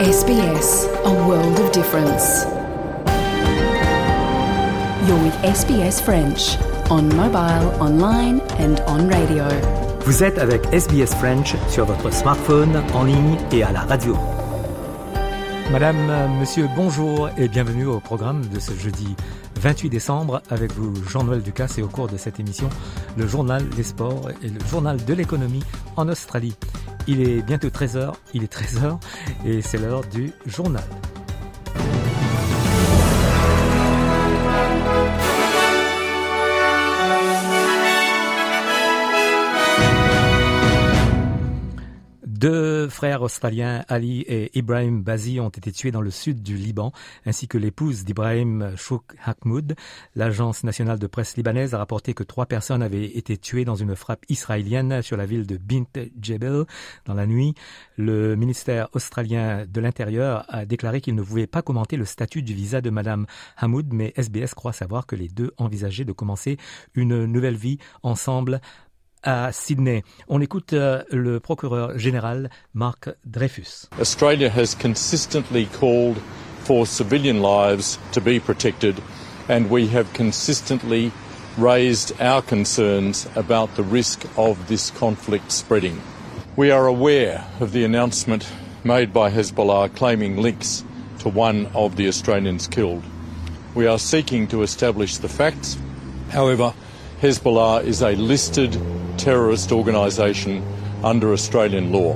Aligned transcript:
SBS, 0.00 0.86
a 1.04 1.12
world 1.26 1.58
of 1.58 1.72
difference. 1.72 2.46
You're 5.08 5.20
with 5.24 5.34
SBS 5.42 6.00
French 6.00 6.56
on 6.88 7.08
mobile, 7.16 7.74
online 7.82 8.40
and 8.60 8.80
on 8.86 9.08
radio. 9.08 9.44
Vous 10.06 10.22
êtes 10.22 10.38
avec 10.38 10.62
SBS 10.72 11.16
French 11.16 11.56
sur 11.68 11.86
votre 11.86 12.12
smartphone, 12.12 12.80
en 12.94 13.02
ligne 13.02 13.38
et 13.50 13.64
à 13.64 13.72
la 13.72 13.80
radio. 13.80 14.16
Madame, 15.72 15.96
euh, 16.08 16.28
monsieur, 16.28 16.68
bonjour 16.76 17.28
et 17.36 17.48
bienvenue 17.48 17.86
au 17.86 17.98
programme 17.98 18.46
de 18.46 18.60
ce 18.60 18.74
jeudi 18.74 19.16
28 19.58 19.90
décembre 19.90 20.40
avec 20.50 20.72
vous, 20.72 20.94
Jean-Noël 21.08 21.42
Ducasse 21.42 21.78
et 21.78 21.82
au 21.82 21.88
cours 21.88 22.08
de 22.08 22.16
cette 22.16 22.38
émission, 22.38 22.68
le 23.16 23.26
journal 23.26 23.68
des 23.70 23.82
sports 23.82 24.30
et 24.42 24.48
le 24.48 24.60
journal 24.66 25.04
de 25.04 25.14
l'économie 25.14 25.64
en 25.96 26.08
Australie. 26.08 26.54
Il 27.06 27.20
est 27.20 27.42
bientôt 27.42 27.68
13h, 27.68 28.12
il 28.34 28.44
est 28.44 28.52
13h 28.52 28.98
et 29.44 29.60
c'est 29.60 29.78
l'heure 29.78 30.02
du 30.06 30.32
journal. 30.46 30.84
Deux 42.38 42.88
frères 42.88 43.22
australiens, 43.22 43.84
Ali 43.88 44.20
et 44.20 44.56
Ibrahim 44.56 45.02
Bazi, 45.02 45.40
ont 45.40 45.48
été 45.48 45.72
tués 45.72 45.90
dans 45.90 46.00
le 46.00 46.12
sud 46.12 46.40
du 46.40 46.56
Liban, 46.56 46.92
ainsi 47.26 47.48
que 47.48 47.58
l'épouse 47.58 48.04
d'Ibrahim 48.04 48.74
Chouk 48.76 49.02
Hakmoud. 49.24 49.74
L'agence 50.14 50.62
nationale 50.62 51.00
de 51.00 51.08
presse 51.08 51.36
libanaise 51.36 51.74
a 51.74 51.78
rapporté 51.78 52.14
que 52.14 52.22
trois 52.22 52.46
personnes 52.46 52.80
avaient 52.80 53.06
été 53.06 53.38
tuées 53.38 53.64
dans 53.64 53.74
une 53.74 53.96
frappe 53.96 54.24
israélienne 54.28 55.02
sur 55.02 55.16
la 55.16 55.26
ville 55.26 55.48
de 55.48 55.56
Bint 55.56 55.86
Jebel 56.22 56.62
dans 57.06 57.14
la 57.14 57.26
nuit. 57.26 57.54
Le 57.96 58.36
ministère 58.36 58.86
australien 58.92 59.66
de 59.66 59.80
l'Intérieur 59.80 60.44
a 60.46 60.64
déclaré 60.64 61.00
qu'il 61.00 61.16
ne 61.16 61.22
pouvait 61.22 61.48
pas 61.48 61.62
commenter 61.62 61.96
le 61.96 62.04
statut 62.04 62.42
du 62.42 62.54
visa 62.54 62.80
de 62.80 62.90
Madame 62.90 63.26
Hamoud, 63.56 63.92
mais 63.92 64.12
SBS 64.14 64.54
croit 64.54 64.72
savoir 64.72 65.08
que 65.08 65.16
les 65.16 65.26
deux 65.26 65.50
envisageaient 65.56 66.04
de 66.04 66.12
commencer 66.12 66.56
une 66.94 67.24
nouvelle 67.24 67.56
vie 67.56 67.78
ensemble 68.04 68.60
à 69.22 69.52
Sydney. 69.52 70.02
On 70.28 70.40
écoute 70.40 70.72
euh, 70.72 71.02
le 71.10 71.40
procureur 71.40 71.98
général 71.98 72.50
Mark 72.74 73.10
Dreyfus. 73.24 73.88
Australia 74.00 74.48
has 74.48 74.74
consistently 74.74 75.66
called 75.80 76.16
for 76.64 76.86
civilian 76.86 77.40
lives 77.40 77.98
to 78.12 78.20
be 78.20 78.38
protected 78.38 78.96
and 79.48 79.70
we 79.70 79.86
have 79.88 80.12
consistently 80.12 81.10
raised 81.56 82.12
our 82.20 82.42
concerns 82.42 83.26
about 83.34 83.74
the 83.74 83.82
risk 83.82 84.24
of 84.36 84.68
this 84.68 84.90
conflict 84.90 85.50
spreading. 85.50 86.00
We 86.56 86.70
are 86.70 86.86
aware 86.86 87.44
of 87.60 87.72
the 87.72 87.84
announcement 87.84 88.46
made 88.84 89.12
by 89.12 89.30
Hezbollah 89.30 89.94
claiming 89.96 90.36
links 90.36 90.84
to 91.20 91.28
one 91.28 91.66
of 91.74 91.96
the 91.96 92.08
Australians 92.08 92.68
killed. 92.68 93.02
We 93.74 93.86
are 93.86 93.98
seeking 93.98 94.46
to 94.48 94.62
establish 94.62 95.18
the 95.18 95.28
facts. 95.28 95.76
However, 96.30 96.74
Hezbollah 97.20 97.82
is 97.84 98.00
a 98.02 98.12
listed 98.12 98.78
terrorist 99.16 99.72
organisation 99.72 100.62
under 101.02 101.32
Australian 101.32 101.90
law. 101.90 102.14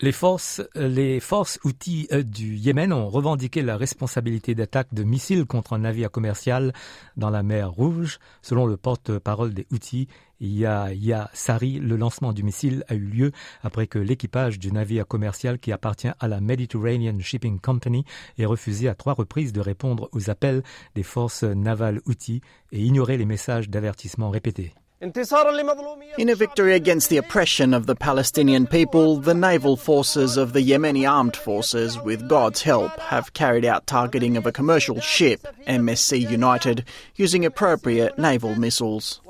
Les 0.00 0.12
forces, 0.12 0.60
les 0.74 1.20
forces 1.20 1.58
outils 1.64 2.06
euh, 2.12 2.22
du 2.22 2.54
Yémen 2.54 2.92
ont 2.92 3.08
revendiqué 3.08 3.62
la 3.62 3.78
responsabilité 3.78 4.54
d'attaques 4.54 4.92
de 4.92 5.04
missiles 5.04 5.46
contre 5.46 5.72
un 5.72 5.78
navire 5.78 6.10
commercial 6.10 6.74
dans 7.16 7.30
la 7.30 7.42
mer 7.42 7.70
Rouge. 7.70 8.18
Selon 8.42 8.66
le 8.66 8.76
porte-parole 8.76 9.54
des 9.54 9.66
outils, 9.72 10.06
Yahya 10.40 11.30
Sari, 11.32 11.78
le 11.78 11.96
lancement 11.96 12.32
du 12.32 12.42
missile 12.42 12.84
a 12.88 12.94
eu 12.94 13.00
lieu 13.00 13.32
après 13.62 13.86
que 13.86 13.98
l'équipage 13.98 14.58
du 14.58 14.72
navire 14.72 15.06
commercial 15.06 15.58
qui 15.58 15.72
appartient 15.72 16.12
à 16.18 16.28
la 16.28 16.40
Mediterranean 16.40 17.18
Shipping 17.20 17.60
Company 17.60 18.04
ait 18.38 18.46
refusé 18.46 18.88
à 18.88 18.94
trois 18.94 19.14
reprises 19.14 19.52
de 19.52 19.60
répondre 19.60 20.08
aux 20.12 20.30
appels 20.30 20.62
des 20.94 21.02
forces 21.02 21.42
navales 21.42 22.00
outils 22.06 22.42
et 22.72 22.82
ignoré 22.82 23.16
les 23.16 23.26
messages 23.26 23.70
d'avertissement 23.70 24.30
répétés. 24.30 24.74
In 24.98 26.30
a 26.30 26.34
victory 26.34 26.74
against 26.74 27.10
the 27.10 27.18
oppression 27.18 27.74
of 27.74 27.84
the 27.84 27.94
Palestinian 27.94 28.66
people, 28.66 29.16
the 29.16 29.34
naval 29.34 29.76
forces 29.76 30.38
of 30.38 30.54
the 30.54 30.60
Yemeni 30.60 31.06
armed 31.06 31.36
forces, 31.36 32.00
with 32.00 32.26
God's 32.26 32.62
help, 32.62 32.98
have 33.00 33.34
carried 33.34 33.66
out 33.66 33.86
targeting 33.86 34.38
of 34.38 34.46
a 34.46 34.52
commercial 34.52 34.98
ship, 35.00 35.46
MSC 35.68 36.30
United, 36.30 36.86
using 37.14 37.44
appropriate 37.44 38.18
naval 38.18 38.54
missiles. 38.54 39.20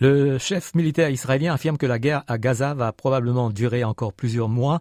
Le 0.00 0.38
chef 0.38 0.74
militaire 0.74 1.10
israélien 1.10 1.54
affirme 1.54 1.76
que 1.78 1.86
la 1.86 2.00
guerre 2.00 2.24
à 2.26 2.36
Gaza 2.36 2.74
va 2.74 2.90
probablement 2.90 3.50
durer 3.50 3.84
encore 3.84 4.12
plusieurs 4.12 4.48
mois. 4.48 4.80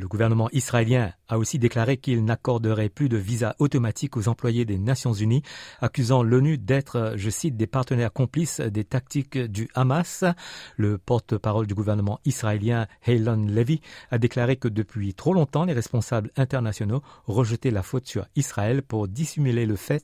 Le 0.00 0.08
gouvernement 0.08 0.48
israélien 0.52 1.12
a 1.28 1.36
aussi 1.36 1.58
déclaré 1.58 1.98
qu'il 1.98 2.24
n'accorderait 2.24 2.88
plus 2.88 3.10
de 3.10 3.18
visa 3.18 3.54
automatique 3.58 4.16
aux 4.16 4.28
employés 4.28 4.64
des 4.64 4.78
Nations 4.78 5.12
Unies, 5.12 5.42
accusant 5.82 6.22
l'ONU 6.22 6.56
d'être, 6.56 7.12
je 7.16 7.28
cite, 7.28 7.58
des 7.58 7.66
partenaires 7.66 8.10
complices 8.10 8.60
des 8.62 8.84
tactiques 8.84 9.36
du 9.36 9.68
Hamas. 9.74 10.24
Le 10.78 10.96
porte-parole 10.96 11.66
du 11.66 11.74
gouvernement 11.74 12.18
israélien, 12.24 12.86
Heilon 13.06 13.44
Levy, 13.46 13.82
a 14.10 14.16
déclaré 14.16 14.56
que 14.56 14.68
depuis 14.68 15.12
trop 15.12 15.34
longtemps, 15.34 15.66
les 15.66 15.74
responsables 15.74 16.30
internationaux 16.38 17.02
rejetaient 17.26 17.70
la 17.70 17.82
faute 17.82 18.06
sur 18.06 18.26
Israël 18.36 18.80
pour 18.80 19.06
dissimuler 19.06 19.66
le 19.66 19.76
fait 19.76 20.02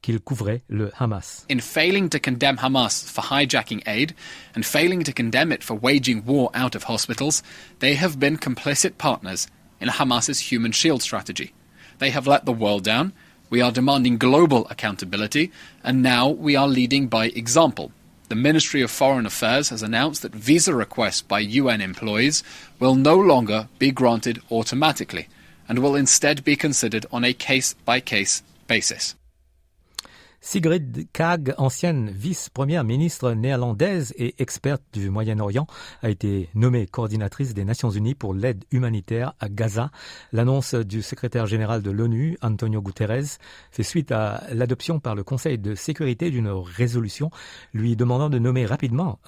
qu'il 0.00 0.20
couvrait 0.20 0.62
le 0.68 0.90
Hamas. 0.98 1.44
In 1.50 1.58
failing 1.58 2.08
to 2.08 2.18
condemn 2.18 2.56
Hamas 2.62 3.04
for 3.06 3.24
hijacking 3.30 3.82
aid 3.86 4.14
and 4.56 4.62
failing 4.62 5.04
to 5.04 5.12
condemn 5.12 5.52
it 5.52 5.62
for 5.62 5.78
waging 5.78 6.22
war 6.24 6.50
out 6.54 6.74
of 6.74 6.88
hospitals, 6.88 7.42
they 7.80 7.94
have 7.94 8.18
been 8.18 8.38
complicit 8.38 8.96
partners 8.96 9.33
in 9.80 9.88
Hamas's 9.88 10.40
human 10.50 10.72
shield 10.72 11.02
strategy. 11.02 11.52
They 11.98 12.10
have 12.10 12.26
let 12.26 12.44
the 12.44 12.52
world 12.52 12.84
down. 12.84 13.12
We 13.50 13.60
are 13.60 13.70
demanding 13.72 14.18
global 14.18 14.66
accountability, 14.70 15.52
and 15.82 16.02
now 16.02 16.28
we 16.28 16.56
are 16.56 16.68
leading 16.68 17.08
by 17.08 17.26
example. 17.26 17.92
The 18.28 18.34
Ministry 18.34 18.80
of 18.82 18.90
Foreign 18.90 19.26
Affairs 19.26 19.68
has 19.68 19.82
announced 19.82 20.22
that 20.22 20.34
visa 20.34 20.74
requests 20.74 21.22
by 21.22 21.40
UN 21.40 21.80
employees 21.80 22.42
will 22.80 22.94
no 22.94 23.16
longer 23.16 23.68
be 23.78 23.90
granted 23.90 24.40
automatically 24.50 25.28
and 25.68 25.78
will 25.78 25.94
instead 25.94 26.42
be 26.42 26.56
considered 26.56 27.06
on 27.12 27.24
a 27.24 27.32
case 27.32 27.74
by 27.84 28.00
case 28.00 28.42
basis. 28.66 29.14
Sigrid 30.46 31.08
Kaag, 31.14 31.54
ancienne 31.56 32.10
vice-première 32.10 32.84
ministre 32.84 33.32
néerlandaise 33.32 34.12
et 34.18 34.34
experte 34.42 34.82
du 34.92 35.08
Moyen-Orient, 35.08 35.66
a 36.02 36.10
été 36.10 36.50
nommée 36.54 36.86
coordinatrice 36.86 37.54
des 37.54 37.64
Nations 37.64 37.88
Unies 37.88 38.14
pour 38.14 38.34
l'aide 38.34 38.62
humanitaire 38.70 39.32
à 39.40 39.48
Gaza. 39.48 39.90
L'annonce 40.32 40.74
du 40.74 41.00
secrétaire 41.00 41.46
général 41.46 41.80
de 41.80 41.90
l'ONU, 41.90 42.36
Antonio 42.42 42.82
Guterres, 42.82 43.38
fait 43.70 43.82
suite 43.82 44.12
à 44.12 44.42
l'adoption 44.52 45.00
par 45.00 45.14
le 45.14 45.24
Conseil 45.24 45.56
de 45.58 45.74
sécurité 45.74 46.30
d'une 46.30 46.50
résolution 46.50 47.30
lui 47.72 47.96
demandant 47.96 48.28
de 48.28 48.38
nommer 48.38 48.66
rapidement 48.66 49.20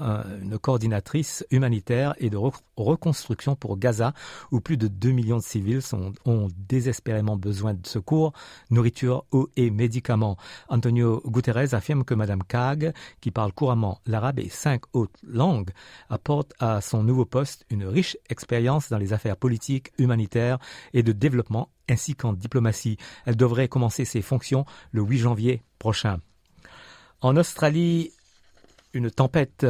une 0.43 0.59
coordinatrice 0.59 1.47
humanitaire 1.51 2.15
et 2.19 2.29
de 2.29 2.39
reconstruction 2.77 3.57
pour 3.57 3.79
Gaza, 3.79 4.13
où 4.53 4.61
plus 4.61 4.77
de 4.77 4.87
2 4.87 5.13
millions 5.13 5.39
de 5.39 5.43
civils 5.43 5.81
ont 6.27 6.49
désespérément 6.69 7.37
besoin 7.37 7.73
de 7.73 7.87
secours, 7.87 8.35
nourriture, 8.71 9.25
eau 9.33 9.49
et 9.57 9.71
médicaments. 9.71 10.37
Antonio 10.69 11.06
Guterres 11.07 11.75
affirme 11.75 12.05
que 12.05 12.15
Mme 12.15 12.43
Kaag, 12.43 12.93
qui 13.21 13.31
parle 13.31 13.53
couramment 13.53 14.01
l'arabe 14.07 14.39
et 14.39 14.49
cinq 14.49 14.83
autres 14.93 15.19
langues, 15.27 15.71
apporte 16.09 16.53
à 16.59 16.81
son 16.81 17.03
nouveau 17.03 17.25
poste 17.25 17.65
une 17.71 17.85
riche 17.85 18.17
expérience 18.29 18.89
dans 18.89 18.99
les 18.99 19.13
affaires 19.13 19.37
politiques, 19.37 19.93
humanitaires 19.99 20.59
et 20.93 21.03
de 21.03 21.13
développement, 21.13 21.71
ainsi 21.89 22.15
qu'en 22.15 22.33
diplomatie. 22.33 22.97
Elle 23.25 23.37
devrait 23.37 23.69
commencer 23.69 24.05
ses 24.05 24.23
fonctions 24.23 24.65
le 24.91 25.03
8 25.03 25.19
janvier 25.19 25.63
prochain. 25.79 26.21
En 27.21 27.37
Australie, 27.37 28.13
une 28.93 29.11
tempête 29.11 29.67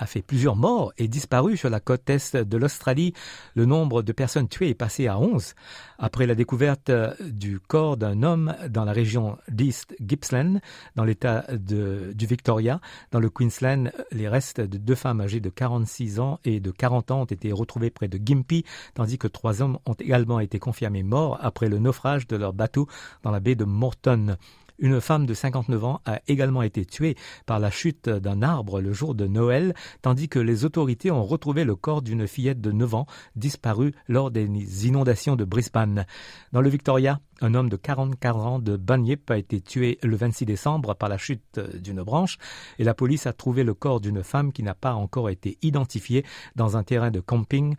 a 0.00 0.06
fait 0.06 0.22
plusieurs 0.22 0.56
morts 0.56 0.92
et 0.98 1.08
disparu 1.08 1.56
sur 1.56 1.68
la 1.68 1.78
côte 1.78 2.08
est 2.08 2.34
de 2.34 2.56
l'Australie. 2.56 3.12
Le 3.54 3.66
nombre 3.66 4.02
de 4.02 4.12
personnes 4.12 4.48
tuées 4.48 4.70
est 4.70 4.74
passé 4.74 5.06
à 5.06 5.18
11 5.18 5.54
après 5.98 6.26
la 6.26 6.34
découverte 6.34 6.90
du 7.20 7.60
corps 7.60 7.98
d'un 7.98 8.22
homme 8.22 8.54
dans 8.70 8.86
la 8.86 8.92
région 8.92 9.36
d'East 9.48 9.94
Gippsland, 10.00 10.60
dans 10.96 11.04
l'état 11.04 11.44
du 11.52 12.26
Victoria. 12.26 12.80
Dans 13.10 13.20
le 13.20 13.28
Queensland, 13.28 13.92
les 14.10 14.26
restes 14.26 14.62
de 14.62 14.78
deux 14.78 14.94
femmes 14.94 15.20
âgées 15.20 15.40
de 15.40 15.50
46 15.50 16.18
ans 16.18 16.40
et 16.44 16.60
de 16.60 16.70
40 16.70 17.10
ans 17.10 17.20
ont 17.22 17.26
été 17.26 17.52
retrouvés 17.52 17.90
près 17.90 18.08
de 18.08 18.18
Gympie, 18.24 18.64
tandis 18.94 19.18
que 19.18 19.28
trois 19.28 19.60
hommes 19.60 19.78
ont 19.84 19.94
également 19.94 20.40
été 20.40 20.58
confirmés 20.58 21.02
morts 21.02 21.38
après 21.42 21.68
le 21.68 21.78
naufrage 21.78 22.26
de 22.26 22.36
leur 22.36 22.54
bateau 22.54 22.88
dans 23.22 23.30
la 23.30 23.40
baie 23.40 23.54
de 23.54 23.64
Morton. 23.64 24.36
Une 24.80 24.98
femme 25.02 25.26
de 25.26 25.34
59 25.34 25.84
ans 25.84 26.00
a 26.06 26.20
également 26.26 26.62
été 26.62 26.86
tuée 26.86 27.14
par 27.44 27.60
la 27.60 27.70
chute 27.70 28.08
d'un 28.08 28.40
arbre 28.40 28.80
le 28.80 28.94
jour 28.94 29.14
de 29.14 29.26
Noël, 29.26 29.74
tandis 30.00 30.30
que 30.30 30.38
les 30.38 30.64
autorités 30.64 31.10
ont 31.10 31.22
retrouvé 31.22 31.64
le 31.64 31.76
corps 31.76 32.00
d'une 32.00 32.26
fillette 32.26 32.62
de 32.62 32.72
9 32.72 32.94
ans 32.94 33.06
disparue 33.36 33.92
lors 34.08 34.30
des 34.30 34.86
inondations 34.86 35.36
de 35.36 35.44
Brisbane. 35.44 36.06
Dans 36.52 36.62
le 36.62 36.70
Victoria, 36.70 37.20
un 37.42 37.54
homme 37.54 37.68
de 37.68 37.76
44 37.76 38.36
ans 38.38 38.58
de 38.58 38.78
Bunyip 38.78 39.30
a 39.30 39.36
été 39.36 39.60
tué 39.60 39.98
le 40.02 40.16
26 40.16 40.46
décembre 40.46 40.94
par 40.94 41.10
la 41.10 41.18
chute 41.18 41.60
d'une 41.74 42.02
branche 42.02 42.38
et 42.78 42.84
la 42.84 42.94
police 42.94 43.26
a 43.26 43.34
trouvé 43.34 43.64
le 43.64 43.74
corps 43.74 44.00
d'une 44.00 44.22
femme 44.22 44.50
qui 44.50 44.62
n'a 44.62 44.74
pas 44.74 44.94
encore 44.94 45.28
été 45.28 45.58
identifiée 45.60 46.24
dans 46.56 46.78
un 46.78 46.84
terrain 46.84 47.10
de 47.10 47.20
camping 47.20 47.76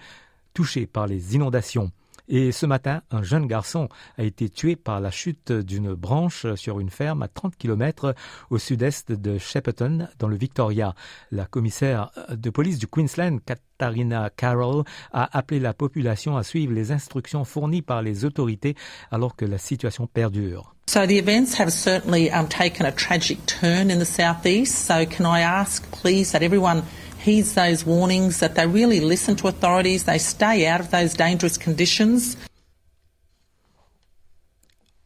touché 0.53 0.85
par 0.85 1.07
les 1.07 1.35
inondations. 1.35 1.91
Et 2.33 2.53
ce 2.53 2.65
matin, 2.65 3.01
un 3.11 3.23
jeune 3.23 3.45
garçon 3.45 3.89
a 4.17 4.23
été 4.23 4.47
tué 4.47 4.77
par 4.77 5.01
la 5.01 5.11
chute 5.11 5.51
d'une 5.51 5.93
branche 5.93 6.45
sur 6.55 6.79
une 6.79 6.89
ferme 6.89 7.23
à 7.23 7.27
30 7.27 7.57
km 7.57 8.15
au 8.49 8.57
sud-est 8.57 9.11
de 9.11 9.37
Shepperton, 9.37 10.07
dans 10.17 10.29
le 10.29 10.37
Victoria. 10.37 10.95
La 11.31 11.45
commissaire 11.45 12.09
de 12.29 12.49
police 12.49 12.79
du 12.79 12.87
Queensland, 12.87 13.39
Katharina 13.45 14.29
Carroll, 14.29 14.85
a 15.11 15.37
appelé 15.37 15.59
la 15.59 15.73
population 15.73 16.37
à 16.37 16.43
suivre 16.43 16.71
les 16.71 16.93
instructions 16.93 17.43
fournies 17.43 17.81
par 17.81 18.01
les 18.01 18.23
autorités 18.23 18.75
alors 19.11 19.35
que 19.35 19.43
la 19.43 19.57
situation 19.57 20.07
perdure. 20.07 20.73
So 20.87 21.05
the 21.05 21.17
events 21.17 21.59
have 21.59 21.69
certainly 21.71 22.29
um, 22.31 22.47
taken 22.47 22.85
a 22.85 22.91
tragic 22.93 23.45
turn 23.45 23.91
in 23.91 23.99
the 23.99 24.05
southeast. 24.05 24.87
So 24.87 25.05
can 25.05 25.25
I 25.25 25.41
ask, 25.41 25.83
please, 25.91 26.31
that 26.31 26.43
everyone 26.43 26.83
heeds 27.25 27.53
those 27.53 27.85
warnings, 27.85 28.39
that 28.39 28.55
they 28.55 28.65
really 28.65 28.99
listen 28.99 29.35
to 29.35 29.47
authorities, 29.47 30.05
they 30.05 30.19
stay 30.19 30.67
out 30.67 30.79
of 30.79 30.89
those 30.89 31.15
dangerous 31.15 31.57
conditions. 31.57 32.37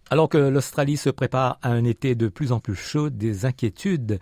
Alors 0.09 0.29
que 0.29 0.37
l'Australie 0.37 0.97
se 0.97 1.09
prépare 1.09 1.57
à 1.61 1.69
un 1.69 1.83
été 1.83 2.15
de 2.15 2.27
plus 2.27 2.51
en 2.51 2.59
plus 2.59 2.75
chaud, 2.75 3.09
des 3.09 3.45
inquiétudes 3.45 4.19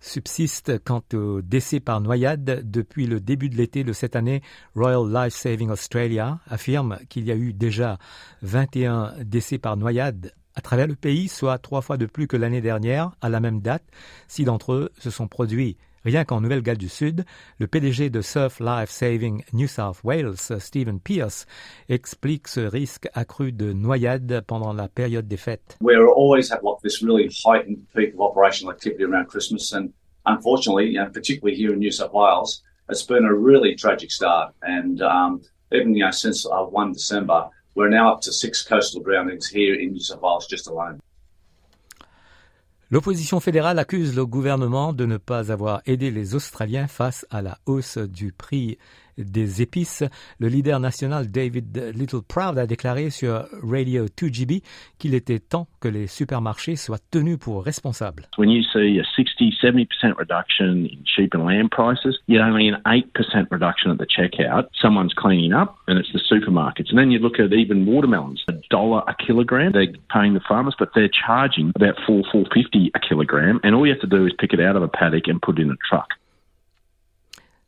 subsistent 0.00 0.78
quant 0.84 1.02
au 1.14 1.40
décès 1.40 1.80
par 1.80 2.00
noyade. 2.00 2.62
Depuis 2.70 3.06
le 3.06 3.20
début 3.20 3.48
de 3.48 3.56
l'été 3.56 3.84
de 3.84 3.92
cette 3.92 4.16
année, 4.16 4.42
Royal 4.74 5.10
Life 5.10 5.34
Saving 5.34 5.70
Australia 5.70 6.40
affirme 6.46 6.98
qu'il 7.08 7.24
y 7.24 7.32
a 7.32 7.36
eu 7.36 7.52
déjà 7.52 7.98
21 8.42 9.14
décès 9.24 9.58
par 9.58 9.76
noyade 9.76 10.32
à 10.56 10.60
travers 10.60 10.86
le 10.86 10.94
pays, 10.94 11.28
soit 11.28 11.58
trois 11.58 11.80
fois 11.80 11.96
de 11.96 12.06
plus 12.06 12.26
que 12.26 12.36
l'année 12.36 12.60
dernière 12.60 13.12
à 13.20 13.28
la 13.28 13.40
même 13.40 13.60
date. 13.60 13.84
Six 14.28 14.44
d'entre 14.44 14.72
eux 14.72 14.90
se 14.98 15.10
sont 15.10 15.26
produits 15.26 15.76
Rien 16.04 16.24
qu'en 16.24 16.42
Nouvelle-Galles 16.42 16.76
du 16.76 16.88
Sud, 16.90 17.24
le 17.58 17.66
PDG 17.66 18.10
de 18.10 18.20
Surf 18.20 18.60
Life 18.60 18.90
Saving 18.90 19.42
New 19.54 19.66
South 19.66 20.04
Wales, 20.04 20.52
Stephen 20.58 21.00
Pierce, 21.00 21.46
explique 21.88 22.48
ce 22.48 22.60
risque 22.60 23.08
accru 23.14 23.52
de 23.52 23.72
noyade 23.72 24.42
pendant 24.46 24.74
la 24.74 24.88
période 24.88 25.26
des 25.26 25.38
fêtes. 25.38 25.78
We 25.80 25.96
always 25.96 26.50
have 26.50 26.62
like 26.62 26.82
this 26.82 27.02
really 27.02 27.30
heightened 27.44 27.86
peak 27.94 28.12
of 28.12 28.20
operational 28.20 28.70
activity 28.72 29.04
around 29.04 29.28
Christmas, 29.28 29.72
and 29.72 29.92
unfortunately, 30.26 30.92
know, 30.92 31.08
particularly 31.10 31.56
here 31.56 31.72
in 31.72 31.78
New 31.78 31.90
South 31.90 32.12
Wales, 32.12 32.62
it's 32.90 33.02
been 33.02 33.24
a 33.24 33.34
really 33.34 33.74
tragic 33.74 34.10
start. 34.10 34.52
And 34.62 35.00
um, 35.00 35.40
even 35.72 35.96
since 36.12 36.46
uh, 36.46 36.64
1 36.64 36.92
December, 36.92 37.48
we're 37.74 37.88
now 37.88 38.12
up 38.12 38.20
to 38.22 38.32
six 38.32 38.62
coastal 38.62 39.02
drownings 39.02 39.48
here 39.48 39.74
in 39.74 39.92
New 39.92 40.00
South 40.00 40.20
Wales 40.20 40.46
just 40.46 40.66
alone. 40.68 41.00
L'opposition 42.90 43.40
fédérale 43.40 43.78
accuse 43.78 44.14
le 44.14 44.26
gouvernement 44.26 44.92
de 44.92 45.06
ne 45.06 45.16
pas 45.16 45.50
avoir 45.50 45.80
aidé 45.86 46.10
les 46.10 46.34
Australiens 46.34 46.86
face 46.86 47.26
à 47.30 47.40
la 47.40 47.58
hausse 47.64 47.96
du 47.96 48.30
prix 48.30 48.78
des 49.18 49.62
épices. 49.62 50.04
Le 50.38 50.48
leader 50.48 50.80
national 50.80 51.30
David 51.30 51.92
Littleproud 51.94 52.58
a 52.58 52.66
déclaré 52.66 53.10
sur 53.10 53.46
Radio 53.62 54.06
2GB 54.06 54.62
qu'il 54.98 55.14
était 55.14 55.38
temps 55.38 55.66
que 55.80 55.88
les 55.88 56.06
supermarchés 56.06 56.76
soient 56.76 56.98
tenus 57.10 57.38
pour 57.38 57.64
responsables. 57.64 58.24
When 58.38 58.50
you 58.50 58.62
see 58.72 58.98
a 58.98 59.04
60-70% 59.16 60.16
reduction 60.18 60.86
in 60.86 61.04
sheep 61.04 61.34
and 61.34 61.44
lamb 61.44 61.68
prices, 61.68 62.18
yet 62.28 62.40
only 62.40 62.68
an 62.68 62.80
8% 62.86 63.46
reduction 63.50 63.90
at 63.90 63.98
the 63.98 64.06
checkout, 64.06 64.68
someone's 64.80 65.14
cleaning 65.14 65.52
up 65.52 65.76
and 65.86 65.98
it's 65.98 66.12
the 66.12 66.20
supermarkets. 66.20 66.90
And 66.90 66.98
then 66.98 67.10
you 67.10 67.18
look 67.18 67.38
at 67.38 67.52
even 67.52 67.86
watermelons, 67.86 68.42
a 68.48 68.52
dollar 68.70 69.02
a 69.06 69.14
kilogram. 69.14 69.72
They're 69.72 69.92
paying 70.12 70.34
the 70.34 70.40
farmers, 70.46 70.74
but 70.78 70.90
they're 70.94 71.08
charging 71.08 71.72
about 71.74 71.96
four, 72.06 72.22
four 72.30 72.44
fifty 72.52 72.90
a 72.94 73.00
kilogram. 73.00 73.60
And 73.62 73.74
all 73.74 73.86
you 73.86 73.92
have 73.92 74.00
to 74.02 74.06
do 74.06 74.26
is 74.26 74.32
pick 74.38 74.52
it 74.52 74.60
out 74.60 74.76
of 74.76 74.82
a 74.82 74.88
paddock 74.88 75.26
and 75.26 75.40
put 75.40 75.58
it 75.58 75.62
in 75.62 75.70
a 75.70 75.76
truck. 75.88 76.08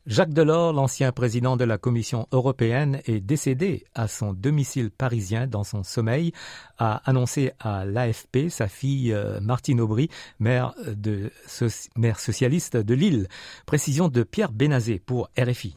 Jacques 0.06 0.32
Delors, 0.32 0.72
l'ancien 0.72 1.10
président 1.10 1.56
de 1.56 1.64
la 1.64 1.78
Commission 1.78 2.28
européenne, 2.30 3.00
est 3.06 3.18
décédé 3.18 3.84
à 3.92 4.06
son 4.06 4.32
domicile 4.32 4.92
parisien 4.92 5.48
dans 5.48 5.64
son 5.64 5.82
sommeil, 5.82 6.30
a 6.78 7.02
annoncé 7.10 7.50
à 7.58 7.84
l'AFP 7.84 8.48
sa 8.48 8.68
fille 8.68 9.12
euh, 9.12 9.40
Martine 9.40 9.80
Aubry, 9.80 10.08
maire, 10.38 10.74
socialiste 12.16 12.76
de 12.76 12.94
Lille. 12.94 13.26
Précision 13.66 14.06
de 14.06 14.22
Pierre 14.22 14.52
Bénazé 14.52 15.00
pour 15.00 15.28
RFI. 15.36 15.76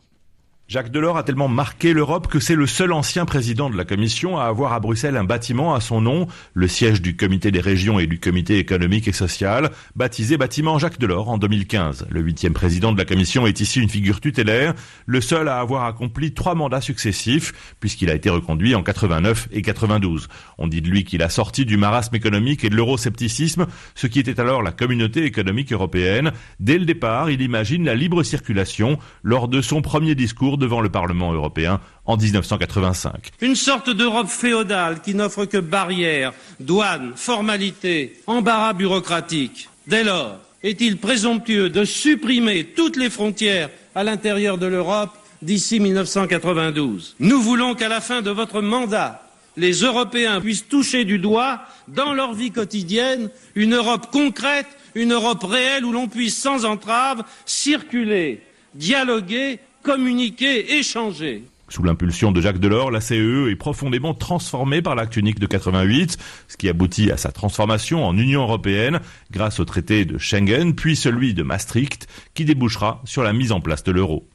Jacques 0.69 0.91
Delors 0.91 1.17
a 1.17 1.23
tellement 1.23 1.47
marqué 1.47 1.93
l'Europe 1.93 2.27
que 2.27 2.39
c'est 2.39 2.53
le 2.53 2.67
seul 2.67 2.91
ancien 2.91 3.25
président 3.25 3.71
de 3.71 3.75
la 3.75 3.85
Commission 3.85 4.37
à 4.37 4.43
avoir 4.43 4.71
à 4.71 4.79
Bruxelles 4.79 5.17
un 5.17 5.23
bâtiment 5.23 5.73
à 5.73 5.81
son 5.81 5.99
nom, 5.99 6.27
le 6.53 6.67
siège 6.67 7.01
du 7.01 7.15
Comité 7.15 7.49
des 7.49 7.59
régions 7.59 7.97
et 7.97 8.05
du 8.05 8.19
Comité 8.19 8.59
économique 8.59 9.07
et 9.07 9.11
social, 9.11 9.71
baptisé 9.95 10.37
bâtiment 10.37 10.77
Jacques 10.77 10.99
Delors 10.99 11.27
en 11.29 11.39
2015. 11.39 12.05
Le 12.11 12.21
huitième 12.21 12.53
président 12.53 12.91
de 12.91 12.99
la 12.99 13.05
Commission 13.05 13.47
est 13.47 13.59
ici 13.59 13.81
une 13.81 13.89
figure 13.89 14.21
tutélaire, 14.21 14.75
le 15.07 15.21
seul 15.21 15.47
à 15.47 15.57
avoir 15.57 15.85
accompli 15.85 16.35
trois 16.35 16.53
mandats 16.53 16.81
successifs, 16.81 17.51
puisqu'il 17.79 18.11
a 18.11 18.13
été 18.13 18.29
reconduit 18.29 18.75
en 18.75 18.83
89 18.83 19.47
et 19.51 19.63
92. 19.63 20.27
On 20.59 20.67
dit 20.67 20.83
de 20.83 20.87
lui 20.87 21.03
qu'il 21.03 21.23
a 21.23 21.29
sorti 21.29 21.65
du 21.65 21.77
marasme 21.77 22.13
économique 22.15 22.63
et 22.63 22.69
de 22.69 22.75
l'euroscepticisme, 22.75 23.65
ce 23.95 24.05
qui 24.05 24.19
était 24.19 24.39
alors 24.39 24.61
la 24.61 24.71
communauté 24.71 25.23
économique 25.23 25.73
européenne. 25.73 26.31
Dès 26.59 26.77
le 26.77 26.85
départ, 26.85 27.31
il 27.31 27.41
imagine 27.41 27.85
la 27.85 27.95
libre 27.95 28.21
circulation 28.21 28.99
lors 29.23 29.47
de 29.47 29.63
son 29.63 29.81
premier 29.81 30.13
discours 30.13 30.58
devant 30.59 30.81
le 30.81 30.89
Parlement 30.89 31.33
européen 31.33 31.79
en 32.05 32.17
1985. 32.17 33.31
Une 33.41 33.55
sorte 33.55 33.89
d'Europe 33.89 34.27
féodale 34.27 35.01
qui 35.01 35.15
n'offre 35.15 35.45
que 35.45 35.57
barrières, 35.57 36.33
douanes, 36.59 37.13
formalités, 37.15 38.21
embarras 38.27 38.73
bureaucratiques. 38.73 39.69
Dès 39.87 40.03
lors, 40.03 40.37
est-il 40.61 40.97
présomptueux 40.97 41.69
de 41.69 41.85
supprimer 41.85 42.65
toutes 42.65 42.97
les 42.97 43.09
frontières 43.09 43.69
à 43.95 44.03
l'intérieur 44.03 44.57
de 44.57 44.67
l'Europe 44.67 45.11
d'ici 45.41 45.79
1992 45.79 47.15
Nous 47.19 47.41
voulons 47.41 47.75
qu'à 47.75 47.87
la 47.87 48.01
fin 48.01 48.21
de 48.21 48.29
votre 48.29 48.61
mandat, 48.61 49.23
les 49.57 49.81
Européens 49.81 50.41
puissent 50.41 50.67
toucher 50.67 51.05
du 51.05 51.17
doigt, 51.19 51.61
dans 51.87 52.13
leur 52.13 52.33
vie 52.33 52.51
quotidienne, 52.51 53.29
une 53.55 53.75
Europe 53.75 54.07
concrète, 54.11 54.67
une 54.95 55.13
Europe 55.13 55.43
réelle 55.43 55.85
où 55.85 55.91
l'on 55.91 56.07
puisse 56.07 56.37
sans 56.37 56.65
entrave 56.65 57.23
circuler, 57.45 58.41
dialoguer 58.73 59.59
communiquer, 59.83 60.77
échanger. 60.77 61.43
Sous 61.69 61.83
l'impulsion 61.83 62.31
de 62.31 62.41
Jacques 62.41 62.59
Delors, 62.59 62.89
la 62.89 62.99
CEE 62.99 63.19
e 63.19 63.51
est 63.51 63.55
profondément 63.55 64.15
transformée 64.15 64.81
par 64.81 64.95
l'acte 64.95 65.17
unique 65.17 65.39
de 65.39 65.45
88, 65.45 66.17
ce 66.47 66.57
qui 66.57 66.67
aboutit 66.67 67.11
à 67.11 67.17
sa 67.17 67.31
transformation 67.31 68.03
en 68.03 68.17
Union 68.17 68.41
européenne 68.41 68.99
grâce 69.29 69.59
au 69.59 69.65
traité 69.65 70.03
de 70.03 70.17
Schengen, 70.17 70.73
puis 70.73 70.95
celui 70.95 71.35
de 71.35 71.43
Maastricht, 71.43 72.07
qui 72.33 72.43
débouchera 72.43 73.01
sur 73.05 73.21
la 73.21 73.33
mise 73.33 73.51
en 73.51 73.61
place 73.61 73.83
de 73.83 73.91
l'euro. 73.91 74.27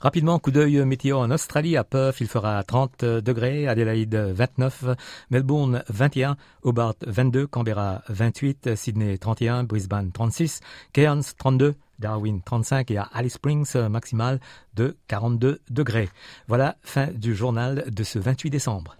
Rapidement, 0.00 0.40
coup 0.40 0.50
d'œil 0.50 0.84
météo 0.84 1.18
en 1.18 1.30
Australie. 1.30 1.76
À 1.76 1.84
Perth, 1.84 2.20
il 2.20 2.26
fera 2.26 2.60
30 2.64 3.04
degrés. 3.04 3.68
Adelaide, 3.68 4.16
29. 4.16 4.86
Melbourne, 5.30 5.84
21. 5.88 6.36
Hobart, 6.64 6.96
22. 7.06 7.46
Canberra, 7.46 8.02
28. 8.08 8.74
Sydney, 8.74 9.16
31. 9.16 9.62
Brisbane, 9.62 10.10
36. 10.10 10.58
Cairns, 10.92 11.36
32. 11.38 11.76
Darwin 12.02 12.42
35 12.44 12.90
et 12.90 12.98
à 12.98 13.08
Alice 13.14 13.34
Springs 13.34 13.74
maximal 13.88 14.40
de 14.74 14.96
42 15.08 15.60
degrés. 15.70 16.10
Voilà, 16.48 16.76
fin 16.82 17.06
du 17.06 17.34
journal 17.34 17.84
de 17.90 18.02
ce 18.04 18.18
28 18.18 18.50
décembre. 18.50 18.96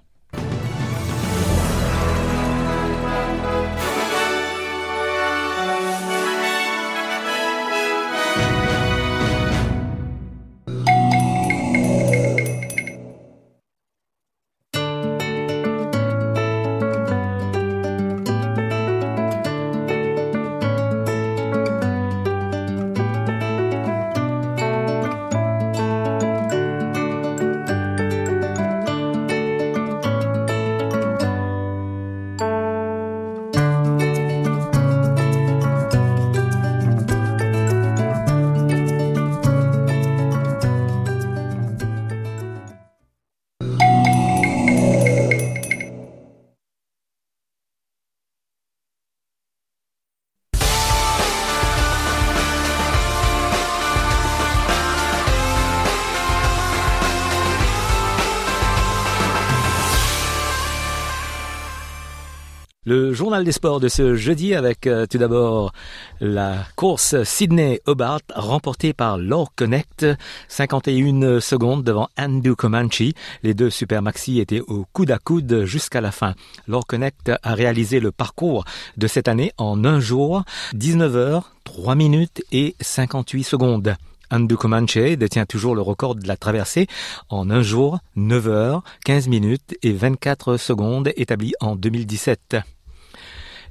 Le 63.13 63.17
journal 63.17 63.45
des 63.45 63.53
sports 63.53 63.79
de 63.79 63.89
ce 63.89 64.15
jeudi 64.15 64.55
avec 64.55 64.87
euh, 64.87 65.05
tout 65.05 65.19
d'abord 65.19 65.75
la 66.23 66.65
course 66.77 67.23
Sydney-Hobart 67.25 68.21
remportée 68.35 68.95
par 68.95 69.19
Law 69.19 69.49
Connect, 69.55 70.07
51 70.49 71.39
secondes 71.41 71.85
devant 71.85 72.09
Andu 72.19 72.57
Comanche. 72.57 73.03
Les 73.43 73.53
deux 73.53 73.69
super 73.69 74.01
maxi 74.01 74.41
étaient 74.41 74.63
au 74.63 74.87
coude 74.95 75.11
à 75.11 75.19
coude 75.19 75.67
jusqu'à 75.67 76.01
la 76.01 76.11
fin. 76.11 76.35
Law 76.67 76.81
Connect 76.81 77.31
a 77.43 77.55
réalisé 77.55 78.01
le 78.01 78.13
parcours 78.13 78.65
de 78.97 79.07
cette 79.07 79.29
année 79.29 79.53
en 79.59 79.85
un 79.85 80.01
jour, 80.01 80.43
19 80.73 81.15
heures, 81.15 81.53
3 81.65 81.95
minutes 81.95 82.43
et 82.51 82.75
58 82.81 83.43
secondes. 83.43 83.95
Andu 84.31 84.57
Comanche 84.57 84.97
détient 84.97 85.45
toujours 85.45 85.75
le 85.75 85.83
record 85.83 86.15
de 86.15 86.27
la 86.27 86.39
traversée 86.39 86.87
en 87.29 87.51
un 87.51 87.61
jour, 87.61 87.99
9 88.17 88.49
heures, 88.49 88.83
15 89.05 89.29
minutes 89.29 89.77
et 89.83 89.93
24 89.93 90.57
secondes 90.57 91.13
établi 91.15 91.53
en 91.61 91.77
2017. 91.77 92.57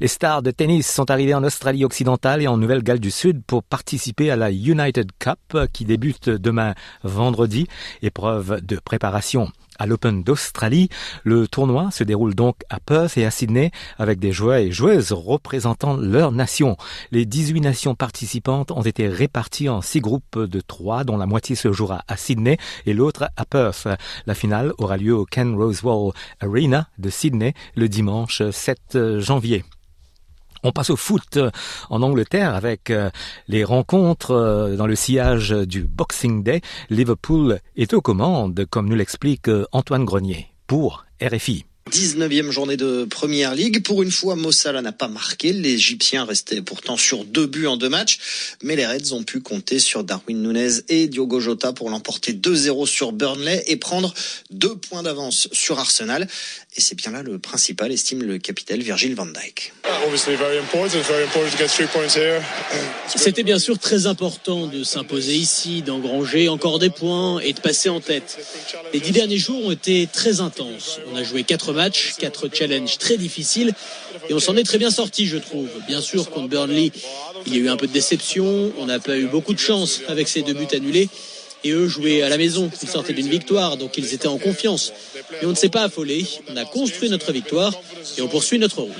Les 0.02 0.08
stars 0.08 0.42
de 0.42 0.50
tennis 0.50 0.92
sont 0.92 1.12
arrivés 1.12 1.36
en 1.36 1.44
Australie 1.44 1.86
occidentale 1.86 2.42
et 2.42 2.48
en 2.48 2.58
Nouvelle-Galles 2.58 3.00
du 3.00 3.12
Sud 3.12 3.44
pour 3.46 3.62
participer 3.62 4.32
à 4.32 4.36
la 4.36 4.50
United 4.50 5.12
Cup 5.20 5.56
qui 5.72 5.86
débute 5.86 6.28
demain 6.28 6.74
vendredi, 7.04 7.68
épreuve 8.02 8.62
de 8.66 8.78
préparation 8.78 9.52
à 9.78 9.86
l'Open 9.86 10.24
d'Australie. 10.24 10.90
Le 11.24 11.48
tournoi 11.48 11.92
se 11.92 12.04
déroule 12.04 12.34
donc 12.34 12.56
à 12.72 12.80
Perth 12.80 13.16
et 13.16 13.28
à 13.28 13.30
Sydney 13.30 13.70
avec 14.00 14.18
des 14.18 14.32
joueurs 14.32 14.58
et 14.58 14.72
joueuses 14.72 15.12
représentant 15.12 15.96
leur 15.96 16.32
nation. 16.32 16.78
Les 17.12 17.28
18 17.28 17.62
nations 17.62 17.94
participantes 17.94 18.72
ont 18.72 18.82
été 18.82 19.08
réparties 19.08 19.70
en 19.70 19.82
six 19.82 20.02
groupes 20.02 20.40
de 20.40 20.62
trois 20.62 21.04
dont 21.04 21.18
la 21.18 21.28
moitié 21.28 21.56
se 21.56 21.72
jouera 21.72 22.02
à 22.08 22.18
Sydney 22.18 22.58
et 22.88 22.96
l'autre 22.96 23.30
à 23.38 23.46
Perth. 23.46 23.88
La 24.26 24.34
finale 24.34 24.74
aura 24.80 24.98
lieu 24.98 25.14
au 25.14 25.26
Ken 25.26 25.54
Rosewall 25.54 26.12
Arena 26.40 26.88
de 26.98 27.12
Sydney 27.12 27.54
le 27.76 27.88
dimanche 27.88 28.42
7 28.50 29.20
janvier. 29.20 29.64
On 30.64 30.72
passe 30.72 30.92
au 30.92 30.96
foot 30.96 31.40
en 31.90 32.02
Angleterre 32.02 32.54
avec 32.54 32.90
euh, 32.92 33.10
les 33.48 33.64
rencontres 33.64 34.32
euh, 34.32 34.76
dans 34.76 34.88
le 34.88 34.96
sillage 34.96 35.50
du 35.50 35.84
Boxing 35.84 36.44
Day. 36.44 36.62
Liverpool 36.90 37.60
est 37.76 37.94
aux 37.94 38.02
commandes, 38.02 38.66
comme 38.70 38.88
nous 38.88 38.96
l'explique 38.96 39.50
euh, 39.50 39.66
Antoine 39.72 40.06
Grenier 40.06 40.48
pour 40.68 41.06
RFI. 41.22 41.66
19e 41.90 42.52
journée 42.52 42.78
de 42.78 43.06
Première 43.06 43.54
Ligue. 43.54 43.84
Pour 43.84 44.02
une 44.02 44.12
fois, 44.12 44.36
Mossala 44.36 44.82
n'a 44.82 44.92
pas 44.92 45.08
marqué. 45.08 45.52
L'Égyptien 45.52 46.24
restait 46.24 46.62
pourtant 46.62 46.96
sur 46.96 47.26
deux 47.26 47.48
buts 47.48 47.68
en 47.68 47.76
deux 47.76 47.90
matchs. 47.90 48.20
Mais 48.64 48.76
les 48.76 48.86
Reds 48.86 49.14
ont 49.14 49.24
pu 49.24 49.42
compter 49.42 49.80
sur 49.80 50.04
Darwin 50.04 50.42
Nunez 50.42 50.84
et 50.88 51.08
Diogo 51.08 51.40
Jota 51.40 51.74
pour 51.74 51.90
l'emporter 51.90 52.34
2-0 52.34 52.86
sur 52.86 53.12
Burnley 53.12 53.64
et 53.68 53.76
prendre 53.76 54.14
deux 54.52 54.76
points 54.76 55.04
d'avance 55.04 55.50
sur 55.52 55.80
Arsenal. 55.80 56.28
Et 56.78 56.82
c'est 56.82 56.96
bien 56.96 57.12
là 57.12 57.24
le 57.24 57.40
principal, 57.40 57.92
estime 57.92 58.24
le 58.24 58.38
capitaine 58.38 58.82
Virgil 58.82 59.14
van 59.14 59.26
Dijk. 59.26 59.74
C'était 63.14 63.44
bien 63.44 63.60
sûr 63.60 63.78
très 63.78 64.06
important 64.06 64.68
de 64.68 64.84
s'imposer 64.84 65.36
ici, 65.36 65.82
d'engranger 65.82 66.48
encore 66.48 66.80
des 66.80 66.90
points 66.90 67.40
et 67.40 67.52
de 67.52 67.60
passer 67.60 67.90
en 67.90 68.00
tête. 68.00 68.38
Les 68.94 69.02
dix 69.02 69.12
derniers 69.12 69.38
jours 69.38 69.66
ont 69.66 69.72
été 69.72 70.08
très 70.12 70.40
intenses. 70.40 71.00
On 71.12 71.16
a 71.18 71.24
joué 71.24 71.44
quatre 71.44 71.71
matchs, 71.74 72.16
quatre 72.18 72.50
challenges 72.52 72.98
très 72.98 73.18
difficiles 73.18 73.74
et 74.30 74.34
on 74.34 74.40
s'en 74.40 74.56
est 74.56 74.64
très 74.64 74.78
bien 74.78 74.92
sorti, 74.92 75.26
je 75.26 75.38
trouve. 75.38 75.70
Bien 75.88 76.02
sûr, 76.02 76.30
contre 76.30 76.48
Burnley, 76.48 76.92
il 77.46 77.56
y 77.56 77.58
a 77.58 77.60
eu 77.60 77.70
un 77.70 77.78
peu 77.78 77.88
de 77.88 77.92
déception. 77.92 78.72
On 78.78 78.86
n'a 78.86 79.00
pas 79.00 79.18
eu 79.18 79.26
beaucoup 79.26 79.54
de 79.54 79.60
chance 79.60 80.02
avec 80.08 80.28
ces 80.28 80.42
deux 80.42 80.54
buts 80.54 80.68
annulés 80.74 81.10
et 81.64 81.72
eux 81.72 81.88
jouaient 81.88 82.22
à 82.22 82.30
la 82.30 82.38
maison. 82.38 82.70
Ils 82.82 82.90
sortaient 82.90 83.14
d'une 83.14 83.30
victoire, 83.30 83.78
donc 83.78 83.98
ils 83.98 84.14
étaient 84.14 84.28
en 84.28 84.38
confiance. 84.38 84.94
Mais 85.42 85.48
on 85.48 85.52
ne 85.52 85.56
s'est 85.56 85.70
pas 85.70 85.84
affolé. 85.84 86.26
On 86.50 86.58
a 86.58 86.66
construit 86.66 87.10
notre 87.10 87.32
victoire 87.32 87.74
et 88.18 88.22
on 88.22 88.28
poursuit 88.28 88.60
notre 88.60 88.82
route. 88.82 88.92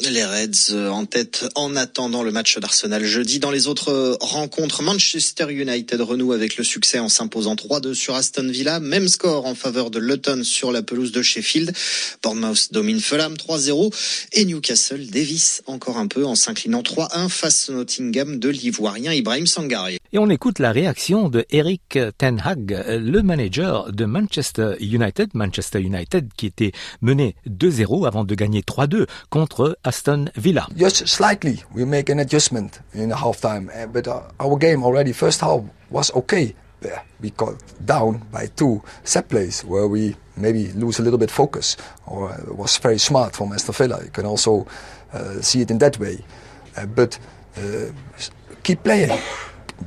Les 0.00 0.24
Reds 0.24 0.70
euh, 0.70 0.90
en 0.90 1.06
tête 1.06 1.48
en 1.56 1.74
attendant 1.74 2.22
le 2.22 2.30
match 2.30 2.56
d'Arsenal 2.58 3.04
jeudi. 3.04 3.40
Dans 3.40 3.50
les 3.50 3.66
autres 3.66 3.90
euh, 3.90 4.16
rencontres, 4.20 4.80
Manchester 4.80 5.50
United 5.50 6.00
renoue 6.00 6.32
avec 6.32 6.56
le 6.56 6.62
succès 6.62 7.00
en 7.00 7.08
s'imposant 7.08 7.56
3-2 7.56 7.94
sur 7.94 8.14
Aston 8.14 8.48
Villa. 8.48 8.78
Même 8.78 9.08
score 9.08 9.44
en 9.44 9.56
faveur 9.56 9.90
de 9.90 9.98
Luton 9.98 10.44
sur 10.44 10.70
la 10.70 10.82
pelouse 10.82 11.10
de 11.10 11.20
Sheffield. 11.20 11.72
Bournemouth 12.22 12.72
domine 12.72 13.00
Fulham 13.00 13.34
3-0 13.34 13.92
et 14.34 14.44
Newcastle 14.44 15.04
Davis 15.06 15.62
encore 15.66 15.98
un 15.98 16.06
peu 16.06 16.24
en 16.24 16.36
s'inclinant 16.36 16.82
3-1 16.82 17.28
face 17.28 17.68
Nottingham 17.68 18.38
de 18.38 18.50
l'Ivoirien 18.50 19.12
Ibrahim 19.12 19.48
Sangare. 19.48 19.88
Et 20.12 20.18
on 20.18 20.30
écoute 20.30 20.60
la 20.60 20.70
réaction 20.70 21.28
de 21.28 21.44
Eric 21.50 21.98
Ten 22.18 22.40
Hag, 22.44 22.84
le 22.88 23.20
manager 23.22 23.92
de 23.92 24.04
Manchester 24.04 24.76
United. 24.78 25.30
Manchester 25.34 25.80
United 25.80 26.28
qui 26.36 26.46
était 26.46 26.72
mené 27.02 27.34
2-0 27.48 28.06
avant 28.06 28.22
de 28.24 28.34
gagner 28.36 28.60
3-2 28.60 29.06
contre 29.28 29.76
Aston 29.88 30.30
Villa. 30.34 30.66
Just 30.76 31.08
slightly, 31.08 31.62
we 31.72 31.86
make 31.86 32.10
an 32.10 32.18
adjustment 32.18 32.80
in 32.92 33.08
the 33.08 33.16
half 33.16 33.40
time, 33.40 33.70
eh, 33.72 33.86
but 33.86 34.06
uh, 34.06 34.20
our 34.38 34.56
game 34.58 34.84
already 34.84 35.12
first 35.12 35.40
half 35.40 35.62
was 35.88 36.14
okay. 36.14 36.54
We 37.20 37.30
got 37.30 37.54
down 37.84 38.18
by 38.30 38.46
two 38.54 38.82
set 39.02 39.28
plays 39.30 39.64
where 39.64 39.88
we 39.88 40.14
maybe 40.36 40.70
lose 40.74 41.00
a 41.00 41.02
little 41.02 41.18
bit 41.18 41.30
focus, 41.30 41.76
or 42.06 42.36
was 42.48 42.76
very 42.76 42.98
smart 42.98 43.34
from 43.34 43.52
Aston 43.52 43.74
Villa. 43.74 44.04
You 44.04 44.10
can 44.10 44.26
also 44.26 44.66
uh, 45.12 45.40
see 45.40 45.62
it 45.62 45.70
in 45.70 45.78
that 45.78 45.98
way, 45.98 46.22
uh, 46.76 46.86
but 46.86 47.18
uh, 47.56 47.90
keep 48.62 48.84
playing, 48.84 49.18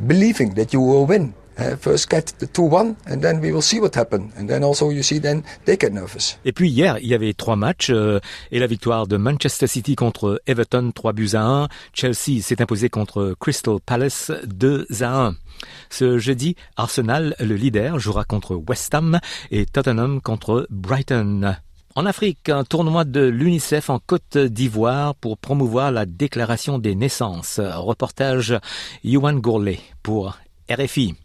believing 0.08 0.55
that 0.55 0.74
you 0.74 0.81
will 0.81 1.05
win. 1.05 1.34
First 1.79 2.10
get 2.10 2.38
the 2.39 2.48
2-1 2.48 2.96
and 3.05 3.20
then 3.20 3.39
we 3.39 3.51
will 3.51 3.62
see 3.62 3.79
what 3.79 3.96
happens. 3.96 4.31
And 4.38 4.48
then 4.48 4.63
also 4.63 4.89
you 4.89 5.03
see 5.03 5.20
then 5.20 5.43
they 5.65 5.77
get 5.77 5.91
nervous. 5.91 6.38
Et 6.46 6.53
puis 6.53 6.70
hier, 6.70 6.98
il 7.01 7.08
y 7.08 7.13
avait 7.13 7.34
trois 7.34 7.55
matchs 7.55 7.89
euh, 7.89 8.20
et 8.51 8.60
la 8.60 8.67
victoire 8.67 9.05
de 9.05 9.17
Manchester 9.17 9.67
City 9.67 9.96
contre 9.96 10.41
Everton 10.48 10.91
3 10.93 11.13
buts 11.13 11.31
à 11.34 11.43
1. 11.43 11.67
Chelsea 11.93 12.41
s'est 12.41 12.62
imposé 12.62 12.89
contre 12.89 13.36
Crystal 13.39 13.75
Palace 13.86 14.31
2 14.46 14.88
à 15.01 15.25
1. 15.27 15.36
Ce 15.89 16.17
jeudi, 16.17 16.55
Arsenal, 16.77 17.36
le 17.39 17.55
leader, 17.55 18.00
jouera 18.00 18.24
contre 18.24 18.55
West 18.55 18.93
Ham 18.96 19.20
et 19.51 19.65
Tottenham 19.65 20.22
contre 20.22 20.67
Brighton. 20.70 21.55
En 21.96 22.05
Afrique, 22.05 22.48
un 22.48 22.63
tournoi 22.63 23.03
de 23.03 23.22
l'UNICEF 23.22 23.89
en 23.89 24.00
Côte 24.00 24.38
d'Ivoire 24.38 25.13
pour 25.15 25.38
promouvoir 25.38 25.91
la 25.91 26.05
déclaration 26.05 26.79
des 26.79 26.96
naissances. 26.96 27.60
Reportage 27.60 28.58
Yuan 29.03 29.39
Gourlet 29.39 29.79
pour 30.01 30.38
RFI. 30.70 31.15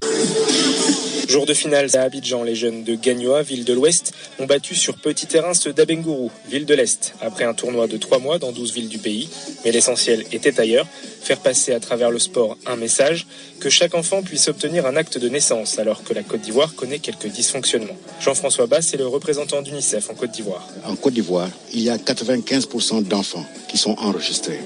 Jour 1.28 1.44
de 1.44 1.54
finale 1.54 1.88
à 1.94 2.02
Abidjan, 2.02 2.44
les 2.44 2.54
jeunes 2.54 2.84
de 2.84 2.94
Gagnoa, 2.94 3.42
ville 3.42 3.64
de 3.64 3.72
l'Ouest, 3.72 4.12
ont 4.38 4.46
battu 4.46 4.76
sur 4.76 4.96
petit 4.96 5.26
terrain 5.26 5.54
ceux 5.54 5.72
d'Abengourou, 5.72 6.30
ville 6.48 6.66
de 6.66 6.74
l'Est, 6.74 7.14
après 7.20 7.44
un 7.44 7.52
tournoi 7.52 7.88
de 7.88 7.96
trois 7.96 8.18
mois 8.18 8.38
dans 8.38 8.52
12 8.52 8.72
villes 8.72 8.88
du 8.88 8.98
pays. 8.98 9.28
Mais 9.64 9.72
l'essentiel 9.72 10.24
était 10.30 10.60
ailleurs, 10.60 10.86
faire 11.20 11.40
passer 11.40 11.74
à 11.74 11.80
travers 11.80 12.10
le 12.10 12.20
sport 12.20 12.56
un 12.64 12.76
message, 12.76 13.26
que 13.60 13.68
chaque 13.68 13.94
enfant 13.94 14.22
puisse 14.22 14.46
obtenir 14.48 14.86
un 14.86 14.96
acte 14.96 15.18
de 15.18 15.28
naissance, 15.28 15.78
alors 15.78 16.04
que 16.04 16.14
la 16.14 16.22
Côte 16.22 16.42
d'Ivoire 16.42 16.74
connaît 16.74 17.00
quelques 17.00 17.26
dysfonctionnements. 17.26 17.98
Jean-François 18.20 18.66
Bass 18.66 18.94
est 18.94 18.98
le 18.98 19.06
représentant 19.06 19.62
d'UNICEF 19.62 20.08
en 20.10 20.14
Côte 20.14 20.30
d'Ivoire. 20.30 20.66
En 20.84 20.94
Côte 20.94 21.14
d'Ivoire, 21.14 21.50
il 21.74 21.82
y 21.82 21.90
a 21.90 21.96
95% 21.96 23.02
d'enfants 23.02 23.44
qui 23.68 23.78
sont 23.78 23.96
enregistrés. 23.98 24.60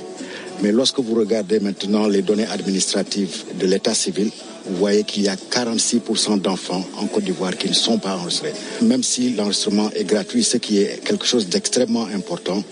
Mais 0.63 0.73
lorsque 0.73 1.01
vous 1.01 1.15
regardez 1.15 1.59
maintenant 1.59 2.07
les 2.07 2.21
données 2.21 2.47
administratives 2.47 3.45
de 3.59 3.67
l'état 3.67 3.95
civil, 3.95 4.31
vous 4.67 4.77
voyez 4.77 5.05
qu'il 5.05 5.23
y 5.23 5.29
a 5.29 5.37
46% 5.37 6.41
d'enfants 6.41 6.85
en 6.97 7.07
Côte 7.07 7.25
d'Ivoire 7.25 7.57
qui 7.57 7.69
ne 7.69 7.75
sont 7.75 7.99
pas 7.99 8.17
enregistrés. 8.17 8.53
Même 8.83 9.03
si 9.03 9.31
l'enregistrement 9.35 9.91
est 9.95 10.05
gratuit, 10.05 10.45
ce 10.45 10.57
qui 10.57 10.79
est 10.79 11.03
quelque 11.05 11.27
chose 11.27 11.49
d'extrêmement 11.49 12.07
important, 12.07 12.63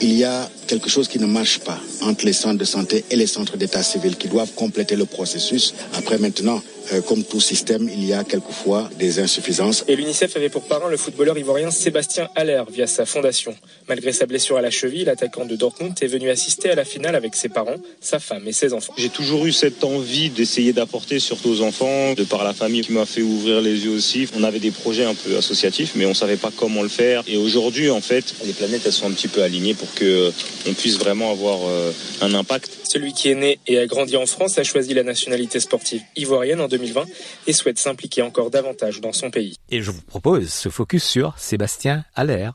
il 0.00 0.12
y 0.12 0.24
a 0.24 0.48
quelque 0.66 0.88
chose 0.88 1.08
qui 1.08 1.18
ne 1.18 1.26
marche 1.26 1.58
pas 1.58 1.78
entre 2.02 2.24
les 2.24 2.32
centres 2.32 2.58
de 2.58 2.64
santé 2.64 3.04
et 3.10 3.16
les 3.16 3.26
centres 3.26 3.56
d'état 3.56 3.82
civil 3.82 4.16
qui 4.16 4.28
doivent 4.28 4.52
compléter 4.54 4.94
le 4.96 5.04
processus. 5.04 5.74
Après 5.94 6.18
maintenant, 6.18 6.62
euh, 6.92 7.00
comme 7.02 7.24
tout 7.24 7.40
système, 7.40 7.88
il 7.88 8.04
y 8.04 8.12
a 8.12 8.24
quelquefois 8.24 8.88
des 8.98 9.20
insuffisances. 9.20 9.84
Et 9.86 9.96
l'UNICEF 9.96 10.36
avait 10.36 10.48
pour 10.48 10.62
parrain 10.62 10.88
le 10.88 10.96
footballeur 10.96 11.38
ivoirien 11.38 11.70
Sébastien 11.70 12.28
Haller 12.34 12.62
via 12.70 12.86
sa 12.86 13.04
fondation. 13.04 13.54
Malgré 13.88 14.12
sa 14.12 14.26
blessure 14.26 14.56
à 14.56 14.60
la 14.60 14.70
cheville, 14.70 15.04
l'attaquant 15.04 15.44
de 15.44 15.56
Dortmund 15.56 15.94
est 16.00 16.06
venu 16.06 16.30
assister 16.30 16.70
à 16.70 16.74
la 16.74 16.84
finale 16.84 17.14
avec 17.14 17.36
ses 17.36 17.48
parents, 17.48 17.76
sa 18.00 18.18
femme 18.18 18.46
et 18.46 18.52
ses 18.52 18.72
enfants. 18.72 18.94
J'ai 18.96 19.08
toujours 19.08 19.46
eu 19.46 19.52
cette 19.52 19.84
envie 19.84 20.30
d'essayer 20.30 20.72
d'apporter 20.72 21.20
surtout 21.30 21.50
aux 21.50 21.62
enfants, 21.62 22.14
de 22.14 22.24
par 22.24 22.42
la 22.42 22.52
famille 22.52 22.80
qui 22.80 22.90
m'a 22.90 23.06
fait 23.06 23.22
ouvrir 23.22 23.60
les 23.60 23.84
yeux 23.84 23.92
aussi. 23.92 24.26
On 24.36 24.42
avait 24.42 24.58
des 24.58 24.72
projets 24.72 25.04
un 25.04 25.14
peu 25.14 25.36
associatifs, 25.36 25.92
mais 25.94 26.04
on 26.04 26.12
savait 26.12 26.36
pas 26.36 26.50
comment 26.50 26.82
le 26.82 26.88
faire. 26.88 27.22
Et 27.28 27.36
aujourd'hui, 27.36 27.88
en 27.88 28.00
fait, 28.00 28.34
les 28.44 28.52
planètes 28.52 28.82
elles 28.84 28.92
sont 28.92 29.06
un 29.06 29.12
petit 29.12 29.28
peu 29.28 29.40
alignées 29.44 29.74
pour 29.74 29.94
que 29.94 30.32
on 30.68 30.72
puisse 30.74 30.98
vraiment 30.98 31.30
avoir 31.30 31.60
euh, 31.68 31.92
un 32.20 32.34
impact. 32.34 32.72
Celui 32.82 33.12
qui 33.12 33.30
est 33.30 33.36
né 33.36 33.60
et 33.68 33.78
a 33.78 33.86
grandi 33.86 34.16
en 34.16 34.26
France 34.26 34.58
a 34.58 34.64
choisi 34.64 34.92
la 34.92 35.04
nationalité 35.04 35.60
sportive 35.60 36.02
ivoirienne 36.16 36.60
en 36.60 36.66
2020 36.66 37.04
et 37.46 37.52
souhaite 37.52 37.78
s'impliquer 37.78 38.22
encore 38.22 38.50
davantage 38.50 39.00
dans 39.00 39.12
son 39.12 39.30
pays. 39.30 39.54
Et 39.70 39.82
je 39.82 39.92
vous 39.92 40.02
propose 40.02 40.48
ce 40.48 40.68
focus 40.68 41.04
sur 41.04 41.38
Sébastien 41.38 42.04
Allaire, 42.16 42.54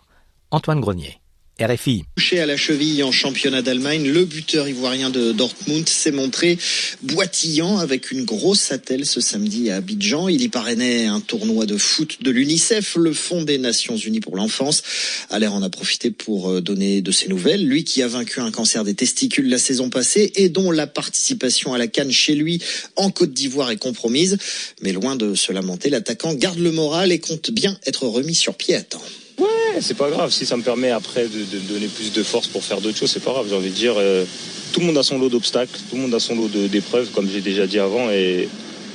Antoine 0.52 0.82
Grenier. 0.82 1.22
RFI. 1.58 2.04
Touché 2.18 2.42
à 2.42 2.46
la 2.46 2.58
cheville 2.58 3.02
en 3.02 3.14
championnat 3.14 3.62
d'Allemagne, 3.62 4.12
le 4.12 4.26
buteur 4.26 4.68
ivoirien 4.68 5.10
de 5.10 5.32
Dortmund 5.32 5.88
s'est 5.88 6.12
montré 6.12 6.58
boitillant 7.02 7.78
avec 7.78 8.12
une 8.12 8.26
grosse 8.26 8.74
attelle 8.74 9.06
ce 9.06 9.22
samedi 9.22 9.72
à 9.72 9.78
Abidjan. 9.78 10.28
Il 10.28 10.42
y 10.42 10.50
parrainait 10.50 11.06
un 11.06 11.22
tournoi 11.22 11.66
de 11.66 11.78
foot 11.78 12.18
de 12.22 12.30
l'UNICEF, 12.30 12.98
le 12.98 13.14
Fonds 13.14 13.44
des 13.44 13.58
Nations 13.58 13.96
Unies 13.96 14.20
pour 14.20 14.36
l'enfance. 14.36 14.84
Allaire 15.30 15.54
en 15.54 15.64
a 15.64 15.70
profité 15.70 16.12
pour 16.12 16.50
euh, 16.50 16.62
donner 16.62 17.02
de 17.02 17.12
ses 17.12 17.30
nouvelles. 17.30 17.66
Lui 17.66 17.86
qui 17.86 18.02
a 18.02 18.08
vaincu 18.10 18.42
un 18.42 18.52
cancer 18.52 18.84
des 18.84 18.94
testicules 18.94 19.48
la 19.48 19.58
saison 19.58 19.90
passée 19.90 20.34
et 20.36 20.50
dont 20.50 20.72
la 20.72 20.88
participation 20.88 21.74
à 21.74 21.78
la 21.78 21.88
Cannes 21.88 22.12
chez 22.12 22.36
lui 22.36 22.62
en 22.98 23.12
Côte 23.12 23.32
d'Ivoire 23.32 23.72
est 23.72 23.78
compromise. 23.78 24.38
Mais 24.82 24.92
loin 24.92 25.16
de 25.16 25.36
se 25.36 25.54
lamenter, 25.54 25.90
l'attaquant 25.90 26.34
garde 26.34 26.60
le 26.60 26.74
moral 26.74 27.14
et 27.14 27.20
compte 27.20 27.50
bien 27.50 27.80
être 27.86 28.08
remis 28.08 28.36
sur 28.36 28.56
pied 28.56 28.76
à 28.76 28.82
temps. 28.82 29.02
Ouais, 29.40 29.82
c'est 29.82 29.98
pas 29.98 30.10
grave. 30.10 30.32
Si 30.32 30.46
ça 30.46 30.56
me 30.56 30.62
permet 30.62 30.92
après 30.92 31.28
de, 31.28 31.58
donner 31.68 31.88
plus 31.88 32.12
de 32.12 32.24
force 32.24 32.48
pour 32.48 32.64
faire 32.64 32.80
d'autres 32.82 32.98
choses, 32.98 33.12
c'est 33.12 33.24
pas 33.24 33.32
grave. 33.32 33.48
J'ai 33.50 33.56
envie 33.56 33.70
de 33.70 33.76
dire, 33.76 33.96
euh, 33.98 34.24
tout 34.72 34.80
le 34.80 34.86
monde 34.86 34.98
a 34.98 35.04
son 35.04 35.20
lot 35.20 35.30
d'obstacles, 35.30 35.78
tout 35.90 35.96
le 35.96 36.04
monde 36.04 36.14
a 36.14 36.20
son 36.20 36.36
lot 36.36 36.48
d'épreuves, 36.48 37.10
comme 37.12 37.30
j'ai 37.30 37.42
déjà 37.42 37.68
dit 37.68 37.80
avant. 37.80 38.10
Et 38.12 38.48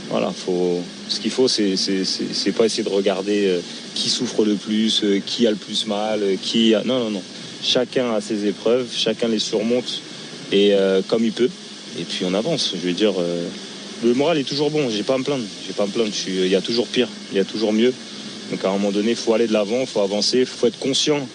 voilà, 0.08 0.32
faut, 0.32 0.80
ce 1.08 1.20
qu'il 1.20 1.30
faut, 1.30 1.48
c'est 1.48 2.52
pas 2.52 2.64
essayer 2.64 2.82
de 2.82 2.88
regarder 2.88 3.46
euh, 3.46 3.60
qui 3.94 4.08
souffre 4.08 4.44
le 4.44 4.54
plus, 4.54 5.04
euh, 5.04 5.20
qui 5.24 5.46
a 5.46 5.50
le 5.50 5.56
plus 5.56 5.86
mal, 5.86 6.22
qui 6.42 6.74
a... 6.74 6.82
Non, 6.84 6.98
non, 7.00 7.10
non. 7.10 7.22
Chacun 7.62 8.14
a 8.14 8.22
ses 8.22 8.46
épreuves, 8.46 8.88
chacun 8.90 9.28
les 9.28 9.38
surmonte 9.38 10.00
et 10.50 10.72
comme 11.08 11.26
il 11.26 11.32
peut. 11.32 11.50
Et 11.98 12.04
puis 12.04 12.24
on 12.24 12.32
avance. 12.32 12.72
Je 12.74 12.88
veux 12.88 12.94
dire, 12.94 13.12
le 14.02 14.14
moral 14.14 14.38
est 14.38 14.44
toujours 14.44 14.70
bon. 14.70 14.88
J'ai 14.88 15.02
pas 15.02 15.12
à 15.12 15.18
me 15.18 15.24
plaindre. 15.24 15.44
J'ai 15.66 15.74
pas 15.74 15.82
à 15.82 15.86
me 15.86 15.92
plaindre. 15.92 16.10
Il 16.26 16.48
y 16.48 16.56
a 16.56 16.62
toujours 16.62 16.86
pire. 16.86 17.06
Il 17.32 17.36
y 17.36 17.40
a 17.40 17.44
toujours 17.44 17.74
mieux. 17.74 17.92
Donc 18.50 18.64
à 18.64 18.68
un 18.68 18.72
moment 18.72 18.90
donné, 18.90 19.10
il 19.10 19.16
faut 19.16 19.32
aller 19.32 19.46
de 19.46 19.52
l'avant, 19.52 19.80
il 19.80 19.86
faut 19.86 20.00
avancer, 20.00 20.40
il 20.40 20.46
faut 20.46 20.66
être 20.66 20.78
conscient 20.78 21.26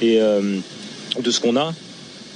et, 0.00 0.20
euh, 0.20 0.58
de 1.18 1.30
ce 1.30 1.40
qu'on 1.40 1.56
a, 1.56 1.74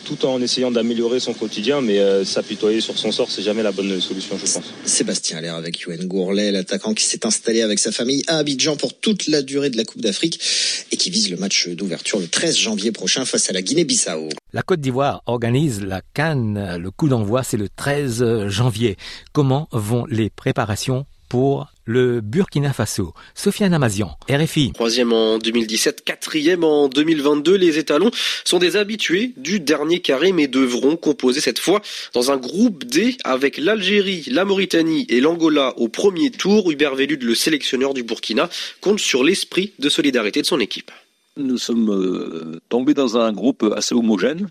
tout 0.05 0.27
en 0.27 0.43
essayant 0.43 0.71
d'améliorer 0.71 1.21
son 1.21 1.33
quotidien, 1.33 1.81
mais 1.81 1.99
euh, 1.99 2.25
s'apitoyer 2.25 2.81
sur 2.81 2.99
son 2.99 3.13
sort, 3.13 3.31
c'est 3.31 3.43
jamais 3.43 3.63
la 3.63 3.73
bonne 3.73 4.01
solution, 4.01 4.37
je 4.37 4.53
pense. 4.53 4.61
Sébastien 4.85 5.39
Allaire 5.39 5.55
avec 5.55 5.81
Yoann 5.81 6.05
Gourlet, 6.07 6.51
l'attaquant 6.51 6.95
qui 6.95 7.05
s'est 7.05 7.25
installé 7.25 7.63
avec 7.63 7.79
sa 7.79 7.93
famille 7.93 8.23
à 8.27 8.39
Abidjan 8.39 8.77
pour 8.77 8.99
toute 8.99 9.29
la 9.29 9.41
durée 9.41 9.71
de 9.71 9.77
la 9.77 9.85
Coupe 9.85 10.03
d'Afrique 10.03 10.41
et 10.91 10.97
qui 10.97 11.11
vise 11.11 11.31
le 11.31 11.37
match 11.37 11.69
d'ouverture 11.69 12.19
le 12.19 12.27
13 12.27 12.57
janvier 12.57 12.93
prochain 12.93 13.25
face 13.25 13.49
à 13.49 13.53
la 13.53 13.63
Guinée-Bissau. 13.63 14.29
La 14.53 14.63
Côte 14.63 14.81
d'Ivoire 14.81 15.23
organise 15.27 15.81
la 15.81 16.03
Cannes. 16.13 16.77
Le 16.77 16.91
coup 16.91 17.09
d'envoi, 17.09 17.43
c'est 17.45 17.57
le 17.57 17.69
13 17.69 18.49
janvier. 18.49 18.97
Comment 19.33 19.69
vont 19.73 20.07
les 20.07 20.29
préparations 20.29 21.07
pour 21.29 21.74
le 21.85 22.21
Burkina 22.21 22.73
Faso. 22.73 23.13
Sofiane 23.35 23.75
Amazian, 23.75 24.17
RFI. 24.29 24.73
Troisième 24.73 25.13
en 25.13 25.39
2017, 25.39 26.05
quatrième 26.05 26.65
en 26.65 26.89
2022, 26.89 27.57
les 27.57 27.79
étalons 27.79 28.11
sont 28.45 28.59
des 28.59 28.77
habitués 28.77 29.33
du 29.37 29.61
dernier 29.61 30.01
carré 30.01 30.33
mais 30.33 30.47
devront 30.47 30.97
composer 30.97 31.41
cette 31.41 31.59
fois 31.59 31.83
dans 32.13 32.31
un 32.31 32.37
groupe 32.37 32.85
D 32.85 33.17
avec 33.25 33.59
l'Algérie, 33.59 34.25
la 34.31 34.45
Mauritanie 34.45 35.07
et 35.09 35.21
l'Angola 35.21 35.75
au 35.77 35.89
premier 35.89 36.31
tour. 36.31 36.71
Hubert 36.71 36.95
Velud, 36.95 37.23
le 37.23 37.35
sélectionneur 37.35 37.95
du 37.95 38.03
Burkina, 38.03 38.49
compte 38.81 39.01
sur 39.01 39.25
l'esprit 39.25 39.73
de 39.79 39.89
solidarité 39.89 40.41
de 40.41 40.47
son 40.47 40.61
équipe. 40.61 40.91
Nous 41.37 41.59
sommes 41.59 41.91
euh, 41.91 42.61
tombés 42.69 42.95
dans 42.95 43.17
un 43.19 43.33
groupe 43.33 43.65
assez 43.77 43.95
homogène 43.95 44.49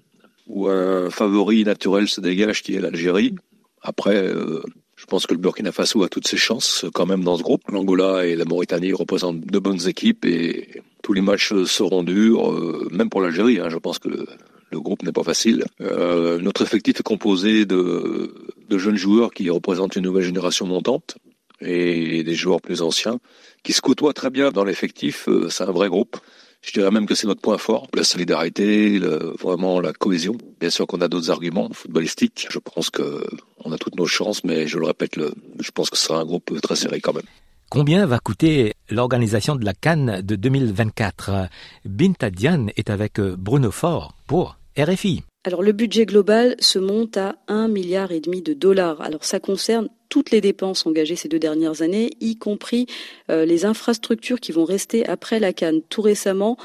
où 0.47 0.67
un 0.67 1.09
favori 1.09 1.63
naturel 1.63 2.07
se 2.07 2.19
dégage 2.19 2.61
qui 2.61 2.75
est 2.75 2.81
l'Algérie. 2.81 3.35
Après, 3.81 4.15
euh, 4.17 4.61
je 5.03 5.07
pense 5.07 5.27
que 5.27 5.33
le 5.33 5.39
Burkina 5.39 5.73
Faso 5.73 6.01
a 6.03 6.07
toutes 6.07 6.29
ses 6.29 6.37
chances 6.37 6.85
quand 6.93 7.05
même 7.05 7.25
dans 7.25 7.35
ce 7.35 7.43
groupe. 7.43 7.69
L'Angola 7.69 8.25
et 8.25 8.37
la 8.37 8.45
Mauritanie 8.45 8.93
représentent 8.93 9.41
de 9.41 9.59
bonnes 9.59 9.85
équipes 9.89 10.23
et 10.23 10.81
tous 11.01 11.11
les 11.11 11.19
matchs 11.19 11.53
seront 11.65 12.03
durs, 12.03 12.49
euh, 12.49 12.87
même 12.89 13.09
pour 13.09 13.19
l'Algérie. 13.19 13.59
Hein. 13.59 13.67
je 13.67 13.77
pense 13.77 13.99
que 13.99 14.07
le, 14.07 14.79
groupe 14.79 15.03
n'est 15.03 15.11
pas 15.11 15.23
facile. 15.23 15.65
Euh, 15.81 16.39
notre 16.39 16.61
effectif 16.61 17.01
est 17.01 17.03
composé 17.03 17.65
de, 17.65 18.33
jeunes 18.71 18.95
joueurs 18.95 19.33
qui 19.33 19.49
représentent 19.49 19.97
une 19.97 20.05
nouvelle 20.05 20.23
génération 20.23 20.65
montante 20.65 21.17
et 21.59 22.23
des 22.23 22.33
joueurs 22.33 22.61
plus 22.61 22.81
anciens 22.81 23.19
qui 23.61 23.73
se 23.73 23.81
côtoient 23.81 24.13
très 24.13 24.29
bien 24.29 24.51
dans 24.51 24.63
l'effectif. 24.63 25.27
Euh, 25.27 25.49
c'est 25.49 25.65
un 25.65 25.71
vrai 25.71 25.89
groupe. 25.89 26.15
Je 26.63 26.71
dirais 26.71 26.91
même 26.91 27.05
que 27.05 27.13
c'est 27.13 27.27
notre 27.27 27.41
point 27.41 27.57
fort, 27.57 27.87
la 27.93 28.05
solidarité, 28.05 28.97
vraiment 29.39 29.81
la 29.81 29.91
cohésion. 29.91 30.37
Bien 30.61 30.69
sûr 30.69 30.87
qu'on 30.87 31.01
a 31.01 31.09
d'autres 31.09 31.29
arguments 31.29 31.69
footballistiques. 31.73 32.47
Je 32.49 32.57
pense 32.57 32.89
que 32.89 33.21
on 33.65 33.71
a 33.73 33.77
toutes 33.77 33.97
nos 33.97 34.07
chances, 34.07 34.43
mais 34.45 34.65
je 34.65 34.79
le 34.79 34.85
répète, 34.85 35.19
je 35.59 35.71
pense 35.71 35.89
que 35.89 35.97
ce 35.97 36.05
sera 36.05 36.19
un 36.19 36.25
groupe 36.25 36.59
très 36.61 36.77
serré 36.77 37.01
quand 37.01 37.13
même. 37.13 37.25
Combien 37.69 38.05
va 38.05 38.19
coûter 38.19 38.73
l'organisation 38.89 39.55
de 39.55 39.65
la 39.65 39.73
Cannes 39.73 40.21
de 40.23 40.35
2024 40.35 41.49
Binta 41.85 42.29
Diane 42.29 42.69
est 42.77 42.89
avec 42.89 43.19
Bruno 43.19 43.71
Faure 43.71 44.15
pour 44.25 44.57
RFI. 44.77 45.23
Alors 45.45 45.61
le 45.61 45.73
budget 45.73 46.05
global 46.05 46.55
se 46.59 46.79
monte 46.79 47.17
à 47.17 47.35
1 47.49 47.67
milliard 47.67 48.13
et 48.13 48.21
demi 48.21 48.41
de 48.41 48.53
dollars. 48.53 49.01
Alors 49.01 49.25
ça 49.25 49.41
concerne 49.41 49.89
toutes 50.13 50.29
les 50.29 50.41
dépenses 50.41 50.85
engagées 50.85 51.15
ces 51.15 51.27
deux 51.27 51.39
dernières 51.39 51.81
années, 51.81 52.11
y 52.21 52.35
compris 52.35 52.85
euh, 53.31 53.45
les 53.45 53.65
infrastructures 53.65 54.39
qui 54.39 54.51
vont 54.51 54.63
rester 54.63 55.03
après 55.07 55.39
la 55.39 55.53
Cannes. 55.53 55.81
Tout 55.89 56.03
récemment, 56.03 56.55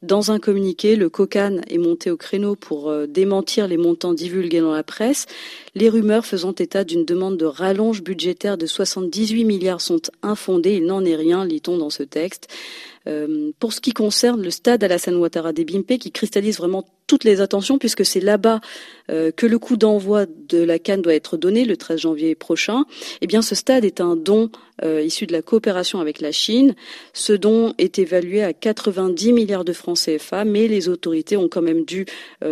dans 0.00 0.30
un 0.30 0.38
communiqué, 0.38 0.96
le 0.96 1.10
COCAN 1.10 1.58
est 1.68 1.76
monté 1.76 2.10
au 2.10 2.16
créneau 2.16 2.56
pour 2.56 2.88
euh, 2.88 3.06
démentir 3.06 3.68
les 3.68 3.76
montants 3.76 4.14
divulgués 4.14 4.60
dans 4.60 4.72
la 4.72 4.82
presse. 4.82 5.26
Les 5.74 5.90
rumeurs 5.90 6.24
faisant 6.24 6.54
état 6.54 6.82
d'une 6.82 7.04
demande 7.04 7.36
de 7.36 7.44
rallonge 7.44 8.02
budgétaire 8.02 8.56
de 8.56 8.64
78 8.64 9.44
milliards 9.44 9.82
sont 9.82 10.00
infondées. 10.22 10.76
Il 10.76 10.86
n'en 10.86 11.04
est 11.04 11.16
rien, 11.16 11.44
lit-on 11.44 11.76
dans 11.76 11.90
ce 11.90 12.04
texte. 12.04 12.48
Euh, 13.06 13.50
pour 13.60 13.74
ce 13.74 13.82
qui 13.82 13.92
concerne 13.92 14.42
le 14.42 14.50
stade 14.50 14.82
Alassane 14.82 15.16
Ouattara 15.16 15.52
des 15.52 15.66
Bimpe, 15.66 15.98
qui 15.98 16.10
cristallise 16.10 16.56
vraiment 16.56 16.86
toutes 17.14 17.22
les 17.22 17.40
attentions, 17.40 17.78
puisque 17.78 18.04
c'est 18.04 18.18
là-bas 18.18 18.60
euh, 19.08 19.30
que 19.30 19.46
le 19.46 19.60
coup 19.60 19.76
d'envoi 19.76 20.26
de 20.26 20.58
la 20.58 20.80
Cannes 20.80 21.00
doit 21.00 21.14
être 21.14 21.36
donné 21.36 21.64
le 21.64 21.76
13 21.76 22.00
janvier 22.00 22.34
prochain, 22.34 22.86
eh 23.20 23.28
bien 23.28 23.40
ce 23.40 23.54
stade 23.54 23.84
est 23.84 24.00
un 24.00 24.16
don 24.16 24.50
euh, 24.82 25.00
issu 25.00 25.24
de 25.26 25.32
la 25.32 25.40
coopération 25.40 26.00
avec 26.00 26.20
la 26.20 26.32
Chine. 26.32 26.74
Ce 27.12 27.32
don 27.32 27.72
est 27.78 28.00
évalué 28.00 28.42
à 28.42 28.52
90 28.52 29.32
milliards 29.32 29.64
de 29.64 29.72
francs 29.72 29.96
CFA, 29.96 30.44
mais 30.44 30.66
les 30.66 30.88
autorités 30.88 31.36
ont 31.36 31.48
quand 31.48 31.62
même 31.62 31.84
dû 31.84 32.04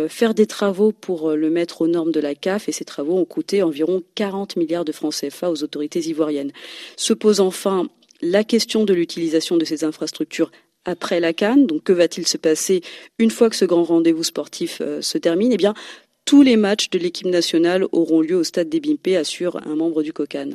faire 0.07 0.33
des 0.33 0.45
travaux 0.45 0.93
pour 0.93 1.31
le 1.31 1.49
mettre 1.49 1.81
aux 1.81 1.87
normes 1.87 2.13
de 2.13 2.21
la 2.21 2.35
CAF, 2.35 2.69
et 2.69 2.71
ces 2.71 2.85
travaux 2.85 3.17
ont 3.17 3.25
coûté 3.25 3.63
environ 3.63 4.01
40 4.15 4.55
milliards 4.55 4.85
de 4.85 4.93
francs 4.93 5.13
CFA 5.13 5.51
aux 5.51 5.61
autorités 5.61 5.99
ivoiriennes. 6.07 6.53
Se 6.95 7.11
pose 7.11 7.41
enfin 7.41 7.89
la 8.21 8.45
question 8.45 8.85
de 8.85 8.93
l'utilisation 8.93 9.57
de 9.57 9.65
ces 9.65 9.83
infrastructures 9.83 10.51
après 10.85 11.19
la 11.19 11.33
Cannes. 11.33 11.65
Donc, 11.65 11.83
que 11.83 11.93
va-t-il 11.93 12.27
se 12.27 12.37
passer 12.37 12.81
une 13.19 13.31
fois 13.31 13.49
que 13.49 13.55
ce 13.55 13.65
grand 13.65 13.83
rendez-vous 13.83 14.23
sportif 14.23 14.79
euh, 14.81 15.01
se 15.01 15.17
termine? 15.17 15.51
Eh 15.51 15.57
bien, 15.57 15.73
tous 16.25 16.41
les 16.41 16.57
matchs 16.57 16.89
de 16.89 16.99
l'équipe 16.99 17.27
nationale 17.27 17.85
auront 17.91 18.21
lieu 18.21 18.35
au 18.35 18.43
stade 18.43 18.69
des 18.69 18.79
Bimpe, 18.79 19.15
assure 19.19 19.59
un 19.65 19.75
membre 19.75 20.03
du 20.03 20.13
COCAN. 20.13 20.51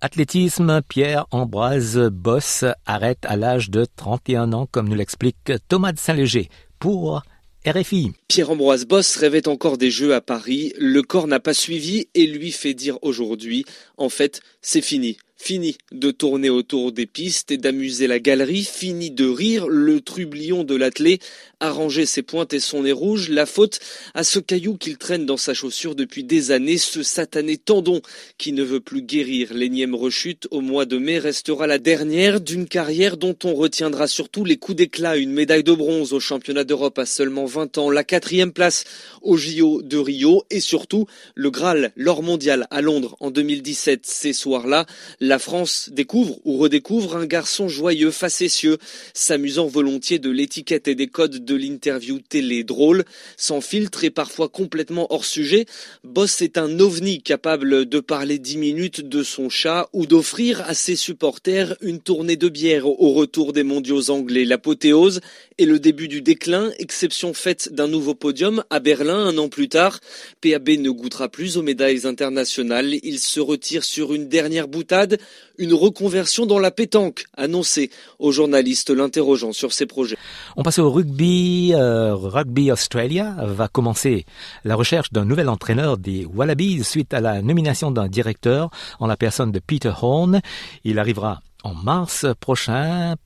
Athlétisme, 0.00 0.82
Pierre-Ambroise 0.88 2.10
Boss 2.10 2.64
arrête 2.86 3.20
à 3.22 3.36
l'âge 3.36 3.70
de 3.70 3.86
31 3.96 4.52
ans, 4.52 4.66
comme 4.68 4.88
nous 4.88 4.96
l'explique 4.96 5.52
Thomas 5.68 5.92
de 5.92 5.98
Saint-Léger, 6.00 6.48
pour 6.80 7.22
RFI. 7.64 8.10
Pierre-Ambroise 8.26 8.84
Boss 8.84 9.14
rêvait 9.14 9.46
encore 9.46 9.78
des 9.78 9.92
Jeux 9.92 10.12
à 10.12 10.20
Paris. 10.20 10.72
Le 10.76 11.02
corps 11.02 11.28
n'a 11.28 11.38
pas 11.38 11.54
suivi 11.54 12.08
et 12.14 12.26
lui 12.26 12.50
fait 12.50 12.74
dire 12.74 12.98
aujourd'hui, 13.02 13.64
en 13.96 14.08
fait, 14.08 14.40
c'est 14.60 14.80
fini. 14.80 15.18
Fini 15.44 15.76
de 15.90 16.12
tourner 16.12 16.50
autour 16.50 16.92
des 16.92 17.06
pistes 17.06 17.50
et 17.50 17.56
d'amuser 17.56 18.06
la 18.06 18.20
galerie, 18.20 18.62
fini 18.62 19.10
de 19.10 19.26
rire, 19.26 19.66
le 19.66 20.00
trublion 20.00 20.62
de 20.62 20.76
l'athlète 20.76 21.20
a 21.58 21.72
rangé 21.72 22.06
ses 22.06 22.22
pointes 22.22 22.52
et 22.52 22.60
son 22.60 22.82
nez 22.82 22.92
rouge, 22.92 23.28
la 23.28 23.44
faute 23.44 23.80
à 24.14 24.22
ce 24.22 24.38
caillou 24.38 24.76
qu'il 24.76 24.98
traîne 24.98 25.26
dans 25.26 25.36
sa 25.36 25.52
chaussure 25.52 25.96
depuis 25.96 26.22
des 26.22 26.52
années, 26.52 26.78
ce 26.78 27.02
satané 27.02 27.56
tendon 27.56 28.02
qui 28.38 28.52
ne 28.52 28.62
veut 28.62 28.78
plus 28.78 29.02
guérir. 29.02 29.52
L'énième 29.52 29.96
rechute 29.96 30.46
au 30.52 30.60
mois 30.60 30.84
de 30.84 30.96
mai 30.96 31.18
restera 31.18 31.66
la 31.66 31.78
dernière 31.78 32.40
d'une 32.40 32.68
carrière 32.68 33.16
dont 33.16 33.36
on 33.42 33.54
retiendra 33.54 34.06
surtout 34.06 34.44
les 34.44 34.58
coups 34.58 34.76
d'éclat, 34.76 35.16
une 35.16 35.32
médaille 35.32 35.64
de 35.64 35.72
bronze 35.72 36.12
au 36.12 36.20
championnat 36.20 36.62
d'Europe 36.62 37.00
à 37.00 37.06
seulement 37.06 37.46
20 37.46 37.78
ans, 37.78 37.90
la 37.90 38.04
quatrième 38.04 38.52
place 38.52 38.84
au 39.22 39.36
JO 39.36 39.82
de 39.82 39.98
Rio 39.98 40.44
et 40.50 40.60
surtout 40.60 41.06
le 41.34 41.50
Graal, 41.50 41.90
l'or 41.96 42.22
mondial 42.22 42.68
à 42.70 42.80
Londres 42.80 43.16
en 43.18 43.32
2017. 43.32 44.06
Ces 44.06 44.32
soirs-là, 44.32 44.86
la 45.32 45.38
France 45.38 45.88
découvre 45.90 46.36
ou 46.44 46.58
redécouvre 46.58 47.16
un 47.16 47.24
garçon 47.24 47.66
joyeux, 47.66 48.10
facétieux, 48.10 48.76
s'amusant 49.14 49.66
volontiers 49.66 50.18
de 50.18 50.28
l'étiquette 50.28 50.88
et 50.88 50.94
des 50.94 51.06
codes 51.06 51.42
de 51.42 51.54
l'interview 51.54 52.18
télé 52.18 52.64
drôle, 52.64 53.06
sans 53.38 53.62
filtre 53.62 54.04
et 54.04 54.10
parfois 54.10 54.50
complètement 54.50 55.06
hors 55.08 55.24
sujet. 55.24 55.64
Boss 56.04 56.42
est 56.42 56.58
un 56.58 56.78
ovni 56.80 57.22
capable 57.22 57.86
de 57.86 57.98
parler 57.98 58.38
dix 58.38 58.58
minutes 58.58 59.08
de 59.08 59.22
son 59.22 59.48
chat 59.48 59.88
ou 59.94 60.04
d'offrir 60.04 60.60
à 60.68 60.74
ses 60.74 60.96
supporters 60.96 61.76
une 61.80 62.00
tournée 62.00 62.36
de 62.36 62.50
bière 62.50 62.86
au 62.86 63.12
retour 63.14 63.54
des 63.54 63.62
mondiaux 63.62 64.10
anglais. 64.10 64.44
L'apothéose 64.44 65.22
et 65.56 65.64
le 65.64 65.78
début 65.78 66.08
du 66.08 66.20
déclin, 66.20 66.72
exception 66.78 67.32
faite 67.32 67.72
d'un 67.72 67.88
nouveau 67.88 68.14
podium 68.14 68.64
à 68.68 68.80
Berlin 68.80 69.28
un 69.28 69.38
an 69.38 69.48
plus 69.48 69.70
tard. 69.70 69.98
PAB 70.42 70.68
ne 70.70 70.90
goûtera 70.90 71.30
plus 71.30 71.56
aux 71.56 71.62
médailles 71.62 72.06
internationales. 72.06 72.96
Il 73.02 73.18
se 73.18 73.40
retire 73.40 73.82
sur 73.82 74.12
une 74.12 74.28
dernière 74.28 74.68
boutade 74.68 75.18
une 75.58 75.74
reconversion 75.74 76.46
dans 76.46 76.58
la 76.58 76.70
pétanque, 76.70 77.24
annoncée 77.36 77.90
aux 78.18 78.32
journalistes 78.32 78.90
l'interrogeant 78.90 79.52
sur 79.52 79.72
ses 79.72 79.86
projets. 79.86 80.16
On 80.56 80.62
passe 80.62 80.78
au 80.78 80.90
rugby. 80.90 81.72
Euh, 81.74 82.14
rugby 82.14 82.70
Australia 82.72 83.36
va 83.42 83.68
commencer 83.68 84.24
la 84.64 84.74
recherche 84.74 85.12
d'un 85.12 85.24
nouvel 85.24 85.48
entraîneur 85.48 85.98
des 85.98 86.24
Wallabies 86.24 86.84
suite 86.84 87.14
à 87.14 87.20
la 87.20 87.42
nomination 87.42 87.90
d'un 87.90 88.08
directeur 88.08 88.70
en 88.98 89.06
la 89.06 89.16
personne 89.16 89.52
de 89.52 89.60
Peter 89.60 89.92
Horn. 90.00 90.40
Il 90.84 90.98
arrivera 90.98 91.42
en 91.64 91.74
mars 91.74 92.26
prochain 92.40 93.16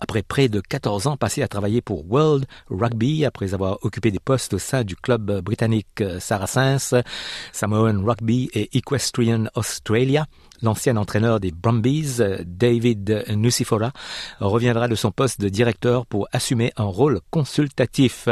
après 0.00 0.22
près 0.22 0.48
de 0.48 0.60
14 0.60 1.06
ans 1.06 1.16
passés 1.16 1.42
à 1.42 1.48
travailler 1.48 1.80
pour 1.80 2.10
World 2.10 2.46
Rugby, 2.68 3.24
après 3.24 3.54
avoir 3.54 3.78
occupé 3.82 4.10
des 4.10 4.18
postes 4.18 4.54
au 4.54 4.58
sein 4.58 4.84
du 4.84 4.96
club 4.96 5.40
britannique 5.40 6.02
Saracens, 6.18 6.94
Samoan 7.52 8.04
Rugby 8.04 8.50
et 8.54 8.76
Equestrian 8.76 9.46
Australia, 9.54 10.26
l'ancien 10.64 10.96
entraîneur 10.96 11.38
des 11.38 11.52
Brumbies, 11.52 12.18
David 12.44 13.24
Nucifora, 13.30 13.92
reviendra 14.40 14.88
de 14.88 14.94
son 14.94 15.12
poste 15.12 15.40
de 15.40 15.48
directeur 15.48 16.06
pour 16.06 16.26
assumer 16.32 16.72
un 16.76 16.84
rôle 16.84 17.20
consultatif. 17.30 18.28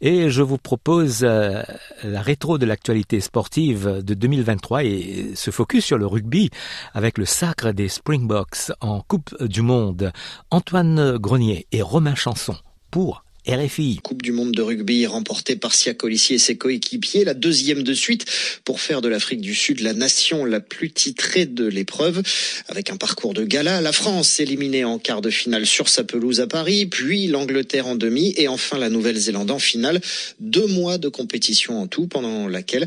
Et 0.00 0.30
je 0.30 0.42
vous 0.42 0.58
propose 0.58 1.24
euh, 1.24 1.62
la 2.04 2.22
rétro 2.22 2.56
de 2.56 2.66
l'actualité 2.66 3.20
sportive 3.20 4.00
de 4.04 4.14
2023 4.14 4.84
et 4.84 5.32
ce 5.34 5.50
focus 5.50 5.84
sur 5.84 5.98
le 5.98 6.06
rugby 6.06 6.50
avec 6.94 7.18
le 7.18 7.24
sacre 7.24 7.72
des 7.72 7.88
Springboks 7.88 8.70
en 8.80 9.00
Coupe 9.00 9.42
du 9.42 9.62
Monde. 9.62 10.12
Antoine 10.50 11.16
Grenier 11.16 11.66
et 11.72 11.82
Romain 11.82 12.14
Chanson 12.14 12.54
pour 12.92 13.24
RFI. 13.48 14.00
Coupe 14.02 14.22
du 14.22 14.32
monde 14.32 14.52
de 14.52 14.60
rugby 14.60 15.06
remportée 15.06 15.56
par 15.56 15.74
Sia 15.74 15.94
Colissier 15.94 16.36
et 16.36 16.38
ses 16.38 16.56
coéquipiers, 16.56 17.24
la 17.24 17.34
deuxième 17.34 17.82
de 17.82 17.94
suite 17.94 18.26
pour 18.64 18.80
faire 18.80 19.00
de 19.00 19.08
l'Afrique 19.08 19.40
du 19.40 19.54
Sud 19.54 19.80
la 19.80 19.94
nation 19.94 20.44
la 20.44 20.60
plus 20.60 20.90
titrée 20.90 21.46
de 21.46 21.64
l'épreuve. 21.64 22.22
Avec 22.68 22.90
un 22.90 22.96
parcours 22.96 23.32
de 23.32 23.44
gala, 23.44 23.80
la 23.80 23.92
France 23.92 24.38
éliminée 24.40 24.84
en 24.84 24.98
quart 24.98 25.22
de 25.22 25.30
finale 25.30 25.66
sur 25.66 25.88
sa 25.88 26.04
pelouse 26.04 26.40
à 26.40 26.46
Paris, 26.46 26.86
puis 26.86 27.26
l'Angleterre 27.26 27.86
en 27.86 27.94
demi 27.94 28.34
et 28.36 28.48
enfin 28.48 28.78
la 28.78 28.90
Nouvelle-Zélande 28.90 29.50
en 29.50 29.58
finale. 29.58 30.00
Deux 30.40 30.66
mois 30.66 30.98
de 30.98 31.08
compétition 31.08 31.80
en 31.80 31.86
tout 31.86 32.06
pendant 32.06 32.48
laquelle 32.48 32.86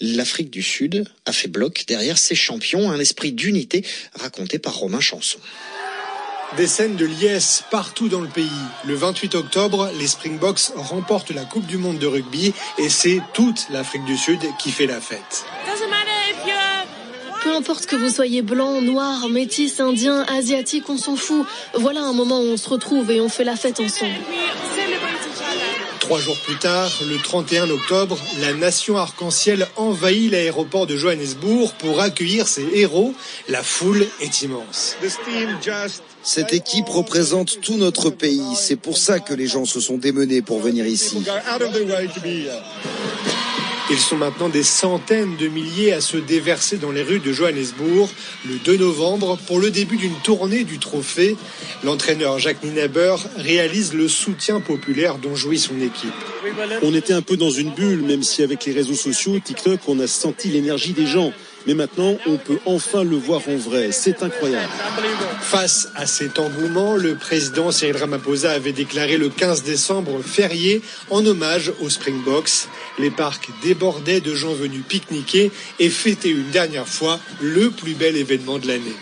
l'Afrique 0.00 0.50
du 0.50 0.62
Sud 0.62 1.04
a 1.24 1.32
fait 1.32 1.48
bloc 1.48 1.84
derrière 1.86 2.18
ses 2.18 2.34
champions, 2.34 2.90
un 2.90 3.00
esprit 3.00 3.32
d'unité 3.32 3.84
raconté 4.14 4.58
par 4.58 4.76
Romain 4.76 5.00
Chanson. 5.00 5.38
Des 6.56 6.68
scènes 6.68 6.94
de 6.94 7.04
liesse 7.04 7.64
partout 7.70 8.08
dans 8.08 8.20
le 8.20 8.28
pays. 8.28 8.48
Le 8.84 8.94
28 8.94 9.34
octobre, 9.34 9.90
les 9.98 10.06
Springboks 10.06 10.70
remportent 10.76 11.32
la 11.32 11.44
Coupe 11.44 11.66
du 11.66 11.78
Monde 11.78 11.98
de 11.98 12.06
rugby 12.06 12.54
et 12.78 12.88
c'est 12.88 13.20
toute 13.32 13.66
l'Afrique 13.70 14.04
du 14.04 14.16
Sud 14.16 14.38
qui 14.60 14.70
fait 14.70 14.86
la 14.86 15.00
fête. 15.00 15.44
Peu 17.42 17.56
importe 17.56 17.86
que 17.86 17.96
vous 17.96 18.08
soyez 18.08 18.40
blanc, 18.42 18.80
noir, 18.80 19.28
métis, 19.28 19.80
indien, 19.80 20.24
asiatique, 20.28 20.88
on 20.88 20.96
s'en 20.96 21.16
fout. 21.16 21.44
Voilà 21.74 22.02
un 22.02 22.12
moment 22.12 22.38
où 22.38 22.44
on 22.44 22.56
se 22.56 22.68
retrouve 22.68 23.10
et 23.10 23.20
on 23.20 23.28
fait 23.28 23.44
la 23.44 23.56
fête 23.56 23.80
ensemble. 23.80 24.14
Trois 25.98 26.20
jours 26.20 26.38
plus 26.38 26.58
tard, 26.58 26.90
le 27.04 27.16
31 27.18 27.70
octobre, 27.70 28.18
la 28.40 28.52
nation 28.52 28.96
arc-en-ciel 28.96 29.66
envahit 29.76 30.30
l'aéroport 30.30 30.86
de 30.86 30.96
Johannesburg 30.96 31.72
pour 31.78 32.00
accueillir 32.00 32.46
ses 32.46 32.68
héros. 32.74 33.12
La 33.48 33.62
foule 33.62 34.06
est 34.20 34.42
immense. 34.42 34.96
Cette 36.24 36.54
équipe 36.54 36.88
représente 36.88 37.60
tout 37.60 37.76
notre 37.76 38.08
pays. 38.08 38.42
C'est 38.56 38.76
pour 38.76 38.96
ça 38.96 39.20
que 39.20 39.34
les 39.34 39.46
gens 39.46 39.66
se 39.66 39.78
sont 39.78 39.98
démenés 39.98 40.40
pour 40.40 40.58
venir 40.58 40.86
ici. 40.86 41.22
Ils 43.90 43.98
sont 43.98 44.16
maintenant 44.16 44.48
des 44.48 44.62
centaines 44.62 45.36
de 45.36 45.46
milliers 45.46 45.92
à 45.92 46.00
se 46.00 46.16
déverser 46.16 46.78
dans 46.78 46.90
les 46.90 47.02
rues 47.02 47.18
de 47.18 47.32
Johannesburg 47.32 48.08
le 48.48 48.56
2 48.56 48.78
novembre 48.78 49.38
pour 49.46 49.58
le 49.58 49.70
début 49.70 49.98
d'une 49.98 50.14
tournée 50.22 50.64
du 50.64 50.78
trophée. 50.78 51.36
L'entraîneur 51.84 52.38
Jacques 52.38 52.64
Nienaber 52.64 53.16
réalise 53.36 53.92
le 53.92 54.08
soutien 54.08 54.60
populaire 54.60 55.18
dont 55.18 55.36
jouit 55.36 55.58
son 55.58 55.78
équipe. 55.82 56.14
On 56.82 56.94
était 56.94 57.12
un 57.12 57.20
peu 57.20 57.36
dans 57.36 57.50
une 57.50 57.70
bulle, 57.70 58.00
même 58.00 58.22
si 58.22 58.42
avec 58.42 58.64
les 58.64 58.72
réseaux 58.72 58.94
sociaux, 58.94 59.38
TikTok, 59.38 59.80
on 59.86 60.00
a 60.00 60.06
senti 60.06 60.48
l'énergie 60.48 60.94
des 60.94 61.06
gens. 61.06 61.32
Mais 61.66 61.74
maintenant, 61.74 62.16
on 62.26 62.36
peut 62.36 62.58
enfin 62.66 63.04
le 63.04 63.16
voir 63.16 63.40
en 63.48 63.56
vrai. 63.56 63.90
C'est 63.92 64.22
incroyable. 64.22 64.70
Face 65.40 65.88
à 65.94 66.06
cet 66.06 66.38
engouement, 66.38 66.96
le 66.96 67.16
président 67.16 67.70
Cyril 67.70 67.96
Ramaphosa 67.96 68.52
avait 68.52 68.72
déclaré 68.72 69.16
le 69.16 69.28
15 69.28 69.62
décembre 69.62 70.20
férié 70.22 70.82
en 71.10 71.24
hommage 71.24 71.72
aux 71.80 71.90
Springboks. 71.90 72.68
Les 72.98 73.10
parcs 73.10 73.48
débordaient 73.62 74.20
de 74.20 74.34
gens 74.34 74.54
venus 74.54 74.82
pique-niquer 74.86 75.50
et 75.78 75.88
fêter 75.88 76.30
une 76.30 76.50
dernière 76.50 76.88
fois 76.88 77.18
le 77.40 77.70
plus 77.70 77.94
bel 77.94 78.16
événement 78.16 78.58
de 78.58 78.68
l'année. 78.68 78.96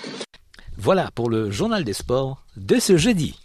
Voilà 0.78 1.10
pour 1.14 1.30
le 1.30 1.50
journal 1.50 1.84
des 1.84 1.92
sports 1.92 2.42
de 2.56 2.78
ce 2.78 2.96
jeudi. 2.96 3.36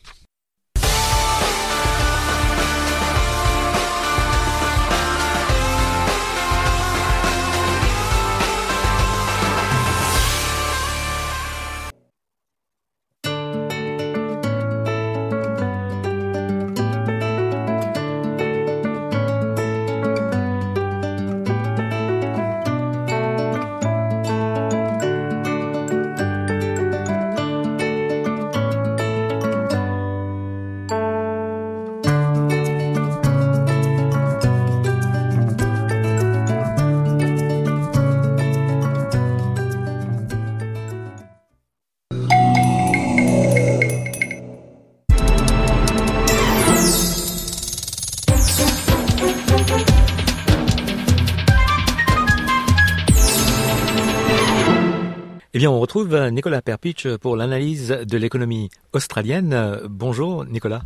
Retrouve 55.98 56.30
Nicolas 56.30 56.62
Perpich 56.62 57.08
pour 57.18 57.36
l'analyse 57.36 57.90
de 57.90 58.18
l'économie 58.20 58.70
australienne. 58.94 59.80
Bonjour, 59.90 60.46
Nicolas. 60.46 60.82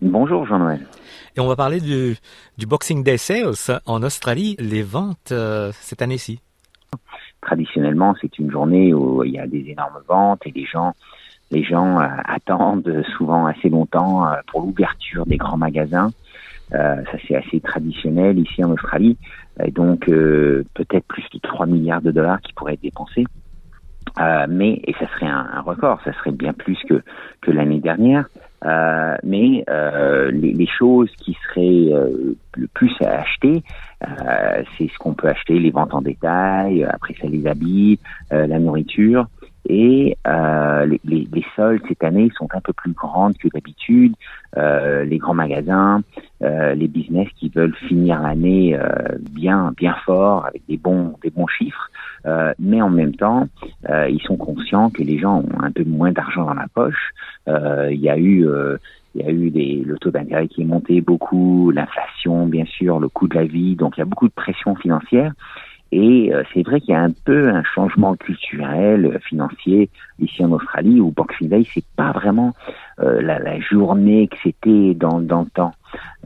Bonjour, 0.00 0.46
Jean-Noël. 0.46 0.86
Et 1.36 1.40
on 1.40 1.48
va 1.48 1.56
parler 1.56 1.80
du, 1.80 2.14
du, 2.56 2.64
Boxing 2.64 3.02
Day 3.02 3.16
Sales 3.16 3.80
en 3.84 4.02
Australie, 4.04 4.54
les 4.60 4.84
ventes 4.84 5.32
euh, 5.32 5.72
cette 5.72 6.02
année-ci. 6.02 6.40
Traditionnellement, 7.40 8.14
c'est 8.20 8.38
une 8.38 8.52
journée 8.52 8.94
où 8.94 9.24
il 9.24 9.32
y 9.32 9.40
a 9.40 9.48
des 9.48 9.64
énormes 9.70 10.00
ventes 10.08 10.42
et 10.46 10.52
les 10.52 10.66
gens, 10.66 10.92
les 11.50 11.64
gens 11.64 12.00
euh, 12.00 12.06
attendent 12.24 13.02
souvent 13.16 13.46
assez 13.46 13.68
longtemps 13.68 14.24
euh, 14.24 14.36
pour 14.46 14.60
l'ouverture 14.60 15.26
des 15.26 15.36
grands 15.36 15.58
magasins. 15.58 16.12
ça, 16.70 17.18
c'est 17.26 17.34
assez 17.34 17.58
traditionnel 17.58 18.38
ici 18.38 18.62
en 18.62 18.70
Australie. 18.70 19.16
Et 19.64 19.72
donc, 19.72 20.06
peut-être 20.06 21.06
plus 21.06 21.24
de 21.32 21.40
3 21.40 21.66
milliards 21.66 22.02
de 22.02 22.12
dollars 22.12 22.40
qui 22.40 22.52
pourraient 22.52 22.74
être 22.74 22.82
dépensés. 22.82 23.24
Euh, 24.20 24.46
mais 24.48 24.80
et 24.86 24.94
ça 24.98 25.06
serait 25.08 25.26
un, 25.26 25.48
un, 25.54 25.60
record, 25.60 26.00
ça 26.04 26.12
serait 26.12 26.30
bien 26.30 26.52
plus 26.52 26.78
que 26.88 27.02
que 27.40 27.50
l'année 27.50 27.80
dernière. 27.80 28.26
Euh, 28.64 29.16
mais 29.22 29.64
euh, 29.68 30.30
les, 30.30 30.52
les, 30.54 30.66
choses 30.66 31.10
qui 31.18 31.36
seraient 31.46 31.92
euh, 31.92 32.34
le 32.56 32.66
plus 32.68 32.92
à 33.02 33.20
acheter, 33.20 33.62
euh, 34.02 34.62
c'est 34.78 34.88
ce 34.88 34.96
qu'on 34.98 35.12
peut 35.12 35.28
acheter, 35.28 35.58
les 35.58 35.70
ventes 35.70 35.92
en 35.92 36.00
détail, 36.00 36.82
après 36.84 37.14
ça 37.20 37.26
les 37.26 37.46
habits, 37.46 37.98
la 38.30 38.58
nourriture. 38.58 39.26
Et 39.68 40.16
les, 40.26 41.00
les, 41.04 41.28
les, 41.32 41.44
soldes 41.56 41.82
cette 41.88 42.04
année 42.04 42.30
sont 42.36 42.48
un 42.52 42.60
peu 42.60 42.72
plus 42.72 42.92
grandes 42.92 43.36
que 43.38 43.48
d'habitude. 43.48 44.14
les 44.56 45.18
grands 45.18 45.34
magasins, 45.34 46.02
les 46.40 46.88
business 46.88 47.28
qui 47.36 47.48
veulent 47.48 47.76
finir 47.88 48.20
l'année 48.20 48.78
bien 49.30 49.72
bien 49.76 49.94
fort 50.04 50.46
avec 50.46 50.62
des 50.68 50.76
bons 50.76 51.14
des 51.22 51.30
bons 51.30 51.46
chiffres. 51.46 51.90
Euh, 52.26 52.54
mais 52.58 52.80
en 52.80 52.90
même 52.90 53.14
temps, 53.14 53.48
euh, 53.88 54.08
ils 54.08 54.22
sont 54.22 54.36
conscients 54.36 54.90
que 54.90 55.02
les 55.02 55.18
gens 55.18 55.40
ont 55.40 55.62
un 55.62 55.70
peu 55.70 55.84
moins 55.84 56.12
d'argent 56.12 56.44
dans 56.44 56.54
la 56.54 56.68
poche. 56.72 57.12
Euh, 57.48 57.90
il 57.92 58.00
y 58.00 58.08
a 58.08 58.18
eu 58.18 58.46
il 59.16 59.22
y 59.22 59.28
a 59.28 59.30
eu 59.30 59.50
des, 59.50 59.82
le 59.86 59.96
taux 59.98 60.10
d'intérêt 60.10 60.48
qui 60.48 60.62
est 60.62 60.64
monté 60.64 61.00
beaucoup, 61.00 61.70
l'inflation, 61.70 62.46
bien 62.46 62.64
sûr, 62.64 62.98
le 62.98 63.08
coût 63.08 63.28
de 63.28 63.36
la 63.36 63.44
vie. 63.44 63.76
Donc, 63.76 63.96
il 63.96 64.00
y 64.00 64.02
a 64.02 64.06
beaucoup 64.06 64.26
de 64.26 64.32
pression 64.32 64.74
financière. 64.74 65.32
Et 65.92 66.32
c'est 66.52 66.62
vrai 66.62 66.80
qu'il 66.80 66.92
y 66.92 66.96
a 66.96 67.02
un 67.02 67.12
peu 67.24 67.50
un 67.50 67.62
changement 67.62 68.16
culturel, 68.16 69.18
financier 69.28 69.90
ici 70.18 70.44
en 70.44 70.50
Australie, 70.50 71.00
où 71.00 71.12
Boxing 71.12 71.48
Day, 71.48 71.64
c'est 71.72 71.84
pas 71.96 72.10
vraiment 72.10 72.52
la, 72.98 73.38
la, 73.38 73.60
journée 73.60 74.26
que 74.26 74.36
c'était 74.42 74.94
dans, 74.94 75.20
dans 75.20 75.42
le 75.42 75.50
temps. 75.50 75.74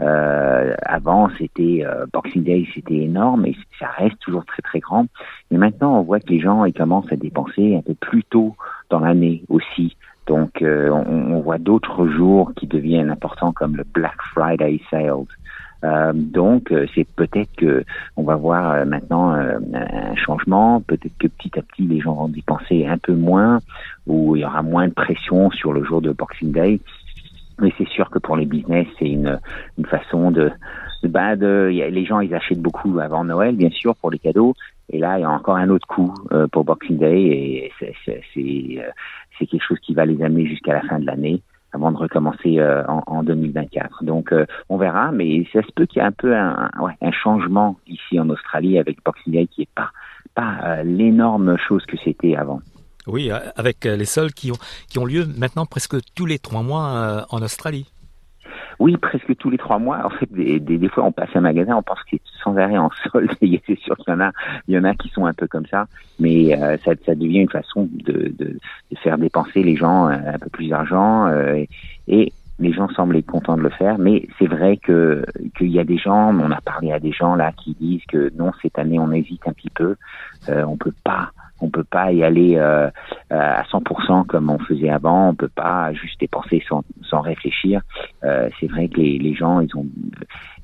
Euh, 0.00 0.74
avant, 0.82 1.28
c'était 1.38 1.82
euh, 1.84 2.06
Boxing 2.12 2.44
Day, 2.44 2.66
c'était 2.74 2.96
énorme, 2.96 3.46
et 3.46 3.56
ça 3.78 3.88
reste 3.88 4.18
toujours 4.20 4.44
très 4.44 4.62
très 4.62 4.80
grand. 4.80 5.06
Mais 5.50 5.58
maintenant, 5.58 5.98
on 5.98 6.02
voit 6.02 6.20
que 6.20 6.28
les 6.28 6.40
gens 6.40 6.64
ils 6.64 6.72
commencent 6.72 7.12
à 7.12 7.16
dépenser 7.16 7.76
un 7.76 7.82
peu 7.82 7.94
plus 7.94 8.24
tôt 8.24 8.56
dans 8.90 9.00
l'année 9.00 9.42
aussi. 9.48 9.96
Donc, 10.26 10.62
euh, 10.62 10.90
on, 10.90 11.34
on, 11.34 11.40
voit 11.40 11.58
d'autres 11.58 12.06
jours 12.06 12.52
qui 12.54 12.66
deviennent 12.66 13.10
importants 13.10 13.52
comme 13.52 13.76
le 13.76 13.84
Black 13.84 14.16
Friday 14.34 14.80
sales. 14.90 15.24
Euh, 15.84 16.12
donc, 16.14 16.72
c'est 16.94 17.06
peut-être 17.16 17.54
que 17.56 17.84
on 18.16 18.24
va 18.24 18.36
voir 18.36 18.84
maintenant 18.86 19.30
un 19.32 20.14
changement. 20.16 20.80
Peut-être 20.80 21.16
que 21.18 21.28
petit 21.28 21.58
à 21.58 21.62
petit, 21.62 21.82
les 21.82 22.00
gens 22.00 22.14
vont 22.14 22.28
dépenser 22.28 22.86
un 22.86 22.98
peu 22.98 23.14
moins, 23.14 23.60
ou 24.06 24.36
il 24.36 24.42
y 24.42 24.44
aura 24.44 24.62
moins 24.62 24.88
de 24.88 24.92
pression 24.92 25.50
sur 25.50 25.72
le 25.72 25.84
jour 25.84 26.02
de 26.02 26.12
Boxing 26.12 26.52
Day. 26.52 26.80
Mais 27.60 27.72
c'est 27.76 27.88
sûr 27.88 28.08
que 28.10 28.18
pour 28.18 28.36
les 28.36 28.46
business, 28.46 28.86
c'est 28.98 29.08
une, 29.08 29.38
une 29.78 29.86
façon 29.86 30.30
de, 30.30 30.50
bah 31.04 31.36
de, 31.36 31.68
les 31.68 32.04
gens 32.04 32.20
ils 32.20 32.34
achètent 32.34 32.62
beaucoup 32.62 32.98
avant 33.00 33.24
Noël, 33.24 33.56
bien 33.56 33.70
sûr, 33.70 33.96
pour 33.96 34.10
les 34.10 34.18
cadeaux. 34.18 34.54
Et 34.90 34.98
là, 34.98 35.18
il 35.18 35.22
y 35.22 35.24
a 35.24 35.30
encore 35.30 35.56
un 35.56 35.68
autre 35.68 35.86
coup 35.86 36.14
euh, 36.32 36.46
pour 36.46 36.64
Boxing 36.64 36.98
Day, 36.98 37.22
et 37.22 37.72
c'est 37.78 37.94
c'est 38.04 38.22
euh, 38.78 38.90
quelque 39.38 39.62
chose 39.62 39.78
qui 39.80 39.94
va 39.94 40.06
les 40.06 40.22
amener 40.22 40.46
jusqu'à 40.46 40.72
la 40.72 40.82
fin 40.82 40.98
de 40.98 41.06
l'année 41.06 41.42
avant 41.72 41.92
de 41.92 41.96
recommencer 41.96 42.58
euh, 42.58 42.84
en, 42.86 43.02
en, 43.06 43.22
2024. 43.22 44.04
Donc, 44.04 44.32
euh, 44.32 44.46
on 44.68 44.76
verra, 44.76 45.12
mais 45.12 45.46
ça 45.52 45.62
se 45.62 45.72
peut 45.74 45.86
qu'il 45.86 46.00
y 46.00 46.04
ait 46.04 46.08
un 46.08 46.12
peu 46.12 46.34
un, 46.34 46.70
changement 47.10 47.76
ici 47.86 48.20
en 48.20 48.28
Australie 48.28 48.78
avec 48.78 49.02
Boxing 49.04 49.32
Day 49.32 49.46
qui 49.46 49.62
est 49.62 49.68
pas 49.74 49.90
pas 50.34 50.56
euh, 50.62 50.82
l'énorme 50.84 51.56
chose 51.56 51.84
que 51.86 51.96
c'était 52.04 52.36
avant. 52.36 52.60
Oui, 53.06 53.30
avec 53.56 53.84
les 53.84 54.04
sols 54.04 54.32
qui 54.32 54.52
ont, 54.52 54.58
qui 54.88 54.98
ont 54.98 55.06
lieu 55.06 55.24
maintenant 55.38 55.64
presque 55.64 55.96
tous 56.14 56.26
les 56.26 56.38
trois 56.38 56.62
mois 56.62 57.26
en 57.30 57.40
Australie. 57.40 57.90
Oui, 58.78 58.96
presque 58.96 59.36
tous 59.36 59.50
les 59.50 59.58
trois 59.58 59.78
mois. 59.78 60.04
En 60.04 60.10
fait, 60.10 60.30
des, 60.32 60.60
des, 60.60 60.78
des 60.78 60.88
fois, 60.88 61.04
on 61.04 61.12
passe 61.12 61.30
un 61.34 61.40
magasin, 61.40 61.76
on 61.76 61.82
pense 61.82 62.02
qu'il 62.04 62.16
est 62.16 62.42
sans 62.42 62.56
arrêt 62.56 62.78
en 62.78 62.90
solde. 63.12 63.30
C'est 63.40 63.78
sûr 63.78 63.96
qu'il 63.96 64.12
y 64.12 64.16
en 64.16 64.20
a, 64.20 64.30
il 64.68 64.74
y 64.74 64.78
en 64.78 64.84
a 64.84 64.94
qui 64.94 65.08
sont 65.08 65.26
un 65.26 65.34
peu 65.34 65.46
comme 65.46 65.66
ça, 65.66 65.86
mais 66.20 66.56
euh, 66.60 66.76
ça, 66.84 66.92
ça 67.04 67.14
devient 67.14 67.40
une 67.40 67.50
façon 67.50 67.88
de, 67.90 68.32
de, 68.38 68.58
de, 68.90 68.96
faire 69.02 69.18
dépenser 69.18 69.62
les 69.62 69.76
gens 69.76 70.08
euh, 70.08 70.16
un 70.34 70.38
peu 70.38 70.50
plus 70.50 70.68
d'argent 70.68 71.26
euh, 71.26 71.64
et 72.06 72.32
les 72.60 72.72
gens 72.72 72.88
semblent 72.88 73.16
être 73.16 73.26
contents 73.26 73.56
de 73.56 73.62
le 73.62 73.70
faire, 73.70 73.98
mais 73.98 74.26
c'est 74.38 74.46
vrai 74.46 74.76
que 74.76 75.24
qu'il 75.56 75.68
y 75.68 75.78
a 75.78 75.84
des 75.84 75.98
gens, 75.98 76.34
on 76.34 76.50
a 76.50 76.60
parlé 76.60 76.92
à 76.92 76.98
des 76.98 77.12
gens 77.12 77.36
là 77.36 77.52
qui 77.52 77.74
disent 77.74 78.04
que 78.08 78.32
non 78.36 78.50
cette 78.62 78.78
année 78.78 78.98
on 78.98 79.12
hésite 79.12 79.46
un 79.46 79.52
petit 79.52 79.70
peu, 79.70 79.96
euh, 80.48 80.64
on 80.64 80.76
peut 80.76 80.94
pas 81.04 81.30
on 81.60 81.70
peut 81.70 81.84
pas 81.84 82.12
y 82.12 82.22
aller 82.22 82.56
euh, 82.56 82.90
à 83.30 83.62
100% 83.64 84.26
comme 84.26 84.50
on 84.50 84.58
faisait 84.58 84.90
avant. 84.90 85.30
On 85.30 85.34
peut 85.34 85.50
pas 85.54 85.92
juste 85.92 86.20
dépenser 86.20 86.62
sans, 86.68 86.82
sans 87.02 87.20
réfléchir. 87.20 87.80
Euh, 88.24 88.48
c'est 88.60 88.66
vrai 88.66 88.88
que 88.88 89.00
les, 89.00 89.34
gens 89.34 89.60
ils 89.60 89.74
ont 89.76 89.86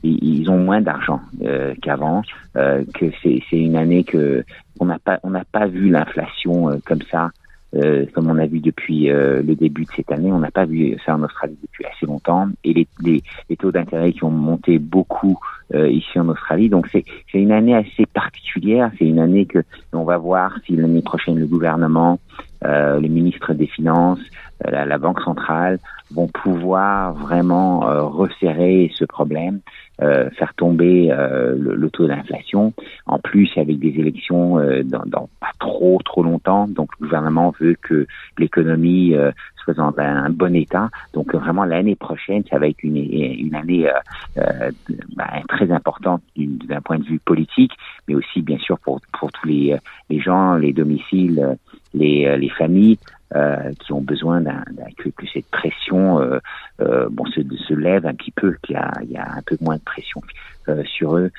ils, 0.02 0.50
ont 0.50 0.58
moins 0.58 0.80
d'argent 0.80 1.20
euh, 1.42 1.74
qu'avant. 1.82 2.22
Euh, 2.56 2.84
que 2.94 3.06
c'est 3.22 3.40
une 3.52 3.76
année 3.76 4.04
que 4.04 4.44
on 4.80 4.86
n'a 4.86 4.98
pas 4.98 5.18
on 5.22 5.30
n'a 5.30 5.44
pas 5.44 5.66
vu 5.66 5.88
l'inflation 5.90 6.70
euh, 6.70 6.76
comme 6.84 7.02
ça. 7.10 7.30
Euh, 7.74 8.06
comme 8.14 8.30
on 8.30 8.38
a 8.38 8.46
vu 8.46 8.60
depuis 8.60 9.06
le 9.06 9.54
début 9.54 9.84
de 9.84 9.90
cette 9.96 10.12
année, 10.12 10.32
on 10.32 10.38
n'a 10.38 10.50
pas 10.50 10.64
vu 10.64 10.96
ça 11.04 11.14
en 11.14 11.22
Australie 11.22 11.58
depuis 11.62 11.84
assez 11.84 12.06
longtemps, 12.06 12.48
et 12.62 12.72
les, 12.72 12.86
les, 13.02 13.22
les 13.48 13.56
taux 13.56 13.72
d'intérêt 13.72 14.12
qui 14.12 14.24
ont 14.24 14.30
monté 14.30 14.78
beaucoup 14.78 15.38
euh, 15.74 15.88
ici 15.88 16.18
en 16.18 16.28
Australie. 16.28 16.68
Donc 16.68 16.88
c'est 16.92 17.04
une 17.32 17.52
année 17.52 17.74
assez 17.74 18.06
particulière. 18.06 18.90
C'est 18.98 19.06
une 19.06 19.18
année 19.18 19.46
que 19.46 19.60
on 19.92 20.04
va 20.04 20.18
voir 20.18 20.58
si 20.66 20.76
l'année 20.76 21.02
prochaine 21.02 21.38
le 21.38 21.46
gouvernement, 21.46 22.18
euh, 22.64 23.00
les 23.00 23.08
ministres 23.08 23.54
des 23.54 23.66
Finances, 23.66 24.20
euh, 24.66 24.70
la, 24.70 24.84
la, 24.84 24.98
Banque 24.98 25.20
centrale 25.20 25.78
vont 26.10 26.28
pouvoir 26.28 27.14
vraiment 27.14 27.88
euh, 27.88 28.02
resserrer 28.02 28.92
ce 28.94 29.04
problème, 29.04 29.60
euh, 30.02 30.28
faire 30.30 30.52
tomber 30.54 31.08
le, 31.08 31.74
le, 31.74 31.90
taux 31.90 32.06
d'inflation. 32.06 32.72
En 33.06 33.18
plus, 33.18 33.50
avec 33.56 33.78
des 33.78 33.94
élections 33.98 34.56
dans, 34.84 35.02
dans, 35.06 35.28
pas 35.40 35.50
trop 35.64 35.98
trop 36.04 36.22
longtemps, 36.22 36.68
donc 36.68 36.90
le 36.98 37.06
gouvernement 37.06 37.54
veut 37.58 37.76
que 37.80 38.06
l'économie 38.38 39.14
soit 39.62 39.74
dans 39.74 39.92
un, 39.98 40.30
bon 40.30 40.54
état. 40.54 40.90
Donc 41.12 41.34
vraiment 41.34 41.64
l'année 41.64 41.96
prochaine, 41.96 42.42
ça 42.50 42.58
va 42.58 42.68
être 42.68 42.82
une, 42.82 43.54
année 43.54 43.88
euh, 44.36 44.70
bah, 45.16 45.30
très 45.48 45.70
importante 45.70 46.22
d'un 46.36 46.80
point 46.80 46.98
de 46.98 47.04
vue 47.04 47.18
politique, 47.18 47.72
mais 48.06 48.14
aussi 48.14 48.42
bien 48.42 48.58
sûr 48.58 48.78
pour, 48.78 49.00
pour 49.18 49.32
tous 49.32 49.46
les, 49.46 49.76
les 50.10 50.20
gens, 50.20 50.56
les 50.56 50.72
domiciles, 50.72 51.56
les, 51.94 52.36
les 52.36 52.50
familles. 52.50 52.98
Euh, 53.34 53.72
qui 53.80 53.92
ont 53.92 54.00
besoin 54.00 54.40
d'un 54.40 54.62
que, 54.96 55.08
que, 55.08 55.26
cette 55.32 55.50
pression 55.50 56.20
euh, 56.20 56.38
euh, 56.80 57.08
bon 57.10 57.24
se, 57.26 57.40
se 57.40 57.74
lève 57.74 58.06
un 58.06 58.14
petit 58.14 58.30
peu, 58.30 58.54
qu'il 58.62 58.76
y 58.76 58.78
a, 58.78 58.92
y 59.08 59.16
a 59.16 59.26
un 59.28 59.42
peu 59.44 59.56
moins 59.60 59.74
de 59.74 59.82
pression 59.82 60.22
euh, 60.68 60.84
sur 60.84 61.16
eux 61.16 61.32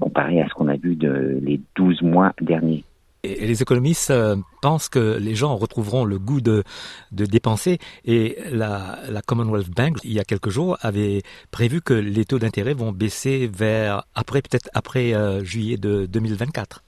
comparé 0.00 0.40
à 0.40 0.48
ce 0.48 0.54
qu'on 0.54 0.66
a 0.66 0.76
vu 0.76 0.96
de 0.96 1.38
les 1.40 1.60
12 1.76 2.02
mois 2.02 2.32
derniers. 2.40 2.82
Et 3.24 3.46
les 3.46 3.62
économistes 3.62 4.12
pensent 4.60 4.90
que 4.90 5.18
les 5.18 5.34
gens 5.34 5.56
retrouveront 5.56 6.04
le 6.04 6.18
goût 6.18 6.42
de, 6.42 6.62
dépenser 7.10 7.78
et 8.04 8.36
la, 8.52 8.98
Commonwealth 9.26 9.70
Bank, 9.70 9.96
il 10.04 10.12
y 10.12 10.20
a 10.20 10.24
quelques 10.24 10.50
jours, 10.50 10.76
avait 10.82 11.22
prévu 11.50 11.80
que 11.80 11.94
les 11.94 12.26
taux 12.26 12.38
d'intérêt 12.38 12.74
vont 12.74 12.92
baisser 12.92 13.50
vers 13.52 14.04
après 14.14 14.42
peut-être 14.42 14.68
après 14.74 15.14
euh, 15.14 15.42
juillet 15.42 15.78
de 15.78 16.06
2024. 16.06 16.82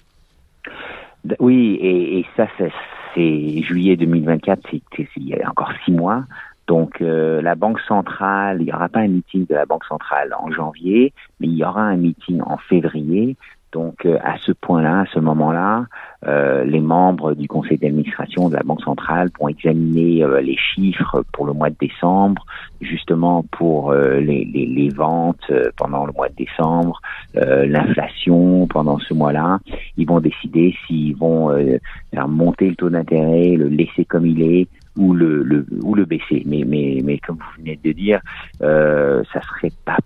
Oui, 1.40 1.78
et, 1.80 2.18
et 2.18 2.26
ça, 2.36 2.46
c'est 2.58 3.62
juillet 3.62 3.96
2024, 3.96 4.60
c'est 4.70 5.08
il 5.16 5.28
y 5.28 5.34
a 5.34 5.48
encore 5.48 5.72
six 5.84 5.92
mois. 5.92 6.24
Donc 6.66 7.00
euh, 7.00 7.40
la 7.42 7.54
Banque 7.54 7.80
centrale, 7.80 8.58
il 8.60 8.66
n'y 8.66 8.72
aura 8.72 8.88
pas 8.88 9.00
un 9.00 9.08
meeting 9.08 9.46
de 9.46 9.54
la 9.54 9.66
Banque 9.66 9.84
centrale 9.84 10.34
en 10.38 10.50
janvier, 10.50 11.12
mais 11.40 11.46
il 11.46 11.54
y 11.54 11.64
aura 11.64 11.82
un 11.82 11.96
meeting 11.96 12.40
en 12.40 12.56
février. 12.56 13.36
Donc 13.72 14.06
euh, 14.06 14.18
à 14.22 14.36
ce 14.38 14.52
point-là, 14.52 15.00
à 15.00 15.06
ce 15.12 15.18
moment-là, 15.18 15.86
euh, 16.26 16.64
les 16.64 16.80
membres 16.80 17.34
du 17.34 17.48
conseil 17.48 17.78
d'administration 17.78 18.48
de 18.48 18.54
la 18.54 18.62
Banque 18.62 18.82
centrale 18.82 19.28
vont 19.38 19.48
examiner 19.48 20.22
euh, 20.22 20.40
les 20.40 20.56
chiffres 20.56 21.24
pour 21.32 21.46
le 21.46 21.52
mois 21.52 21.70
de 21.70 21.76
décembre, 21.78 22.46
justement 22.80 23.44
pour 23.50 23.90
euh, 23.90 24.20
les, 24.20 24.44
les, 24.44 24.66
les, 24.66 24.88
ventes 24.88 25.52
pendant 25.76 26.06
le 26.06 26.12
mois 26.12 26.28
de 26.28 26.34
décembre, 26.36 27.00
l'inflation 27.34 28.66
pendant 28.68 28.98
ce 28.98 29.12
mois-là. 29.12 29.58
Ils 29.96 30.06
vont 30.06 30.20
décider 30.20 30.74
s'ils 30.86 31.16
vont 31.16 31.50
faire 32.12 32.28
monter 32.28 32.70
le 32.70 32.76
taux 32.76 32.88
d'intérêt, 32.88 33.56
le 33.56 33.68
laisser 33.68 34.04
comme 34.04 34.26
il 34.26 34.42
est, 34.42 34.68
ou 34.96 35.14
le, 35.14 35.42
le 35.42 35.66
ou 35.82 35.94
le 35.94 36.04
baisser. 36.04 36.42
Mais 36.46 36.64
mais 36.66 37.00
mais 37.04 37.18
comme 37.18 37.36
vous 37.36 37.62
venez 37.62 37.78
de 37.82 37.92
dire, 37.92 38.20
euh, 38.62 39.22
ça 39.32 39.40
serait 39.42 39.72
pas 39.84 39.98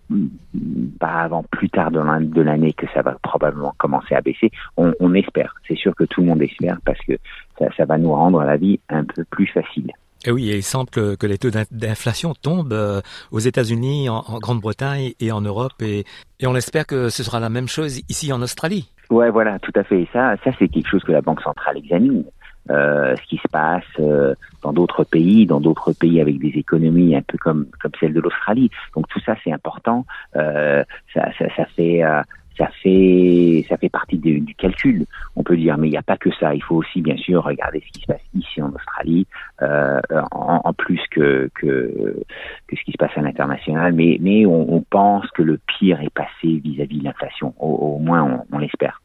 pas 0.98 1.22
avant 1.22 1.44
plus 1.44 1.70
tard 1.70 1.90
de 1.90 2.40
l'année 2.42 2.72
que 2.72 2.86
ça 2.94 3.02
va 3.02 3.16
probablement 3.22 3.74
commencer 3.78 4.14
à 4.14 4.20
baisser. 4.20 4.50
On, 4.76 4.92
on 5.00 5.14
espère. 5.14 5.54
C'est 5.66 5.76
sûr 5.76 5.94
que 5.94 6.04
tout 6.04 6.20
le 6.20 6.26
monde 6.28 6.42
espère 6.42 6.78
parce 6.84 7.00
que 7.00 7.14
ça, 7.58 7.66
ça 7.76 7.84
va 7.84 7.98
nous 7.98 8.12
rendre 8.12 8.42
la 8.42 8.56
vie 8.56 8.80
un 8.88 9.04
peu 9.04 9.24
plus 9.30 9.46
facile. 9.46 9.92
Et 10.26 10.32
oui, 10.32 10.52
il 10.54 10.62
semble 10.62 10.90
que, 10.90 11.14
que 11.14 11.26
les 11.26 11.38
taux 11.38 11.48
d'inflation 11.70 12.34
tombent 12.34 12.74
euh, 12.74 13.00
aux 13.32 13.38
États-Unis, 13.38 14.10
en, 14.10 14.18
en 14.18 14.38
Grande-Bretagne 14.38 15.12
et 15.18 15.32
en 15.32 15.40
Europe, 15.40 15.80
et, 15.80 16.04
et 16.40 16.46
on 16.46 16.54
espère 16.54 16.86
que 16.86 17.08
ce 17.08 17.22
sera 17.22 17.40
la 17.40 17.48
même 17.48 17.68
chose 17.68 18.02
ici 18.10 18.30
en 18.30 18.42
Australie. 18.42 18.90
Ouais, 19.08 19.30
voilà, 19.30 19.58
tout 19.60 19.72
à 19.76 19.82
fait. 19.82 20.02
Et 20.02 20.08
ça, 20.12 20.36
ça 20.44 20.50
c'est 20.58 20.68
quelque 20.68 20.90
chose 20.90 21.02
que 21.04 21.12
la 21.12 21.22
Banque 21.22 21.40
centrale 21.40 21.78
examine. 21.78 22.24
Euh, 22.68 23.16
ce 23.16 23.22
qui 23.22 23.36
se 23.38 23.48
passe 23.48 23.82
euh, 23.98 24.34
dans 24.62 24.72
d'autres 24.72 25.02
pays, 25.02 25.46
dans 25.46 25.60
d'autres 25.60 25.92
pays 25.92 26.20
avec 26.20 26.38
des 26.38 26.52
économies 26.58 27.16
un 27.16 27.22
peu 27.22 27.38
comme 27.38 27.66
comme 27.80 27.92
celle 27.98 28.12
de 28.12 28.20
l'Australie. 28.20 28.70
Donc 28.94 29.08
tout 29.08 29.20
ça 29.20 29.34
c'est 29.42 29.52
important. 29.52 30.04
Euh, 30.36 30.84
ça, 31.12 31.30
ça, 31.38 31.46
ça, 31.56 31.64
fait 31.64 32.04
euh, 32.04 32.22
ça 32.58 32.68
fait 32.82 33.64
ça 33.68 33.76
fait 33.78 33.88
partie 33.88 34.18
du, 34.18 34.54
calcul, 34.56 35.06
on 35.36 35.42
peut 35.42 35.56
dire. 35.56 35.78
Mais 35.78 35.88
il 35.88 35.92
n'y 35.92 35.96
a 35.96 36.02
pas 36.02 36.18
que 36.18 36.30
ça. 36.38 36.54
Il 36.54 36.62
faut 36.62 36.76
aussi 36.76 37.00
bien 37.00 37.16
sûr 37.16 37.42
regarder 37.42 37.82
ce 37.84 37.92
qui 37.92 38.02
se 38.02 38.06
passe 38.06 38.22
ici 38.34 38.60
en 38.62 38.70
Australie, 38.72 39.26
euh, 39.62 40.00
en, 40.30 40.60
en, 40.62 40.72
plus 40.74 41.00
que, 41.10 41.50
que 41.54 42.22
que 42.68 42.76
ce 42.76 42.84
qui 42.84 42.92
se 42.92 42.98
passe 42.98 43.16
à 43.16 43.22
l'international. 43.22 43.94
Mais 43.94 44.18
mais 44.20 44.44
on, 44.46 44.74
on, 44.74 44.82
pense 44.82 45.28
que 45.30 45.42
le 45.42 45.58
pire 45.78 46.00
est 46.02 46.14
passé 46.14 46.60
vis-à-vis 46.62 46.98
-vis 46.98 47.00
de 47.00 47.04
l'inflation. 47.04 47.54
Au, 47.58 47.96
au, 47.96 47.98
moins 47.98 48.22
on, 48.22 48.54
on 48.54 48.58
l'espère. 48.58 49.00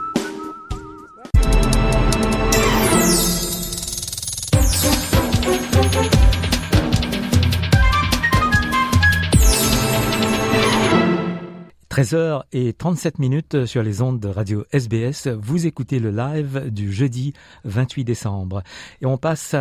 13h 11.92 12.44
et 12.54 12.72
37 12.72 13.20
minutes 13.20 13.66
sur 13.66 13.84
les 13.84 14.02
ondes 14.02 14.22
de 14.22 14.30
radio 14.30 14.64
SBS. 14.72 15.28
Vous 15.28 15.68
écoutez 15.68 16.00
le 16.00 16.10
live 16.10 16.70
du 16.72 16.94
jeudi 16.94 17.34
28 17.66 18.06
décembre. 18.06 18.64
Et 19.02 19.06
on 19.06 19.18
passe 19.18 19.58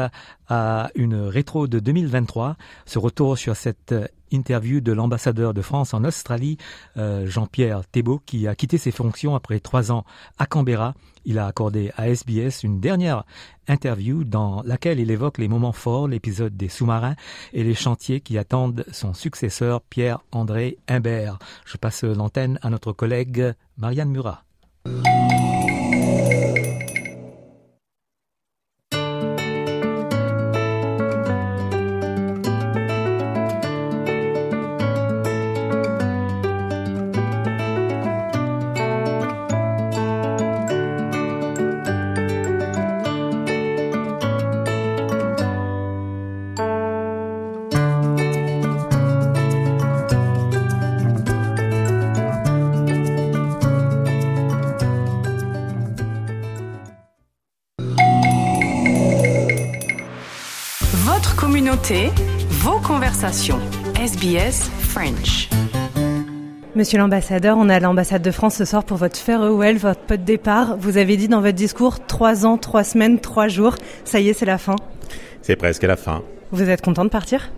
à 0.49 0.91
une 0.95 1.17
rétro 1.17 1.67
de 1.67 1.81
2023. 1.81 2.57
Ce 2.87 3.01
retour 3.01 3.37
sur 3.37 3.57
cette 3.57 3.97
interview 4.31 4.81
de 4.81 4.93
l'ambassadeur 4.93 5.53
de 5.55 5.61
France 5.61 5.93
en 5.93 6.05
Australie, 6.05 6.57
euh, 6.97 7.27
Jean-Pierre 7.27 7.85
Thébault, 7.85 8.21
qui 8.25 8.47
a 8.47 8.55
quitté 8.55 8.79
ses 8.79 8.93
fonctions 8.93 9.35
après 9.35 9.59
trois 9.59 9.91
ans 9.91 10.05
à 10.39 10.47
Canberra. 10.47 10.95
Il 11.25 11.39
a 11.39 11.47
accordé 11.47 11.93
à 11.97 12.09
SBS 12.09 12.63
une 12.63 12.81
dernière 12.81 13.25
interview 13.69 14.25
dans 14.25 14.63
laquelle 14.65 15.01
il 15.01 15.11
évoque 15.11 15.39
les 15.39 15.49
moments 15.49 15.73
forts, 15.73 16.09
l'épisode 16.09 16.57
des 16.57 16.69
sous-marins 16.69 17.17
et 17.53 17.63
les 17.63 17.75
chantiers 17.75 18.21
qui 18.21 18.39
attendent 18.39 18.85
son 18.91 19.15
successeur 19.15 19.83
Pierre-André 19.83 20.79
Imbert. 20.89 21.39
Je 21.65 21.77
passe 21.77 22.05
l'antenne 22.05 22.59
à 22.63 22.71
notre 22.71 22.93
collègue 22.93 23.55
Marianne 23.77 24.11
Murat. 24.11 24.45
Monsieur 66.91 66.99
l'ambassadeur, 66.99 67.57
on 67.57 67.69
est 67.69 67.75
à 67.75 67.79
l'ambassade 67.79 68.21
de 68.21 68.33
France 68.33 68.57
ce 68.57 68.65
soir 68.65 68.83
pour 68.83 68.97
votre 68.97 69.17
farewell, 69.17 69.77
votre 69.77 70.01
pot 70.01 70.17
de 70.17 70.25
départ. 70.25 70.77
Vous 70.77 70.97
avez 70.97 71.17
dit 71.17 71.29
dans 71.29 71.41
votre 71.41 71.55
discours 71.55 72.05
trois 72.05 72.45
ans, 72.45 72.59
trois 72.59 72.83
semaines, 72.83 73.21
trois 73.21 73.47
jours. 73.47 73.77
Ça 74.05 74.19
y 74.19 74.29
est, 74.29 74.33
c'est 74.33 74.45
la 74.45 74.59
fin. 74.59 74.75
C'est 75.41 75.55
presque 75.55 75.85
la 75.85 75.95
fin. 75.95 76.25
Vous 76.51 76.69
êtes 76.69 76.83
content 76.83 77.05
de 77.05 77.09
partir? 77.09 77.53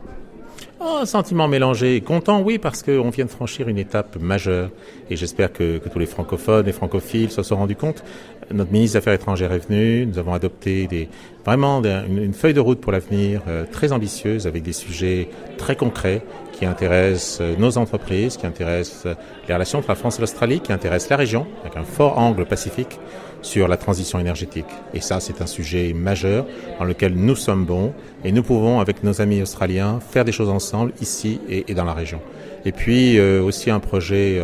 Oh, 0.81 1.07
sentiment 1.07 1.49
mélangé. 1.49 1.99
Content, 2.03 2.43
oui, 2.43 2.59
parce 2.59 2.83
qu'on 2.83 3.09
vient 3.09 3.25
de 3.25 3.31
franchir 3.31 3.69
une 3.69 3.79
étape 3.79 4.17
majeure. 4.21 4.69
Et 5.09 5.17
j'espère 5.17 5.51
que, 5.51 5.79
tous 5.79 5.99
les 5.99 6.05
francophones 6.05 6.69
et 6.69 6.73
francophiles 6.73 7.31
se 7.31 7.43
sont 7.43 7.57
rendus 7.57 7.77
compte. 7.77 8.05
Notre 8.53 8.71
ministre 8.71 8.95
des 8.95 8.99
Affaires 8.99 9.15
étrangères 9.15 9.53
est 9.53 9.67
venu. 9.67 10.05
Nous 10.05 10.19
avons 10.19 10.35
adopté 10.35 10.87
des, 10.89 11.09
vraiment 11.47 11.83
une, 11.83 12.35
feuille 12.35 12.53
de 12.53 12.61
route 12.61 12.83
pour 12.83 12.93
l'avenir 12.93 13.41
euh, 13.49 13.65
très 13.71 13.93
ambitieuse 13.93 14.47
avec 14.47 14.63
des 14.63 14.75
sujets 14.75 15.31
très 15.57 15.75
concrets 15.75 16.23
qui 16.63 16.67
intéressent 16.67 17.41
euh, 17.41 17.57
nos 17.59 17.77
entreprises, 17.77 18.37
qui 18.37 18.47
intéressent 18.47 19.07
euh, 19.07 19.15
les 19.49 19.55
relations 19.55 19.81
entre 19.81 19.89
la 19.89 19.97
France 19.97 20.19
et 20.19 20.21
l'Australie, 20.21 20.61
qui 20.61 20.73
intéressent 20.73 21.11
la 21.11 21.17
région 21.17 21.45
avec 21.63 21.77
un 21.77 21.83
fort 21.83 22.21
angle 22.21 22.47
pacifique 22.47 23.01
sur 23.41 23.67
la 23.67 23.77
transition 23.77 24.21
énergétique. 24.21 24.69
Et 24.95 25.01
ça, 25.01 25.19
c'est 25.19 25.43
un 25.43 25.49
sujet 25.49 25.93
majeur 25.93 26.47
dans 26.79 26.85
lequel 26.85 27.15
nous 27.15 27.35
sommes 27.35 27.65
bons 27.65 27.93
et 28.25 28.31
nous 28.31 28.45
pouvons, 28.45 28.79
avec 28.79 29.03
nos 29.03 29.21
amis 29.21 29.43
australiens, 29.43 29.99
faire 29.99 30.25
des 30.25 30.31
choses 30.31 30.51
ensemble 30.51 30.93
ici 31.01 31.41
et, 31.49 31.75
dans 31.75 31.85
la 31.85 31.95
région. 31.95 32.21
Et 32.65 32.71
puis 32.71 33.19
euh, 33.19 33.43
aussi 33.43 33.69
un 33.69 33.81
projet 33.81 34.41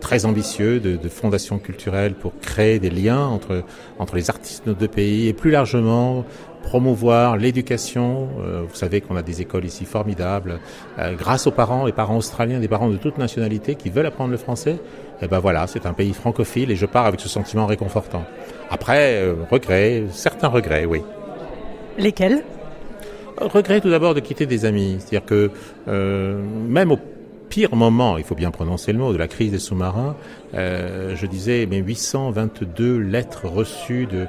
très 0.00 0.24
ambitieux 0.24 0.80
de, 0.80 0.96
de, 0.96 1.08
fondation 1.08 1.58
culturelle 1.58 2.14
pour 2.14 2.32
créer 2.40 2.78
des 2.78 2.90
liens 2.90 3.24
entre, 3.26 3.64
entre 3.98 4.16
les 4.16 4.30
artistes 4.30 4.64
de 4.66 4.70
nos 4.70 4.76
deux 4.76 4.88
pays 4.88 5.28
et 5.28 5.32
plus 5.32 5.50
largement 5.50 6.24
promouvoir 6.62 7.36
l'éducation. 7.36 8.28
Euh, 8.40 8.62
vous 8.68 8.74
savez 8.74 9.00
qu'on 9.00 9.16
a 9.16 9.22
des 9.22 9.40
écoles 9.40 9.64
ici 9.64 9.84
formidables. 9.84 10.60
grâce 11.16 11.46
aux 11.46 11.50
parents, 11.50 11.86
les 11.86 11.92
parents 11.92 12.16
australiens, 12.16 12.60
des 12.60 12.68
parents 12.68 12.90
de 12.90 12.96
toute 12.96 13.18
nationalité 13.18 13.74
qui 13.76 13.90
veulent 13.90 14.06
apprendre 14.06 14.30
le 14.30 14.36
français, 14.36 14.78
et 15.20 15.26
eh 15.26 15.28
ben 15.28 15.38
voilà, 15.38 15.66
c'est 15.66 15.84
un 15.84 15.92
pays 15.92 16.14
francophile 16.14 16.70
et 16.70 16.76
je 16.76 16.86
pars 16.86 17.04
avec 17.04 17.20
ce 17.20 17.28
sentiment 17.28 17.66
réconfortant. 17.66 18.24
Après, 18.70 19.16
euh, 19.16 19.34
regrets, 19.50 20.04
certains 20.12 20.48
regrets, 20.48 20.86
oui. 20.86 21.02
Lesquels? 21.98 22.42
Regret 23.36 23.82
tout 23.82 23.90
d'abord 23.90 24.14
de 24.14 24.20
quitter 24.20 24.46
des 24.46 24.64
amis. 24.64 24.96
C'est-à-dire 24.98 25.26
que 25.26 25.50
euh, 25.88 26.42
même 26.66 26.90
au 26.92 26.98
pire 27.50 27.74
moment, 27.74 28.16
il 28.16 28.24
faut 28.24 28.36
bien 28.36 28.52
prononcer 28.52 28.92
le 28.92 28.98
mot, 28.98 29.12
de 29.12 29.18
la 29.18 29.26
crise 29.26 29.50
des 29.50 29.58
sous-marins, 29.58 30.16
euh, 30.54 31.16
je 31.16 31.26
disais, 31.26 31.66
mais 31.68 31.78
822 31.78 32.96
lettres 32.98 33.46
reçues 33.46 34.06
de, 34.06 34.26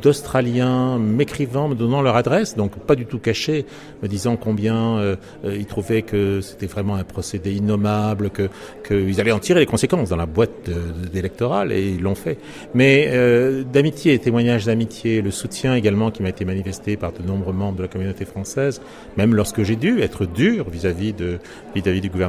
d'Australiens 0.00 0.98
m'écrivant, 0.98 1.68
me 1.68 1.74
donnant 1.74 2.00
leur 2.00 2.16
adresse, 2.16 2.56
donc 2.56 2.78
pas 2.78 2.94
du 2.94 3.06
tout 3.06 3.18
cachées, 3.18 3.66
me 4.02 4.08
disant 4.08 4.36
combien 4.36 4.98
euh, 4.98 5.16
euh, 5.44 5.56
ils 5.56 5.66
trouvaient 5.66 6.02
que 6.02 6.40
c'était 6.40 6.66
vraiment 6.66 6.94
un 6.94 7.02
procédé 7.02 7.52
innommable, 7.52 8.30
que 8.30 8.48
qu'ils 8.86 9.20
allaient 9.20 9.32
en 9.32 9.40
tirer 9.40 9.58
les 9.58 9.66
conséquences 9.66 10.08
dans 10.08 10.16
la 10.16 10.26
boîte 10.26 10.70
d'électorale, 11.12 11.72
et 11.72 11.88
ils 11.88 12.00
l'ont 12.00 12.14
fait. 12.14 12.38
Mais 12.72 13.08
euh, 13.08 13.64
d'amitié, 13.64 14.16
témoignages 14.20 14.66
d'amitié, 14.66 15.22
le 15.22 15.32
soutien 15.32 15.74
également 15.74 16.12
qui 16.12 16.22
m'a 16.22 16.28
été 16.28 16.44
manifesté 16.44 16.96
par 16.96 17.12
de 17.12 17.22
nombreux 17.26 17.52
membres 17.52 17.78
de 17.78 17.82
la 17.82 17.88
communauté 17.88 18.24
française, 18.24 18.80
même 19.16 19.34
lorsque 19.34 19.64
j'ai 19.64 19.76
dû 19.76 20.00
être 20.00 20.24
dur 20.24 20.70
vis-à-vis 20.70 21.12
de 21.12 21.38
vis-à-vis 21.74 22.00
du 22.00 22.10
gouvernement 22.10 22.27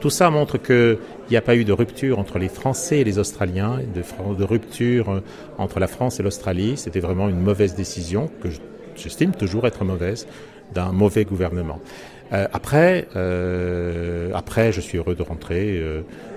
tout 0.00 0.10
ça 0.10 0.30
montre 0.30 0.58
que 0.58 0.98
il 1.28 1.32
n'y 1.32 1.36
a 1.36 1.42
pas 1.42 1.56
eu 1.56 1.64
de 1.64 1.72
rupture 1.72 2.18
entre 2.18 2.38
les 2.38 2.48
Français 2.48 3.00
et 3.00 3.04
les 3.04 3.18
Australiens, 3.18 3.80
de, 3.94 4.44
rupture 4.44 5.10
euh, 5.10 5.20
entre 5.58 5.78
la 5.78 5.86
France 5.86 6.20
et 6.20 6.22
l'Australie. 6.22 6.74
C'était 6.76 7.00
vraiment 7.00 7.28
une 7.28 7.40
mauvaise 7.40 7.74
décision, 7.74 8.30
que 8.42 8.48
j'estime 8.96 9.32
toujours 9.32 9.66
être 9.66 9.84
mauvaise, 9.84 10.26
d'un 10.74 10.92
mauvais 10.92 11.24
gouvernement. 11.24 11.80
Euh, 12.32 12.46
après, 12.52 13.08
euh, 13.16 14.30
après, 14.34 14.72
je 14.72 14.80
suis 14.80 14.96
heureux 14.96 15.14
de 15.14 15.22
rentrer, 15.22 15.82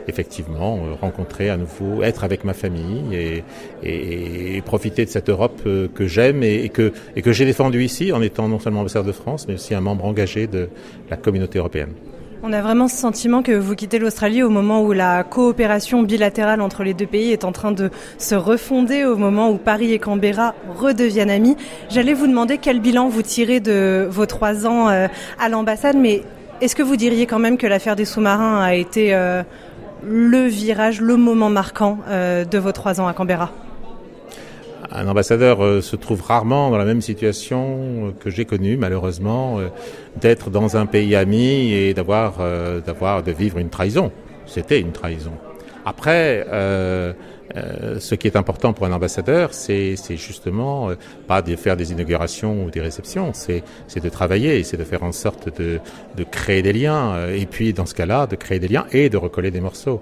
effectivement, 0.07 0.79
rencontrer 0.99 1.49
à 1.49 1.55
nouveau, 1.55 2.03
être 2.03 2.25
avec 2.25 2.43
ma 2.43 2.53
famille 2.53 3.43
et, 3.83 4.61
profiter 4.65 5.05
de 5.05 5.09
cette 5.09 5.29
Europe 5.29 5.61
que 5.63 6.07
j'aime 6.07 6.43
et, 6.43 6.65
et, 6.65 6.69
que, 6.69 6.91
et 7.15 7.21
que 7.21 7.31
j'ai 7.31 7.45
défendue 7.45 7.83
ici 7.83 8.11
en 8.11 8.21
étant 8.21 8.47
non 8.49 8.59
seulement 8.59 8.81
ambassadeur 8.81 9.05
de 9.05 9.11
France, 9.11 9.47
mais 9.47 9.53
aussi 9.53 9.73
un 9.73 9.81
membre 9.81 10.05
engagé 10.05 10.47
de 10.47 10.69
la 11.09 11.17
communauté 11.17 11.59
européenne. 11.59 11.93
On 12.43 12.53
a 12.53 12.61
vraiment 12.61 12.87
ce 12.87 12.97
sentiment 12.97 13.43
que 13.43 13.51
vous 13.51 13.75
quittez 13.75 13.99
l'Australie 13.99 14.41
au 14.41 14.49
moment 14.49 14.81
où 14.81 14.93
la 14.93 15.23
coopération 15.23 16.01
bilatérale 16.01 16.59
entre 16.61 16.83
les 16.83 16.95
deux 16.95 17.05
pays 17.05 17.31
est 17.31 17.43
en 17.43 17.51
train 17.51 17.71
de 17.71 17.91
se 18.17 18.33
refonder, 18.33 19.05
au 19.05 19.15
moment 19.15 19.51
où 19.51 19.57
Paris 19.57 19.93
et 19.93 19.99
Canberra 19.99 20.55
redeviennent 20.75 21.29
amis. 21.29 21.55
J'allais 21.91 22.15
vous 22.15 22.25
demander 22.25 22.57
quel 22.57 22.79
bilan 22.79 23.09
vous 23.09 23.21
tirez 23.21 23.59
de 23.59 24.07
vos 24.09 24.25
trois 24.25 24.65
ans 24.65 24.89
euh, 24.89 25.07
à 25.39 25.49
l'ambassade, 25.49 25.97
mais 25.97 26.23
est-ce 26.61 26.75
que 26.75 26.81
vous 26.81 26.95
diriez 26.95 27.27
quand 27.27 27.39
même 27.39 27.59
que 27.59 27.67
l'affaire 27.67 27.95
des 27.95 28.05
sous-marins 28.05 28.59
a 28.59 28.73
été 28.73 29.13
euh, 29.13 29.43
le 30.03 30.47
virage, 30.47 30.99
le 30.99 31.17
moment 31.17 31.51
marquant 31.51 31.99
euh, 32.07 32.43
de 32.43 32.57
vos 32.57 32.71
trois 32.71 32.99
ans 32.99 33.07
à 33.07 33.13
Canberra? 33.13 33.51
Un 34.91 35.07
ambassadeur 35.07 35.63
euh, 35.63 35.81
se 35.81 35.95
trouve 35.95 36.21
rarement 36.21 36.69
dans 36.69 36.77
la 36.77 36.85
même 36.85 37.01
situation 37.01 38.07
euh, 38.07 38.11
que 38.19 38.29
j'ai 38.29 38.45
connue, 38.45 38.77
malheureusement, 38.77 39.59
euh, 39.59 39.69
d'être 40.19 40.49
dans 40.49 40.77
un 40.77 40.85
pays 40.85 41.15
ami 41.15 41.71
et 41.71 41.93
d'avoir, 41.93 42.39
d'avoir, 42.85 43.23
de 43.23 43.31
vivre 43.31 43.57
une 43.57 43.69
trahison. 43.69 44.11
C'était 44.45 44.79
une 44.79 44.91
trahison. 44.91 45.31
Après, 45.85 46.45
ce 46.49 48.15
qui 48.15 48.27
est 48.27 48.35
important 48.35 48.73
pour 48.73 48.85
un 48.85 48.91
ambassadeur, 48.91 49.53
c'est, 49.53 49.95
c'est 49.95 50.17
justement 50.17 50.89
pas 51.27 51.41
de 51.41 51.55
faire 51.55 51.77
des 51.77 51.93
inaugurations 51.93 52.65
ou 52.65 52.69
des 52.69 52.81
réceptions, 52.81 53.31
c'est, 53.33 53.63
c'est 53.87 54.03
de 54.03 54.09
travailler, 54.09 54.63
c'est 54.63 54.77
de 54.77 54.83
faire 54.83 55.03
en 55.03 55.13
sorte 55.13 55.57
de, 55.59 55.79
de 56.17 56.23
créer 56.23 56.61
des 56.61 56.73
liens, 56.73 57.29
et 57.29 57.45
puis 57.45 57.71
dans 57.71 57.85
ce 57.85 57.95
cas-là, 57.95 58.27
de 58.27 58.35
créer 58.35 58.59
des 58.59 58.67
liens 58.67 58.85
et 58.91 59.09
de 59.09 59.17
recoller 59.17 59.49
des 59.49 59.61
morceaux. 59.61 60.01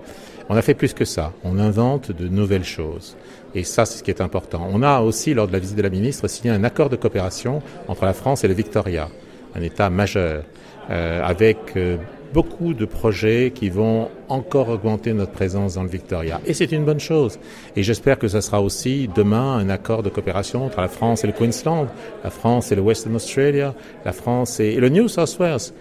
On 0.49 0.55
a 0.55 0.63
fait 0.63 0.73
plus 0.73 0.93
que 0.95 1.05
ça. 1.05 1.31
On 1.43 1.59
invente 1.59 2.11
de 2.11 2.27
nouvelles 2.27 2.65
choses. 2.65 3.15
Et 3.55 3.63
ça, 3.63 3.85
c'est 3.85 3.99
ce 3.99 4.03
qui 4.03 4.11
est 4.11 4.21
important. 4.21 4.67
On 4.71 4.83
a 4.83 5.01
aussi, 5.01 5.33
lors 5.33 5.47
de 5.47 5.53
la 5.53 5.59
visite 5.59 5.77
de 5.77 5.81
la 5.81 5.89
ministre, 5.89 6.27
signé 6.27 6.53
un 6.53 6.63
accord 6.63 6.89
de 6.89 6.95
coopération 6.95 7.61
entre 7.87 8.05
la 8.05 8.13
France 8.13 8.43
et 8.43 8.47
le 8.47 8.53
Victoria, 8.53 9.09
un 9.55 9.61
État 9.61 9.89
majeur, 9.89 10.43
euh, 10.91 11.21
avec 11.23 11.57
euh, 11.75 11.97
beaucoup 12.33 12.73
de 12.73 12.85
projets 12.85 13.51
qui 13.53 13.69
vont 13.69 14.09
encore 14.27 14.69
augmenter 14.69 15.13
notre 15.13 15.31
présence 15.31 15.75
dans 15.75 15.83
le 15.83 15.89
Victoria. 15.89 16.39
Et 16.45 16.53
c'est 16.53 16.71
une 16.71 16.85
bonne 16.85 16.99
chose. 16.99 17.39
Et 17.75 17.81
j'espère 17.81 18.19
que 18.19 18.27
ce 18.27 18.41
sera 18.41 18.61
aussi 18.61 19.09
demain 19.15 19.57
un 19.57 19.69
accord 19.69 20.03
de 20.03 20.09
coopération 20.09 20.65
entre 20.65 20.81
la 20.81 20.87
France 20.87 21.23
et 21.23 21.27
le 21.27 21.33
Queensland, 21.33 21.87
la 22.23 22.29
France 22.29 22.71
et 22.71 22.75
le 22.75 22.81
Western 22.81 23.15
Australia, 23.15 23.73
la 24.05 24.11
France 24.11 24.59
et, 24.59 24.75
le 24.75 24.89
New 24.89 25.07
South 25.07 25.37
Wales. 25.39 25.73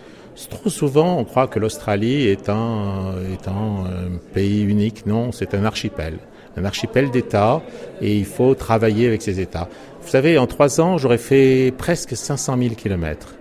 Trop 0.50 0.70
souvent, 0.70 1.18
on 1.18 1.24
croit 1.24 1.48
que 1.48 1.58
l'Australie 1.58 2.28
est 2.28 2.48
un, 2.48 3.14
est 3.32 3.48
un 3.48 3.84
pays 4.32 4.62
unique. 4.62 5.04
Non, 5.04 5.32
c'est 5.32 5.52
un 5.52 5.64
archipel 5.64 6.18
un 6.58 6.64
archipel 6.64 7.10
d'États 7.10 7.62
et 8.00 8.16
il 8.16 8.24
faut 8.26 8.54
travailler 8.54 9.06
avec 9.06 9.22
ces 9.22 9.40
États. 9.40 9.68
Vous 10.02 10.08
savez, 10.08 10.38
en 10.38 10.46
trois 10.46 10.80
ans, 10.80 10.98
j'aurais 10.98 11.18
fait 11.18 11.72
presque 11.76 12.16
500 12.16 12.56
000 12.58 12.74
kilomètres. 12.74 13.34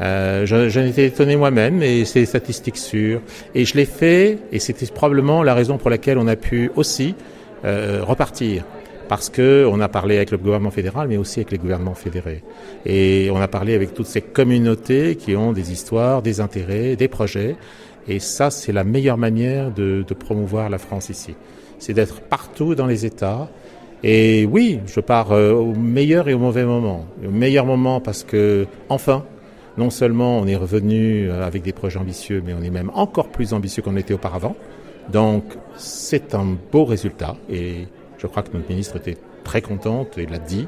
Euh, 0.00 0.46
J'en 0.46 0.84
étais 0.84 1.06
étonné 1.06 1.36
moi-même, 1.36 1.82
et 1.82 2.04
c'est 2.04 2.20
des 2.20 2.26
statistiques 2.26 2.76
sûres. 2.76 3.20
Et 3.54 3.64
je 3.64 3.76
l'ai 3.76 3.84
fait, 3.84 4.38
et 4.52 4.58
c'était 4.58 4.86
probablement 4.86 5.42
la 5.42 5.54
raison 5.54 5.78
pour 5.78 5.90
laquelle 5.90 6.18
on 6.18 6.26
a 6.26 6.36
pu 6.36 6.70
aussi 6.76 7.14
euh, 7.64 8.00
repartir. 8.02 8.64
Parce 9.08 9.28
que 9.28 9.66
on 9.70 9.80
a 9.80 9.88
parlé 9.88 10.16
avec 10.16 10.30
le 10.30 10.38
gouvernement 10.38 10.70
fédéral, 10.70 11.08
mais 11.08 11.16
aussi 11.16 11.40
avec 11.40 11.50
les 11.50 11.58
gouvernements 11.58 11.94
fédérés. 11.94 12.42
Et 12.86 13.28
on 13.32 13.40
a 13.40 13.48
parlé 13.48 13.74
avec 13.74 13.92
toutes 13.92 14.06
ces 14.06 14.22
communautés 14.22 15.16
qui 15.16 15.36
ont 15.36 15.52
des 15.52 15.72
histoires, 15.72 16.22
des 16.22 16.40
intérêts, 16.40 16.96
des 16.96 17.08
projets. 17.08 17.56
Et 18.08 18.18
ça, 18.18 18.50
c'est 18.50 18.72
la 18.72 18.84
meilleure 18.84 19.18
manière 19.18 19.70
de, 19.70 20.04
de 20.06 20.14
promouvoir 20.14 20.70
la 20.70 20.78
France 20.78 21.10
ici. 21.10 21.34
C'est 21.84 21.92
d'être 21.92 22.22
partout 22.22 22.74
dans 22.74 22.86
les 22.86 23.04
États, 23.04 23.50
et 24.02 24.46
oui, 24.50 24.80
je 24.86 25.00
pars 25.00 25.32
euh, 25.32 25.52
au 25.52 25.74
meilleur 25.74 26.30
et 26.30 26.32
au 26.32 26.38
mauvais 26.38 26.64
moment. 26.64 27.04
Au 27.22 27.30
meilleur 27.30 27.66
moment 27.66 28.00
parce 28.00 28.24
que, 28.24 28.66
enfin, 28.88 29.22
non 29.76 29.90
seulement 29.90 30.38
on 30.38 30.46
est 30.46 30.56
revenu 30.56 31.28
euh, 31.28 31.46
avec 31.46 31.60
des 31.60 31.74
projets 31.74 31.98
ambitieux, 31.98 32.42
mais 32.42 32.54
on 32.58 32.62
est 32.62 32.70
même 32.70 32.90
encore 32.94 33.28
plus 33.28 33.52
ambitieux 33.52 33.82
qu'on 33.82 33.98
était 33.98 34.14
auparavant. 34.14 34.56
Donc, 35.12 35.44
c'est 35.76 36.34
un 36.34 36.56
beau 36.72 36.86
résultat 36.86 37.36
et 37.50 37.86
je 38.16 38.26
crois 38.28 38.42
que 38.42 38.56
notre 38.56 38.70
ministre 38.70 38.96
était 38.96 39.18
très 39.42 39.60
contente 39.60 40.16
et 40.16 40.24
l'a 40.24 40.38
dit. 40.38 40.66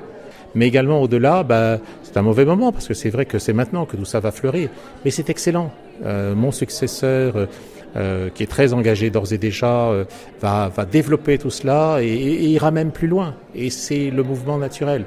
Mais 0.54 0.66
également 0.66 1.00
au-delà, 1.00 1.44
bah, 1.44 1.78
c'est 2.02 2.18
un 2.18 2.22
mauvais 2.22 2.44
moment 2.44 2.72
parce 2.72 2.88
que 2.88 2.94
c'est 2.94 3.10
vrai 3.10 3.24
que 3.24 3.38
c'est 3.38 3.54
maintenant 3.54 3.86
que 3.86 3.96
tout 3.96 4.04
ça 4.04 4.20
va 4.20 4.32
fleurir. 4.32 4.68
Mais 5.02 5.10
c'est 5.10 5.30
excellent. 5.30 5.72
Euh, 6.04 6.34
mon 6.34 6.52
successeur 6.52 7.48
euh, 7.96 8.28
qui 8.30 8.42
est 8.42 8.46
très 8.46 8.72
engagé 8.74 9.10
d'ores 9.10 9.32
et 9.32 9.38
déjà, 9.38 9.88
euh, 9.88 10.04
va, 10.40 10.68
va, 10.68 10.84
développer 10.84 11.38
tout 11.38 11.50
cela 11.50 11.98
et, 12.02 12.06
ira 12.06 12.70
même 12.70 12.90
plus 12.90 13.08
loin. 13.08 13.34
Et 13.54 13.70
c'est 13.70 14.10
le 14.10 14.22
mouvement 14.22 14.58
naturel 14.58 15.04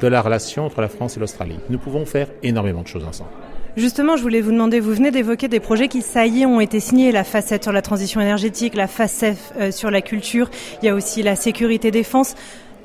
de 0.00 0.06
la 0.06 0.20
relation 0.20 0.66
entre 0.66 0.80
la 0.80 0.88
France 0.88 1.16
et 1.16 1.20
l'Australie. 1.20 1.58
Nous 1.70 1.78
pouvons 1.78 2.04
faire 2.06 2.28
énormément 2.42 2.82
de 2.82 2.88
choses 2.88 3.04
ensemble. 3.04 3.30
Justement, 3.76 4.16
je 4.16 4.22
voulais 4.22 4.40
vous 4.40 4.50
demander, 4.50 4.80
vous 4.80 4.92
venez 4.92 5.12
d'évoquer 5.12 5.46
des 5.46 5.60
projets 5.60 5.86
qui, 5.86 6.02
ça 6.02 6.26
y 6.26 6.42
est, 6.42 6.46
ont 6.46 6.60
été 6.60 6.80
signés, 6.80 7.12
la 7.12 7.22
facette 7.22 7.62
sur 7.62 7.72
la 7.72 7.82
transition 7.82 8.20
énergétique, 8.20 8.74
la 8.74 8.88
facette 8.88 9.38
euh, 9.56 9.70
sur 9.70 9.92
la 9.92 10.02
culture, 10.02 10.50
il 10.82 10.86
y 10.86 10.88
a 10.88 10.94
aussi 10.96 11.22
la 11.22 11.36
sécurité 11.36 11.92
défense. 11.92 12.34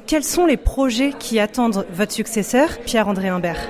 Quels 0.06 0.24
sont 0.24 0.46
les 0.46 0.58
projets 0.58 1.12
qui 1.18 1.40
attendent 1.40 1.88
votre 1.92 2.12
successeur, 2.12 2.70
Pierre-André 2.86 3.30
Humbert 3.30 3.68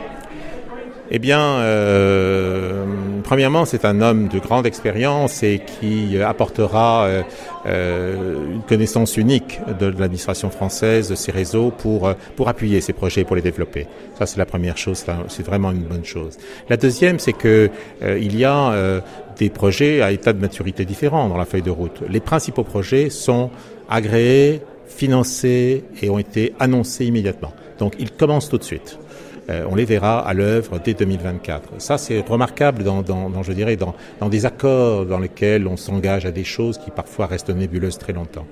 eh 1.11 1.19
bien, 1.19 1.41
euh, 1.41 2.85
premièrement, 3.23 3.65
c'est 3.65 3.85
un 3.85 4.01
homme 4.01 4.27
de 4.27 4.39
grande 4.39 4.65
expérience 4.65 5.43
et 5.43 5.59
qui 5.59 6.21
apportera 6.21 7.05
euh, 7.05 7.23
euh, 7.65 8.53
une 8.53 8.61
connaissance 8.61 9.17
unique 9.17 9.59
de 9.79 9.87
l'administration 9.87 10.49
française, 10.49 11.09
de 11.09 11.15
ses 11.15 11.31
réseaux, 11.31 11.71
pour, 11.71 12.13
appuyer 12.47 12.81
ces 12.81 12.93
projets, 12.93 13.23
pour 13.23 13.35
les 13.35 13.41
développer. 13.41 13.87
Ça, 14.17 14.25
c'est 14.25 14.37
la 14.37 14.45
première 14.45 14.77
chose, 14.77 15.05
c'est 15.27 15.45
vraiment 15.45 15.71
une 15.71 15.83
bonne 15.83 16.05
chose. 16.05 16.37
La 16.69 16.77
deuxième, 16.77 17.19
c'est 17.19 17.33
que 17.33 17.69
euh, 18.01 18.19
il 18.19 18.37
y 18.37 18.45
a 18.45 18.71
euh, 18.71 19.01
des 19.37 19.49
projets 19.49 20.01
à 20.01 20.11
état 20.11 20.33
de 20.33 20.39
maturité 20.39 20.85
différent 20.85 21.29
dans 21.29 21.37
la 21.37 21.45
feuille 21.45 21.61
de 21.61 21.69
route. 21.69 22.01
Les 22.09 22.19
principaux 22.19 22.63
projets 22.63 23.09
sont 23.09 23.49
agréés, 23.89 24.61
financés 24.87 25.83
et 26.01 26.09
ont 26.09 26.19
été 26.19 26.53
annoncés 26.59 27.05
immédiatement. 27.05 27.53
Donc, 27.79 27.95
ils 27.99 28.11
commencent 28.11 28.49
tout 28.49 28.57
de 28.57 28.63
suite. 28.63 28.99
Euh, 29.49 29.65
on 29.69 29.75
les 29.75 29.85
verra 29.85 30.19
à 30.19 30.33
l'œuvre 30.33 30.79
dès 30.83 30.93
2024. 30.93 31.73
Ça, 31.79 31.97
c'est 31.97 32.21
remarquable 32.21 32.83
dans, 32.83 33.01
dans, 33.01 33.29
dans, 33.29 33.43
je 33.43 33.51
dirais, 33.51 33.75
dans, 33.75 33.93
dans 34.19 34.29
des 34.29 34.45
accords 34.45 35.05
dans 35.05 35.19
lesquels 35.19 35.67
on 35.67 35.77
s'engage 35.77 36.25
à 36.25 36.31
des 36.31 36.43
choses 36.43 36.77
qui 36.77 36.91
parfois 36.91 37.27
restent 37.27 37.49
nébuleuses 37.49 37.97
très 37.97 38.13
longtemps. 38.13 38.45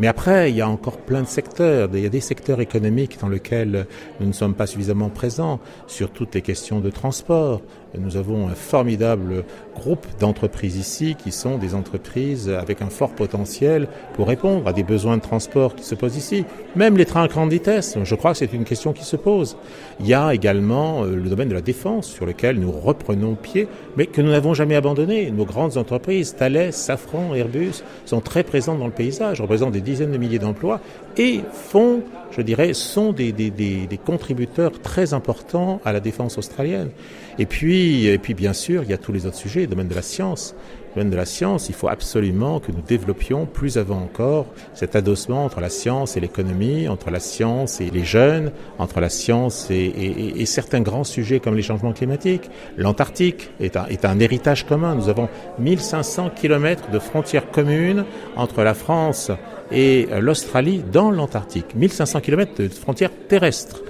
Mais 0.00 0.08
après, 0.08 0.50
il 0.50 0.56
y 0.56 0.60
a 0.60 0.68
encore 0.68 0.98
plein 0.98 1.22
de 1.22 1.28
secteurs. 1.28 1.88
Il 1.92 2.00
y 2.00 2.06
a 2.06 2.10
des 2.10 2.20
secteurs 2.20 2.60
économiques 2.60 3.18
dans 3.20 3.28
lesquels 3.28 3.86
nous 4.20 4.26
ne 4.26 4.32
sommes 4.32 4.54
pas 4.54 4.66
suffisamment 4.66 5.08
présents 5.08 5.60
sur 5.86 6.10
toutes 6.10 6.34
les 6.34 6.42
questions 6.42 6.80
de 6.80 6.90
transport. 6.90 7.62
Nous 7.96 8.16
avons 8.16 8.48
un 8.48 8.56
formidable 8.56 9.44
groupe 9.74 10.06
d'entreprises 10.18 10.76
ici 10.76 11.16
qui 11.22 11.32
sont 11.32 11.58
des 11.58 11.74
entreprises 11.74 12.48
avec 12.48 12.82
un 12.82 12.88
fort 12.88 13.10
potentiel 13.10 13.88
pour 14.14 14.28
répondre 14.28 14.66
à 14.66 14.72
des 14.72 14.82
besoins 14.82 15.16
de 15.16 15.22
transport 15.22 15.74
qui 15.74 15.84
se 15.84 15.94
posent 15.94 16.16
ici. 16.16 16.44
Même 16.76 16.96
les 16.96 17.04
trains 17.04 17.24
à 17.24 17.28
grande 17.28 17.50
vitesse, 17.50 17.96
je 18.02 18.14
crois 18.14 18.32
que 18.32 18.38
c'est 18.38 18.52
une 18.52 18.64
question 18.64 18.92
qui 18.92 19.04
se 19.04 19.16
pose. 19.16 19.56
Il 20.00 20.06
y 20.06 20.14
a 20.14 20.34
également 20.34 21.04
le 21.04 21.28
domaine 21.28 21.48
de 21.48 21.54
la 21.54 21.60
défense 21.60 22.08
sur 22.08 22.26
lequel 22.26 22.58
nous 22.58 22.70
reprenons 22.70 23.34
pied, 23.34 23.68
mais 23.96 24.06
que 24.06 24.20
nous 24.20 24.30
n'avons 24.30 24.54
jamais 24.54 24.76
abandonné. 24.76 25.30
Nos 25.30 25.44
grandes 25.44 25.76
entreprises, 25.76 26.34
Thales, 26.36 26.72
Safran, 26.72 27.34
Airbus, 27.34 27.82
sont 28.04 28.20
très 28.20 28.42
présentes 28.42 28.78
dans 28.78 28.86
le 28.86 28.92
paysage, 28.92 29.40
représentent 29.40 29.72
des 29.72 29.80
dizaines 29.80 30.12
de 30.12 30.18
milliers 30.18 30.38
d'emplois 30.38 30.80
et 31.16 31.40
font, 31.52 32.02
je 32.30 32.42
dirais, 32.42 32.74
sont 32.74 33.12
des, 33.12 33.32
des, 33.32 33.50
des, 33.50 33.86
des, 33.86 33.98
contributeurs 33.98 34.80
très 34.80 35.14
importants 35.14 35.80
à 35.84 35.92
la 35.92 36.00
défense 36.00 36.38
australienne. 36.38 36.90
Et 37.38 37.46
puis, 37.46 38.06
et 38.06 38.18
puis, 38.18 38.34
bien 38.34 38.52
sûr, 38.52 38.82
il 38.82 38.90
y 38.90 38.92
a 38.92 38.98
tous 38.98 39.12
les 39.12 39.26
autres 39.26 39.36
sujets, 39.36 39.63
domaine 39.66 39.88
de 39.88 39.94
la 39.94 40.02
science. 40.02 40.54
Domaine 40.94 41.10
de 41.10 41.16
la 41.16 41.24
science, 41.24 41.68
il 41.68 41.74
faut 41.74 41.88
absolument 41.88 42.60
que 42.60 42.70
nous 42.70 42.80
développions 42.80 43.46
plus 43.46 43.78
avant 43.78 43.98
encore 43.98 44.46
cet 44.74 44.94
adossement 44.94 45.44
entre 45.44 45.60
la 45.60 45.68
science 45.68 46.16
et 46.16 46.20
l'économie, 46.20 46.86
entre 46.86 47.10
la 47.10 47.18
science 47.18 47.80
et 47.80 47.90
les 47.90 48.04
jeunes, 48.04 48.52
entre 48.78 49.00
la 49.00 49.08
science 49.08 49.68
et, 49.70 50.46
certains 50.46 50.80
grands 50.80 51.02
sujets 51.02 51.40
comme 51.40 51.56
les 51.56 51.62
changements 51.62 51.92
climatiques. 51.92 52.48
L'Antarctique 52.76 53.50
est 53.58 53.76
un, 53.76 54.20
héritage 54.20 54.66
commun. 54.66 54.94
Nous 54.94 55.08
avons 55.08 55.28
1500 55.58 56.30
kilomètres 56.30 56.90
de 56.90 57.00
frontières 57.00 57.50
communes 57.50 58.04
entre 58.36 58.62
la 58.62 58.74
France 58.74 59.32
et 59.72 60.06
l'Australie 60.20 60.84
dans 60.92 61.10
l'Antarctique. 61.10 61.74
1500 61.74 62.20
km 62.20 62.52
de 62.58 62.68
frontières 62.68 63.10
terrestres. 63.28 63.82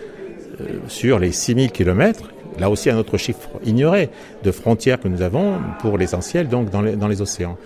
Euh, 0.60 0.78
sur 0.88 1.18
les 1.18 1.32
6000 1.32 1.72
km, 1.72 2.30
là 2.58 2.70
aussi 2.70 2.90
un 2.90 2.98
autre 2.98 3.16
chiffre 3.16 3.48
ignoré, 3.64 4.10
de 4.42 4.50
frontières 4.50 5.00
que 5.00 5.08
nous 5.08 5.22
avons 5.22 5.54
pour 5.80 5.98
l'essentiel 5.98 6.48
donc 6.48 6.70
dans 6.70 6.82
les, 6.82 6.96
dans 6.96 7.08
les 7.08 7.20
océans. 7.22 7.56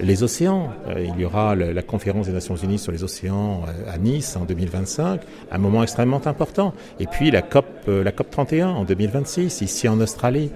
Les 0.00 0.22
océans, 0.22 0.70
euh, 0.88 1.04
il 1.04 1.20
y 1.20 1.24
aura 1.24 1.54
la 1.54 1.82
conférence 1.82 2.26
des 2.26 2.32
Nations 2.32 2.56
Unies 2.56 2.78
sur 2.78 2.90
les 2.90 3.04
océans 3.04 3.62
euh, 3.68 3.92
à 3.92 3.98
Nice 3.98 4.36
en 4.36 4.44
2025, 4.44 5.20
un 5.50 5.58
moment 5.58 5.82
extrêmement 5.82 6.26
important. 6.26 6.72
Et 6.98 7.06
puis 7.06 7.30
la 7.30 7.42
COP, 7.42 7.66
euh, 7.88 8.02
la 8.02 8.10
COP 8.10 8.30
31 8.30 8.68
en 8.68 8.84
2026 8.84 9.60
ici 9.60 9.88
en 9.88 10.00
Australie. 10.00 10.50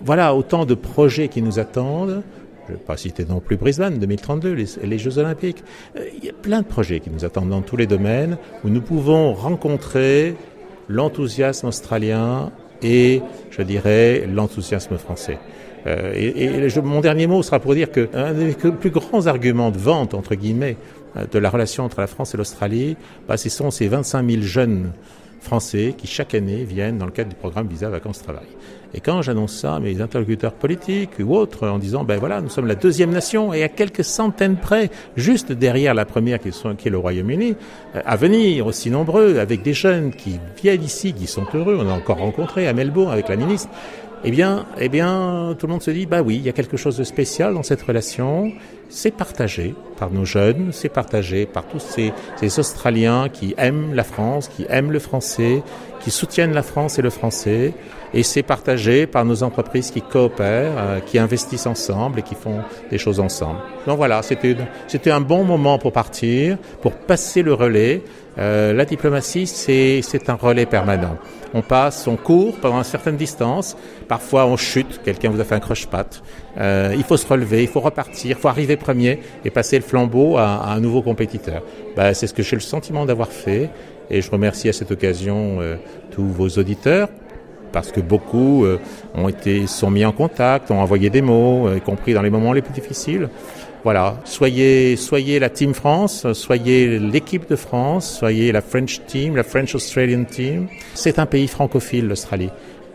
voilà 0.00 0.34
autant 0.34 0.64
de 0.64 0.74
projets 0.74 1.28
qui 1.28 1.42
nous 1.42 1.58
attendent 1.58 2.22
je 2.68 2.72
ne 2.72 2.78
vais 2.78 2.84
pas 2.84 2.96
citer 2.96 3.24
non 3.24 3.40
plus 3.40 3.56
Brisbane 3.56 3.98
2032, 3.98 4.52
les, 4.52 4.66
les 4.84 4.98
Jeux 4.98 5.18
Olympiques. 5.18 5.62
Euh, 5.96 6.04
il 6.16 6.24
y 6.24 6.30
a 6.30 6.32
plein 6.32 6.62
de 6.62 6.66
projets 6.66 7.00
qui 7.00 7.10
nous 7.10 7.24
attendent 7.24 7.50
dans 7.50 7.62
tous 7.62 7.76
les 7.76 7.86
domaines 7.86 8.38
où 8.64 8.68
nous 8.68 8.80
pouvons 8.80 9.34
rencontrer 9.34 10.36
l'enthousiasme 10.88 11.68
australien 11.68 12.52
et, 12.82 13.22
je 13.50 13.62
dirais, 13.62 14.26
l'enthousiasme 14.32 14.98
français. 14.98 15.38
Euh, 15.86 16.12
et, 16.14 16.44
et 16.44 16.68
je, 16.68 16.80
mon 16.80 17.00
dernier 17.00 17.26
mot 17.26 17.42
sera 17.42 17.58
pour 17.58 17.74
dire 17.74 17.90
que 17.90 18.08
un 18.14 18.32
des 18.32 18.52
plus 18.52 18.90
grands 18.90 19.26
arguments 19.26 19.70
de 19.70 19.78
vente, 19.78 20.14
entre 20.14 20.34
guillemets, 20.34 20.76
de 21.30 21.38
la 21.38 21.50
relation 21.50 21.84
entre 21.84 22.00
la 22.00 22.06
France 22.06 22.34
et 22.34 22.38
l'Australie, 22.38 22.96
bah, 23.28 23.36
ce 23.36 23.50
sont 23.50 23.70
ces 23.70 23.88
25 23.88 24.28
000 24.30 24.42
jeunes 24.42 24.92
français 25.42 25.94
qui 25.96 26.06
chaque 26.06 26.34
année 26.34 26.64
viennent 26.64 26.98
dans 26.98 27.04
le 27.04 27.10
cadre 27.10 27.30
du 27.30 27.36
programme 27.36 27.66
Visa 27.66 27.88
Vacances 27.90 28.22
Travail. 28.22 28.46
Et 28.94 29.00
quand 29.00 29.22
j'annonce 29.22 29.54
ça 29.54 29.76
à 29.76 29.80
mes 29.80 30.00
interlocuteurs 30.00 30.52
politiques 30.52 31.18
ou 31.18 31.34
autres 31.34 31.66
en 31.66 31.78
disant 31.78 32.04
ben 32.04 32.18
voilà 32.18 32.40
nous 32.40 32.50
sommes 32.50 32.66
la 32.66 32.74
deuxième 32.74 33.10
nation 33.10 33.52
et 33.52 33.62
à 33.62 33.68
quelques 33.68 34.04
centaines 34.04 34.56
près 34.56 34.90
juste 35.16 35.50
derrière 35.50 35.94
la 35.94 36.04
première 36.04 36.38
qui, 36.38 36.52
sont, 36.52 36.74
qui 36.76 36.88
est 36.88 36.90
le 36.90 36.98
Royaume-Uni 36.98 37.56
à 37.94 38.16
venir 38.16 38.66
aussi 38.66 38.90
nombreux 38.90 39.38
avec 39.38 39.62
des 39.62 39.72
jeunes 39.72 40.12
qui 40.12 40.38
viennent 40.62 40.82
ici 40.82 41.14
qui 41.14 41.26
sont 41.26 41.46
heureux 41.54 41.78
on 41.80 41.88
a 41.88 41.92
encore 41.92 42.18
rencontré 42.18 42.68
à 42.68 42.74
Melbourne 42.74 43.12
avec 43.12 43.28
la 43.28 43.36
ministre 43.36 43.70
eh 44.24 44.30
bien, 44.30 44.66
eh 44.78 44.88
bien, 44.88 45.56
tout 45.58 45.66
le 45.66 45.72
monde 45.72 45.82
se 45.82 45.90
dit, 45.90 46.06
bah 46.06 46.22
oui, 46.22 46.36
il 46.36 46.42
y 46.42 46.48
a 46.48 46.52
quelque 46.52 46.76
chose 46.76 46.96
de 46.96 47.04
spécial 47.04 47.54
dans 47.54 47.62
cette 47.62 47.82
relation. 47.82 48.52
C'est 48.88 49.10
partagé 49.10 49.74
par 49.98 50.10
nos 50.10 50.24
jeunes, 50.24 50.70
c'est 50.72 50.88
partagé 50.88 51.46
par 51.46 51.66
tous 51.66 51.80
ces, 51.80 52.12
ces, 52.36 52.58
Australiens 52.60 53.28
qui 53.28 53.54
aiment 53.58 53.94
la 53.94 54.04
France, 54.04 54.48
qui 54.48 54.64
aiment 54.68 54.92
le 54.92 55.00
français, 55.00 55.62
qui 56.00 56.10
soutiennent 56.10 56.52
la 56.52 56.62
France 56.62 56.98
et 56.98 57.02
le 57.02 57.10
français. 57.10 57.74
Et 58.14 58.22
c'est 58.22 58.42
partagé 58.42 59.06
par 59.06 59.24
nos 59.24 59.42
entreprises 59.42 59.90
qui 59.90 60.02
coopèrent, 60.02 60.72
euh, 60.76 61.00
qui 61.00 61.18
investissent 61.18 61.66
ensemble 61.66 62.18
et 62.18 62.22
qui 62.22 62.34
font 62.34 62.60
des 62.90 62.98
choses 62.98 63.20
ensemble. 63.20 63.60
Donc 63.86 63.96
voilà, 63.96 64.20
c'était, 64.22 65.10
un 65.10 65.20
bon 65.20 65.44
moment 65.44 65.78
pour 65.78 65.92
partir, 65.92 66.58
pour 66.82 66.92
passer 66.92 67.42
le 67.42 67.54
relais. 67.54 68.02
Euh, 68.38 68.72
la 68.72 68.84
diplomatie, 68.84 69.46
c'est 69.46 70.28
un 70.28 70.34
relais 70.34 70.66
permanent. 70.66 71.16
On 71.54 71.62
passe, 71.62 72.06
on 72.06 72.16
court 72.16 72.54
pendant 72.60 72.78
une 72.78 72.84
certaine 72.84 73.16
distance. 73.16 73.76
Parfois, 74.08 74.46
on 74.46 74.56
chute. 74.56 75.00
Quelqu'un 75.02 75.30
vous 75.30 75.40
a 75.40 75.44
fait 75.44 75.54
un 75.54 75.60
croche-patte. 75.60 76.22
Euh, 76.58 76.94
il 76.96 77.04
faut 77.04 77.16
se 77.16 77.26
relever, 77.26 77.62
il 77.62 77.68
faut 77.68 77.80
repartir, 77.80 78.36
il 78.36 78.40
faut 78.40 78.48
arriver 78.48 78.76
premier 78.76 79.20
et 79.44 79.50
passer 79.50 79.76
le 79.76 79.84
flambeau 79.84 80.36
à, 80.36 80.64
à 80.64 80.72
un 80.72 80.80
nouveau 80.80 81.02
compétiteur. 81.02 81.62
Ben, 81.96 82.14
c'est 82.14 82.26
ce 82.26 82.34
que 82.34 82.42
j'ai 82.42 82.56
le 82.56 82.60
sentiment 82.60 83.04
d'avoir 83.04 83.28
fait. 83.28 83.70
Et 84.10 84.20
je 84.20 84.30
remercie 84.30 84.68
à 84.68 84.72
cette 84.72 84.90
occasion 84.90 85.58
euh, 85.60 85.76
tous 86.10 86.26
vos 86.26 86.48
auditeurs 86.48 87.08
parce 87.72 87.90
que 87.92 88.00
beaucoup 88.00 88.64
euh, 88.64 88.78
ont 89.14 89.28
été 89.28 89.66
sont 89.66 89.90
mis 89.90 90.04
en 90.04 90.12
contact, 90.12 90.70
ont 90.70 90.80
envoyé 90.80 91.10
des 91.10 91.22
mots, 91.22 91.68
euh, 91.68 91.78
y 91.78 91.80
compris 91.80 92.14
dans 92.14 92.22
les 92.22 92.30
moments 92.30 92.52
les 92.52 92.62
plus 92.62 92.72
difficiles. 92.72 93.28
Voilà, 93.84 94.16
soyez 94.24 94.96
soyez 94.96 95.40
la 95.40 95.50
Team 95.50 95.74
France, 95.74 96.32
soyez 96.34 96.98
l'équipe 97.00 97.48
de 97.50 97.56
France, 97.56 98.18
soyez 98.18 98.52
la 98.52 98.60
French 98.60 99.00
Team, 99.06 99.34
la 99.34 99.42
French 99.42 99.74
Australian 99.74 100.24
Team. 100.24 100.68
C'est 100.94 101.18
un 101.18 101.26
pays 101.26 101.48
francophile 101.48 102.06
l'Australie. 102.06 102.50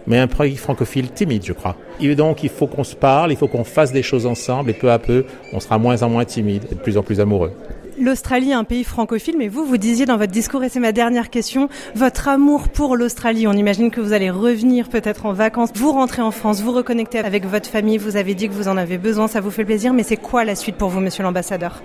mais 0.09 0.19
un 0.19 0.27
pays 0.27 0.55
francophile 0.55 1.09
timide, 1.11 1.43
je 1.45 1.51
crois. 1.51 1.75
Et 1.99 2.15
donc, 2.15 2.41
il 2.41 2.49
faut 2.49 2.67
qu'on 2.67 2.85
se 2.85 2.95
parle, 2.95 3.31
il 3.31 3.37
faut 3.37 3.49
qu'on 3.49 3.65
fasse 3.65 3.91
des 3.91 4.03
choses 4.03 4.25
ensemble, 4.25 4.69
et 4.69 4.73
peu 4.73 4.89
à 4.89 4.99
peu, 4.99 5.25
on 5.51 5.59
sera 5.59 5.77
moins 5.77 6.01
en 6.01 6.09
moins 6.09 6.23
timide 6.23 6.63
et 6.71 6.75
de 6.75 6.79
plus 6.79 6.97
en 6.97 7.03
plus 7.03 7.19
amoureux. 7.19 7.51
L'Australie 7.99 8.51
est 8.51 8.53
un 8.53 8.63
pays 8.63 8.83
francophile, 8.83 9.35
mais 9.39 9.47
vous, 9.47 9.65
vous 9.65 9.77
disiez 9.77 10.05
dans 10.05 10.17
votre 10.17 10.31
discours, 10.31 10.63
et 10.63 10.69
c'est 10.69 10.79
ma 10.79 10.91
dernière 10.91 11.31
question, 11.31 11.67
votre 11.95 12.27
amour 12.27 12.69
pour 12.69 12.95
l'Australie. 12.95 13.47
On 13.47 13.53
imagine 13.53 13.89
que 13.89 13.99
vous 13.99 14.13
allez 14.13 14.29
revenir 14.29 14.89
peut-être 14.89 15.25
en 15.25 15.33
vacances, 15.33 15.71
vous 15.73 15.91
rentrez 15.91 16.21
en 16.21 16.29
France, 16.29 16.61
vous 16.61 16.71
reconnectez 16.71 17.17
avec 17.17 17.45
votre 17.45 17.67
famille, 17.67 17.97
vous 17.97 18.15
avez 18.15 18.35
dit 18.35 18.49
que 18.49 18.53
vous 18.53 18.67
en 18.67 18.77
avez 18.77 18.99
besoin, 18.99 19.27
ça 19.27 19.41
vous 19.41 19.49
fait 19.49 19.65
plaisir, 19.65 19.93
mais 19.93 20.03
c'est 20.03 20.17
quoi 20.17 20.45
la 20.45 20.55
suite 20.55 20.75
pour 20.75 20.89
vous, 20.89 20.99
monsieur 20.99 21.23
l'ambassadeur? 21.23 21.81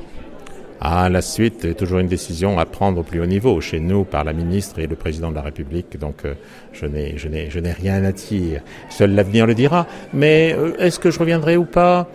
Ah, 0.83 1.09
la 1.09 1.23
suite 1.23 1.65
est 1.65 1.75
toujours 1.75 2.01
une 2.01 2.09
décision 2.09 2.59
à 2.59 2.67
prendre 2.67 3.01
au 3.01 3.03
plus 3.05 3.21
haut 3.21 3.27
niveau, 3.27 3.61
chez 3.61 3.81
nous, 3.81 4.05
par 4.05 4.25
la 4.25 4.33
ministre 4.33 4.81
et 4.81 4.89
le 4.89 4.97
président 4.97 5.31
de 5.31 5.37
la 5.37 5.43
République. 5.43 5.97
Donc, 5.97 6.25
euh, 6.25 6.35
je 6.73 6.87
n'ai, 6.87 7.73
rien 7.73 8.05
à 8.05 8.11
dire. 8.11 8.61
Seul 8.91 9.15
l'avenir 9.15 9.47
le 9.47 9.55
dira. 9.55 9.87
Mais 10.13 10.55
euh, 10.59 10.75
est-ce 10.79 10.99
que 10.99 11.13
je 11.13 11.21
reviendrai 11.21 11.57
ou 11.57 11.65
pas? 11.65 12.09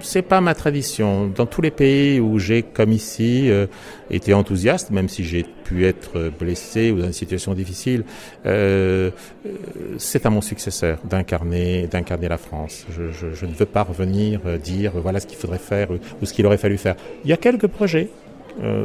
C'est 0.00 0.22
pas 0.22 0.40
ma 0.40 0.54
tradition. 0.54 1.26
Dans 1.26 1.46
tous 1.46 1.60
les 1.60 1.70
pays 1.70 2.20
où 2.20 2.38
j'ai, 2.38 2.62
comme 2.62 2.92
ici, 2.92 3.50
euh, 3.50 3.66
été 4.10 4.34
enthousiaste, 4.34 4.90
même 4.90 5.08
si 5.08 5.24
j'ai 5.24 5.44
pu 5.64 5.86
être 5.86 6.30
blessé 6.38 6.90
ou 6.90 6.98
dans 6.98 7.06
une 7.06 7.12
situation 7.12 7.54
difficile, 7.54 8.04
euh, 8.46 9.10
euh, 9.46 9.50
c'est 9.98 10.26
à 10.26 10.30
mon 10.30 10.40
successeur 10.40 10.98
d'incarner, 11.04 11.86
d'incarner 11.86 12.28
la 12.28 12.38
France. 12.38 12.86
Je, 12.90 13.10
je, 13.10 13.34
je, 13.34 13.46
ne 13.46 13.52
veux 13.52 13.66
pas 13.66 13.82
revenir 13.82 14.40
dire 14.62 14.92
voilà 14.94 15.20
ce 15.20 15.26
qu'il 15.26 15.38
faudrait 15.38 15.58
faire 15.58 15.88
ou 15.90 16.26
ce 16.26 16.32
qu'il 16.32 16.46
aurait 16.46 16.58
fallu 16.58 16.78
faire. 16.78 16.96
Il 17.24 17.30
y 17.30 17.32
a 17.32 17.36
quelques 17.36 17.68
projets 17.68 18.08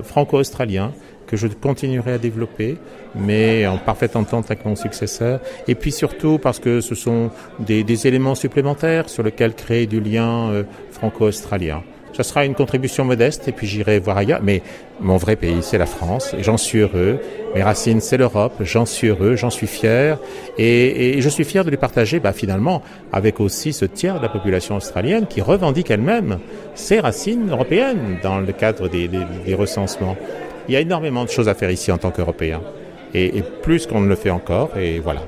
franco-australiens 0.03 0.93
que 1.28 1.38
je 1.38 1.47
continuerai 1.47 2.13
à 2.13 2.17
développer, 2.17 2.78
mais 3.15 3.67
en 3.67 3.78
parfaite 3.78 4.15
entente 4.15 4.45
avec 4.45 4.65
mon 4.65 4.75
successeur. 4.75 5.39
Et 5.67 5.75
puis 5.75 5.91
surtout 5.91 6.39
parce 6.39 6.59
que 6.59 6.82
ce 6.82 6.95
sont 6.95 7.30
des, 7.59 8.07
éléments 8.07 8.36
supplémentaires 8.36 9.09
sur 9.09 9.23
lesquels 9.23 9.53
créer 9.53 9.88
du 9.88 9.99
lien 9.99 10.49
euh, 10.49 10.63
franco-australien. 10.91 11.84
Ce 12.13 12.23
sera 12.23 12.45
une 12.45 12.55
contribution 12.55 13.05
modeste 13.05 13.47
et 13.47 13.51
puis 13.51 13.67
j'irai 13.67 13.99
voir 13.99 14.17
ailleurs. 14.17 14.39
Mais 14.41 14.63
mon 14.99 15.17
vrai 15.17 15.36
pays, 15.36 15.61
c'est 15.61 15.78
la 15.78 15.86
France 15.86 16.34
et 16.36 16.41
j'en 16.41 16.57
suis 16.57 16.80
heureux. 16.80 17.19
Mes 17.53 17.61
racines, 17.61 18.01
c'est 18.01 18.17
l'Europe. 18.17 18.53
J'en 18.61 18.88
suis 18.88 19.09
heureux, 19.09 19.36
j'en 19.36 19.51
suis 19.51 19.67
fier. 19.67 20.17
Et, 20.57 21.21
je 21.21 21.30
suis 21.30 21.43
fier 21.43 21.63
de 21.63 21.69
les 21.69 21.78
partager 21.78 22.19
bah, 22.19 22.34
finalement 22.34 22.82
avec 23.13 23.39
aussi 23.39 23.71
ce 23.71 23.86
tiers 23.86 24.17
de 24.17 24.23
la 24.23 24.30
population 24.30 24.78
australienne 24.78 25.28
qui 25.28 25.41
revendique 25.41 25.91
elle-même 25.91 26.39
ses 26.73 26.99
racines 26.99 27.51
européennes 27.51 28.17
dans 28.23 28.39
le 28.39 28.51
cadre 28.51 28.88
des 28.88 29.53
recensements. 29.53 30.15
Il 30.68 30.74
y 30.74 30.78
a 30.78 30.82
énormément 30.82 31.24
de 31.24 31.30
choses 31.30 31.49
à 31.49 31.53
faire 31.53 31.72
ici 31.72 31.91
en 31.91 31.97
tant 31.97 32.11
qu'Européens. 32.11 32.61
Et, 33.13 33.38
et, 33.38 33.41
plus 33.41 33.88
qu'on 33.88 34.01
ne 34.01 34.07
le 34.07 34.15
fait 34.15 34.30
encore, 34.30 34.78
et 34.78 34.99
voilà. 34.99 35.22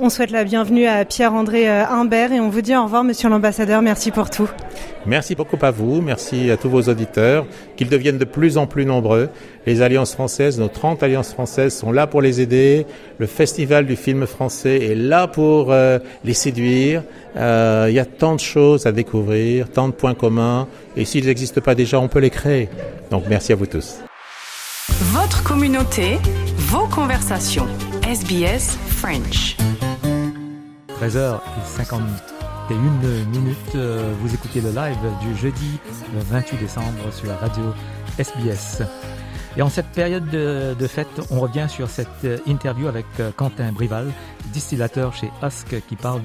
On 0.00 0.10
souhaite 0.10 0.32
la 0.32 0.42
bienvenue 0.42 0.86
à 0.86 1.04
Pierre-André 1.04 1.68
euh, 1.68 1.86
Humbert 1.86 2.32
et 2.32 2.40
on 2.40 2.48
vous 2.48 2.62
dit 2.62 2.74
au 2.74 2.82
revoir, 2.82 3.04
monsieur 3.04 3.28
l'ambassadeur. 3.28 3.80
Merci 3.80 4.10
pour 4.10 4.28
tout. 4.28 4.50
Merci 5.06 5.36
beaucoup 5.36 5.56
à 5.62 5.70
vous. 5.70 6.00
Merci 6.00 6.50
à 6.50 6.56
tous 6.56 6.68
vos 6.68 6.82
auditeurs. 6.82 7.46
Qu'ils 7.76 7.88
deviennent 7.88 8.18
de 8.18 8.24
plus 8.24 8.58
en 8.58 8.66
plus 8.66 8.86
nombreux. 8.86 9.28
Les 9.66 9.82
alliances 9.82 10.12
françaises, 10.12 10.58
nos 10.58 10.66
30 10.66 11.04
alliances 11.04 11.32
françaises 11.32 11.74
sont 11.74 11.92
là 11.92 12.08
pour 12.08 12.22
les 12.22 12.40
aider. 12.40 12.86
Le 13.18 13.26
festival 13.26 13.86
du 13.86 13.94
film 13.94 14.26
français 14.26 14.78
est 14.78 14.96
là 14.96 15.28
pour 15.28 15.70
euh, 15.70 16.00
les 16.24 16.34
séduire. 16.34 17.04
Euh, 17.36 17.86
il 17.88 17.94
y 17.94 18.00
a 18.00 18.04
tant 18.04 18.34
de 18.34 18.40
choses 18.40 18.86
à 18.86 18.92
découvrir, 18.92 19.70
tant 19.70 19.86
de 19.86 19.92
points 19.92 20.14
communs. 20.14 20.66
Et 20.96 21.04
s'ils 21.04 21.26
n'existent 21.26 21.60
pas 21.60 21.76
déjà, 21.76 22.00
on 22.00 22.08
peut 22.08 22.18
les 22.18 22.30
créer. 22.30 22.68
Donc 23.12 23.24
merci 23.28 23.52
à 23.52 23.56
vous 23.56 23.66
tous. 23.66 24.00
Votre 25.24 25.42
communauté, 25.42 26.18
vos 26.68 26.86
conversations. 26.86 27.66
SBS 28.06 28.76
French. 28.88 29.56
13h51 31.00 33.24
minutes. 33.32 33.56
Euh, 33.74 34.12
vous 34.20 34.34
écoutez 34.34 34.60
le 34.60 34.68
live 34.68 34.98
du 35.22 35.34
jeudi 35.34 35.78
28 36.12 36.58
décembre 36.58 37.10
sur 37.10 37.28
la 37.28 37.36
radio 37.36 37.62
SBS. 38.18 38.82
Et 39.56 39.62
en 39.62 39.70
cette 39.70 39.86
période 39.86 40.28
de, 40.28 40.76
de, 40.78 40.86
fête, 40.86 41.08
on 41.30 41.40
revient 41.40 41.68
sur 41.70 41.88
cette 41.88 42.26
interview 42.46 42.86
avec 42.86 43.06
euh, 43.18 43.30
Quentin 43.34 43.72
Brival, 43.72 44.12
distillateur 44.52 45.14
chez 45.14 45.30
Husk, 45.42 45.80
qui 45.88 45.96
parle 45.96 46.20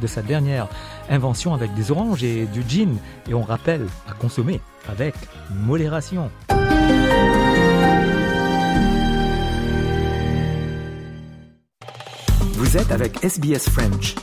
de 0.00 0.06
sa 0.06 0.22
dernière 0.22 0.66
invention 1.10 1.52
avec 1.52 1.74
des 1.74 1.90
oranges 1.90 2.24
et 2.24 2.46
du 2.46 2.62
gin. 2.66 2.96
Et 3.28 3.34
on 3.34 3.42
rappelle 3.42 3.86
à 4.08 4.14
consommer 4.14 4.62
avec 4.88 5.14
modération. 5.50 6.30
Vous 12.70 12.78
êtes 12.78 12.92
avec 12.92 13.24
SBS 13.24 13.68
French. 13.68 14.14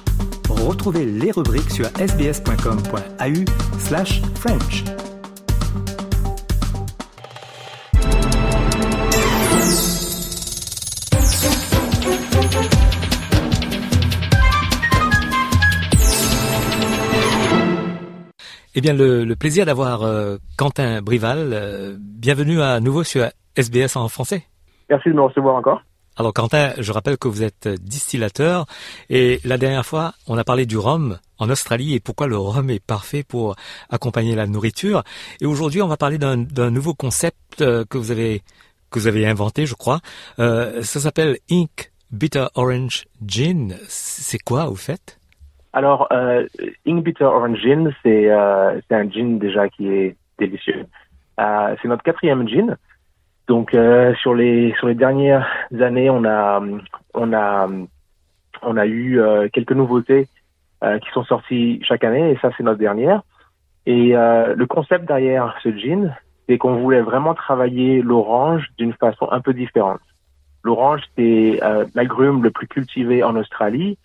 Retrouvez 0.49 1.03
les 1.03 1.31
rubriques 1.31 1.69
sur 1.69 1.85
sbs.com.au 1.87 3.77
slash 3.77 4.21
French. 4.35 4.85
Eh 18.75 18.79
bien, 18.79 18.93
le, 18.93 19.25
le 19.25 19.35
plaisir 19.35 19.65
d'avoir 19.65 20.03
euh, 20.03 20.37
Quentin 20.57 21.01
Brival. 21.01 21.49
Euh, 21.51 21.97
bienvenue 21.99 22.61
à 22.61 22.79
nouveau 22.79 23.03
sur 23.03 23.25
SBS 23.57 23.97
en 23.97 24.07
français. 24.07 24.43
Merci 24.89 25.09
de 25.09 25.15
me 25.15 25.21
recevoir 25.23 25.55
encore. 25.55 25.81
Alors 26.19 26.33
Quentin, 26.33 26.71
je 26.79 26.91
rappelle 26.91 27.17
que 27.17 27.27
vous 27.27 27.43
êtes 27.43 27.67
distillateur 27.67 28.65
et 29.07 29.39
la 29.45 29.59
dernière 29.59 29.85
fois, 29.85 30.13
on 30.27 30.35
a 30.35 30.43
parlé 30.43 30.65
du 30.65 30.75
rhum 30.75 31.19
en 31.37 31.49
Australie 31.51 31.93
et 31.93 31.99
pourquoi 31.99 32.25
le 32.25 32.35
rhum 32.35 32.71
est 32.71 32.83
parfait 32.83 33.23
pour 33.23 33.55
accompagner 33.91 34.33
la 34.33 34.47
nourriture. 34.47 35.03
Et 35.41 35.45
aujourd'hui, 35.45 35.83
on 35.83 35.87
va 35.87 35.95
parler 35.95 36.17
d'un 36.17 36.71
nouveau 36.71 36.95
concept 36.95 37.61
euh, 37.61 37.85
que 37.87 37.99
vous 37.99 38.09
avez 38.09 38.41
que 38.89 38.97
vous 38.97 39.05
avez 39.05 39.27
inventé, 39.27 39.67
je 39.67 39.75
crois. 39.75 39.99
Euh, 40.39 40.81
ça 40.81 40.99
s'appelle 40.99 41.37
Ink 41.51 41.91
Bitter 42.09 42.47
Orange 42.55 43.05
Gin. 43.23 43.75
C'est 43.87 44.39
quoi, 44.39 44.65
vous 44.65 44.75
faites 44.75 45.19
Alors, 45.73 46.07
euh, 46.11 46.47
Ink 46.87 47.03
Bitter 47.03 47.25
Orange 47.25 47.59
Gin, 47.61 47.93
c'est 48.01 48.31
euh, 48.31 48.79
un 48.89 49.11
gin 49.11 49.37
déjà 49.37 49.69
qui 49.69 49.87
est 49.87 50.15
délicieux. 50.39 50.87
Euh, 51.39 51.75
c'est 51.79 51.87
notre 51.87 52.01
quatrième 52.01 52.47
gin. 52.47 52.75
Donc 53.47 53.73
euh, 53.73 54.13
sur 54.15 54.33
les 54.33 54.73
sur 54.73 54.87
les 54.87 54.95
dernières 54.95 55.47
années, 55.79 56.09
on 56.09 56.25
a 56.25 56.61
on 57.13 57.33
a 57.33 57.67
on 58.61 58.77
a 58.77 58.85
eu 58.85 59.19
euh, 59.19 59.47
quelques 59.51 59.71
nouveautés 59.71 60.27
euh, 60.83 60.99
qui 60.99 61.09
sont 61.11 61.23
sorties 61.23 61.79
chaque 61.83 62.03
année 62.03 62.31
et 62.31 62.37
ça 62.41 62.51
c'est 62.57 62.63
notre 62.63 62.79
dernière. 62.79 63.21
Et 63.85 64.17
euh, 64.17 64.53
le 64.53 64.65
concept 64.65 65.05
derrière 65.05 65.55
ce 65.63 65.75
jean, 65.77 66.13
c'est 66.47 66.57
qu'on 66.57 66.75
voulait 66.75 67.01
vraiment 67.01 67.33
travailler 67.33 68.01
l'orange 68.01 68.67
d'une 68.77 68.93
façon 68.93 69.29
un 69.31 69.39
peu 69.39 69.53
différente. 69.53 70.01
L'orange 70.63 71.01
c'est 71.15 71.59
euh, 71.63 71.85
l'agrume 71.95 72.43
le 72.43 72.51
plus 72.51 72.67
cultivé 72.67 73.23
en 73.23 73.37
Australie. 73.37 73.97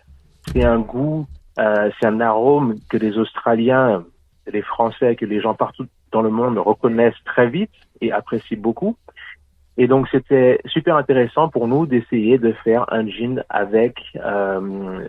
C'est 0.52 0.64
un 0.64 0.78
goût, 0.78 1.26
c'est 1.56 2.06
un 2.06 2.20
arôme 2.20 2.76
que 2.90 2.96
les 2.96 3.16
Australiens, 3.16 4.02
les 4.50 4.62
Français, 4.62 5.14
que 5.14 5.24
les 5.24 5.40
gens 5.40 5.54
partout 5.54 5.86
dans 6.10 6.22
le 6.22 6.30
monde 6.30 6.58
reconnaissent 6.58 7.22
très 7.24 7.48
vite 7.48 7.70
et 8.00 8.10
apprécient 8.10 8.58
beaucoup. 8.58 8.96
Et 9.78 9.86
donc 9.86 10.08
c'était 10.10 10.60
super 10.66 10.96
intéressant 10.96 11.48
pour 11.48 11.66
nous 11.66 11.86
d'essayer 11.86 12.38
de 12.38 12.52
faire 12.64 12.84
un 12.92 13.06
gin 13.08 13.42
avec 13.48 13.98
euh, 14.16 15.06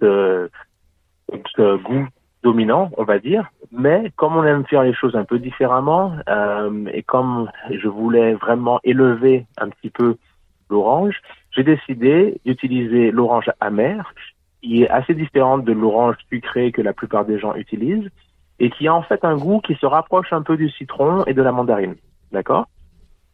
ce, 0.00 0.50
ce, 1.56 1.76
goût 1.82 2.06
dominant, 2.42 2.90
on 2.98 3.04
va 3.04 3.18
dire. 3.18 3.50
Mais 3.72 4.12
comme 4.16 4.36
on 4.36 4.44
aime 4.44 4.66
faire 4.66 4.82
les 4.82 4.92
choses 4.92 5.16
un 5.16 5.24
peu 5.24 5.38
différemment 5.38 6.12
euh, 6.28 6.86
et 6.92 7.02
comme 7.02 7.50
je 7.70 7.88
voulais 7.88 8.34
vraiment 8.34 8.78
élever 8.84 9.46
un 9.56 9.70
petit 9.70 9.90
peu 9.90 10.16
l'orange, 10.68 11.20
j'ai 11.52 11.62
décidé 11.62 12.40
d'utiliser 12.44 13.10
l'orange 13.10 13.50
amère, 13.60 14.12
qui 14.60 14.82
est 14.82 14.88
assez 14.88 15.14
différente 15.14 15.64
de 15.64 15.72
l'orange 15.72 16.16
sucrée 16.30 16.72
que 16.72 16.82
la 16.82 16.92
plupart 16.92 17.24
des 17.24 17.38
gens 17.38 17.54
utilisent 17.54 18.10
et 18.58 18.70
qui 18.70 18.86
a 18.86 18.94
en 18.94 19.02
fait 19.02 19.24
un 19.24 19.36
goût 19.36 19.60
qui 19.60 19.74
se 19.76 19.86
rapproche 19.86 20.32
un 20.32 20.42
peu 20.42 20.56
du 20.56 20.70
citron 20.70 21.24
et 21.24 21.34
de 21.34 21.42
la 21.42 21.52
mandarine. 21.52 21.96
D'accord? 22.32 22.66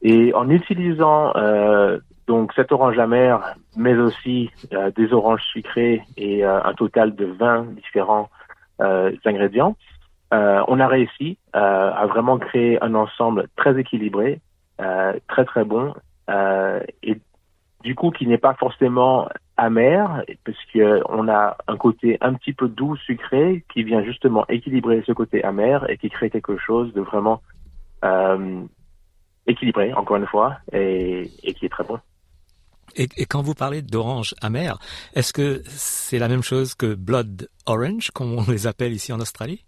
Et 0.03 0.33
en 0.35 0.49
utilisant 0.49 1.33
euh, 1.37 1.99
donc 2.27 2.53
cette 2.55 2.73
orange 2.73 2.99
amère, 2.99 3.57
mais 3.77 3.95
aussi 3.97 4.51
euh, 4.73 4.91
des 4.93 5.13
oranges 5.13 5.43
sucrées 5.53 6.03
et 6.17 6.45
euh, 6.45 6.63
un 6.63 6.75
total 6.75 7.15
de 7.15 7.27
20 7.27 7.75
différents 7.75 8.31
euh, 8.81 9.13
ingrédients, 9.25 9.77
euh, 10.33 10.63
on 10.69 10.79
a 10.79 10.87
réussi 10.87 11.39
euh, 11.57 11.91
à 11.93 12.07
vraiment 12.07 12.39
créer 12.39 12.83
un 12.83 12.95
ensemble 12.95 13.49
très 13.57 13.79
équilibré, 13.79 14.41
très 15.29 15.45
très 15.45 15.65
bon, 15.65 15.93
et 17.03 17.21
du 17.83 17.95
coup 17.95 18.11
qui 18.11 18.27
n'est 18.27 18.39
pas 18.39 18.55
forcément 18.55 19.29
amer, 19.59 20.23
puisque 20.43 20.81
on 21.07 21.29
a 21.29 21.59
un 21.69 21.77
côté 21.77 22.17
un 22.23 22.33
petit 22.33 22.55
peu 22.55 22.69
doux, 22.69 22.97
sucré, 22.97 23.63
qui 23.75 23.83
vient 23.83 24.03
justement 24.03 24.47
équilibrer 24.49 25.03
ce 25.07 25.13
côté 25.13 25.45
amer 25.45 25.85
et 25.91 25.99
qui 25.99 26.09
crée 26.09 26.31
quelque 26.31 26.57
chose 26.57 26.95
de 26.95 27.03
vraiment 27.03 27.43
équilibré, 29.51 29.93
encore 29.95 30.17
une 30.17 30.27
fois, 30.27 30.57
et, 30.73 31.31
et, 31.43 31.55
qui 31.55 31.67
est 31.67 31.69
très 31.69 31.85
bon. 31.85 31.99
Et, 32.97 33.07
quand 33.27 33.43
vous 33.43 33.55
parlez 33.55 33.83
d'orange 33.83 34.35
amer, 34.43 34.79
est-ce 35.15 35.33
que 35.33 35.63
c'est 35.67 36.19
la 36.19 36.29
même 36.29 36.43
chose 36.43 36.75
que 36.75 36.95
blood 36.95 37.49
orange, 37.67 38.11
comme 38.11 38.33
on 38.33 38.51
les 38.51 38.67
appelle 38.67 38.93
ici 38.93 39.13
en 39.13 39.21
Australie? 39.21 39.65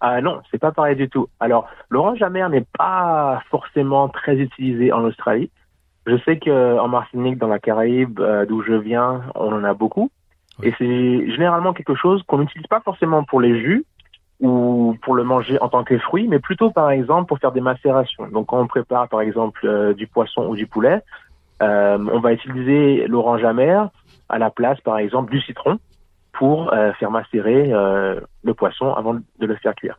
Ah 0.00 0.20
non, 0.20 0.40
c'est 0.50 0.58
pas 0.58 0.72
pareil 0.72 0.96
du 0.96 1.08
tout. 1.08 1.28
Alors, 1.40 1.68
l'orange 1.90 2.22
amer 2.22 2.48
n'est 2.48 2.66
pas 2.78 3.42
forcément 3.50 4.08
très 4.08 4.36
utilisé 4.36 4.92
en 4.92 5.04
Australie. 5.04 5.50
Je 6.06 6.16
sais 6.24 6.38
qu'en 6.38 6.88
Martinique, 6.88 7.36
dans 7.36 7.48
la 7.48 7.58
Caraïbe, 7.58 8.20
euh, 8.20 8.46
d'où 8.46 8.62
je 8.62 8.72
viens, 8.72 9.22
on 9.34 9.52
en 9.52 9.64
a 9.64 9.74
beaucoup. 9.74 10.10
Et 10.62 10.72
c'est 10.78 11.30
généralement 11.32 11.72
quelque 11.72 11.94
chose 11.94 12.22
qu'on 12.26 12.38
n'utilise 12.38 12.66
pas 12.66 12.80
forcément 12.80 13.22
pour 13.24 13.40
les 13.40 13.60
jus 13.60 13.84
ou 14.40 14.96
pour 15.02 15.14
le 15.14 15.24
manger 15.24 15.60
en 15.60 15.68
tant 15.68 15.84
que 15.84 15.98
fruit, 15.98 16.28
mais 16.28 16.38
plutôt 16.38 16.70
par 16.70 16.90
exemple 16.90 17.26
pour 17.26 17.38
faire 17.38 17.52
des 17.52 17.60
macérations. 17.60 18.28
Donc 18.28 18.46
quand 18.46 18.60
on 18.60 18.66
prépare 18.66 19.08
par 19.08 19.20
exemple 19.20 19.66
euh, 19.66 19.94
du 19.94 20.06
poisson 20.06 20.46
ou 20.48 20.54
du 20.54 20.66
poulet, 20.66 21.02
euh, 21.62 21.98
on 22.12 22.20
va 22.20 22.32
utiliser 22.32 23.06
l'orange 23.08 23.44
amère 23.44 23.90
à 24.28 24.38
la 24.38 24.50
place, 24.50 24.80
par 24.80 24.98
exemple, 24.98 25.32
du 25.32 25.40
citron 25.40 25.78
pour 26.32 26.72
euh, 26.72 26.92
faire 26.94 27.10
macérer 27.10 27.72
euh, 27.72 28.20
le 28.44 28.54
poisson 28.54 28.92
avant 28.92 29.14
de 29.14 29.22
le 29.46 29.56
faire 29.56 29.74
cuire. 29.74 29.98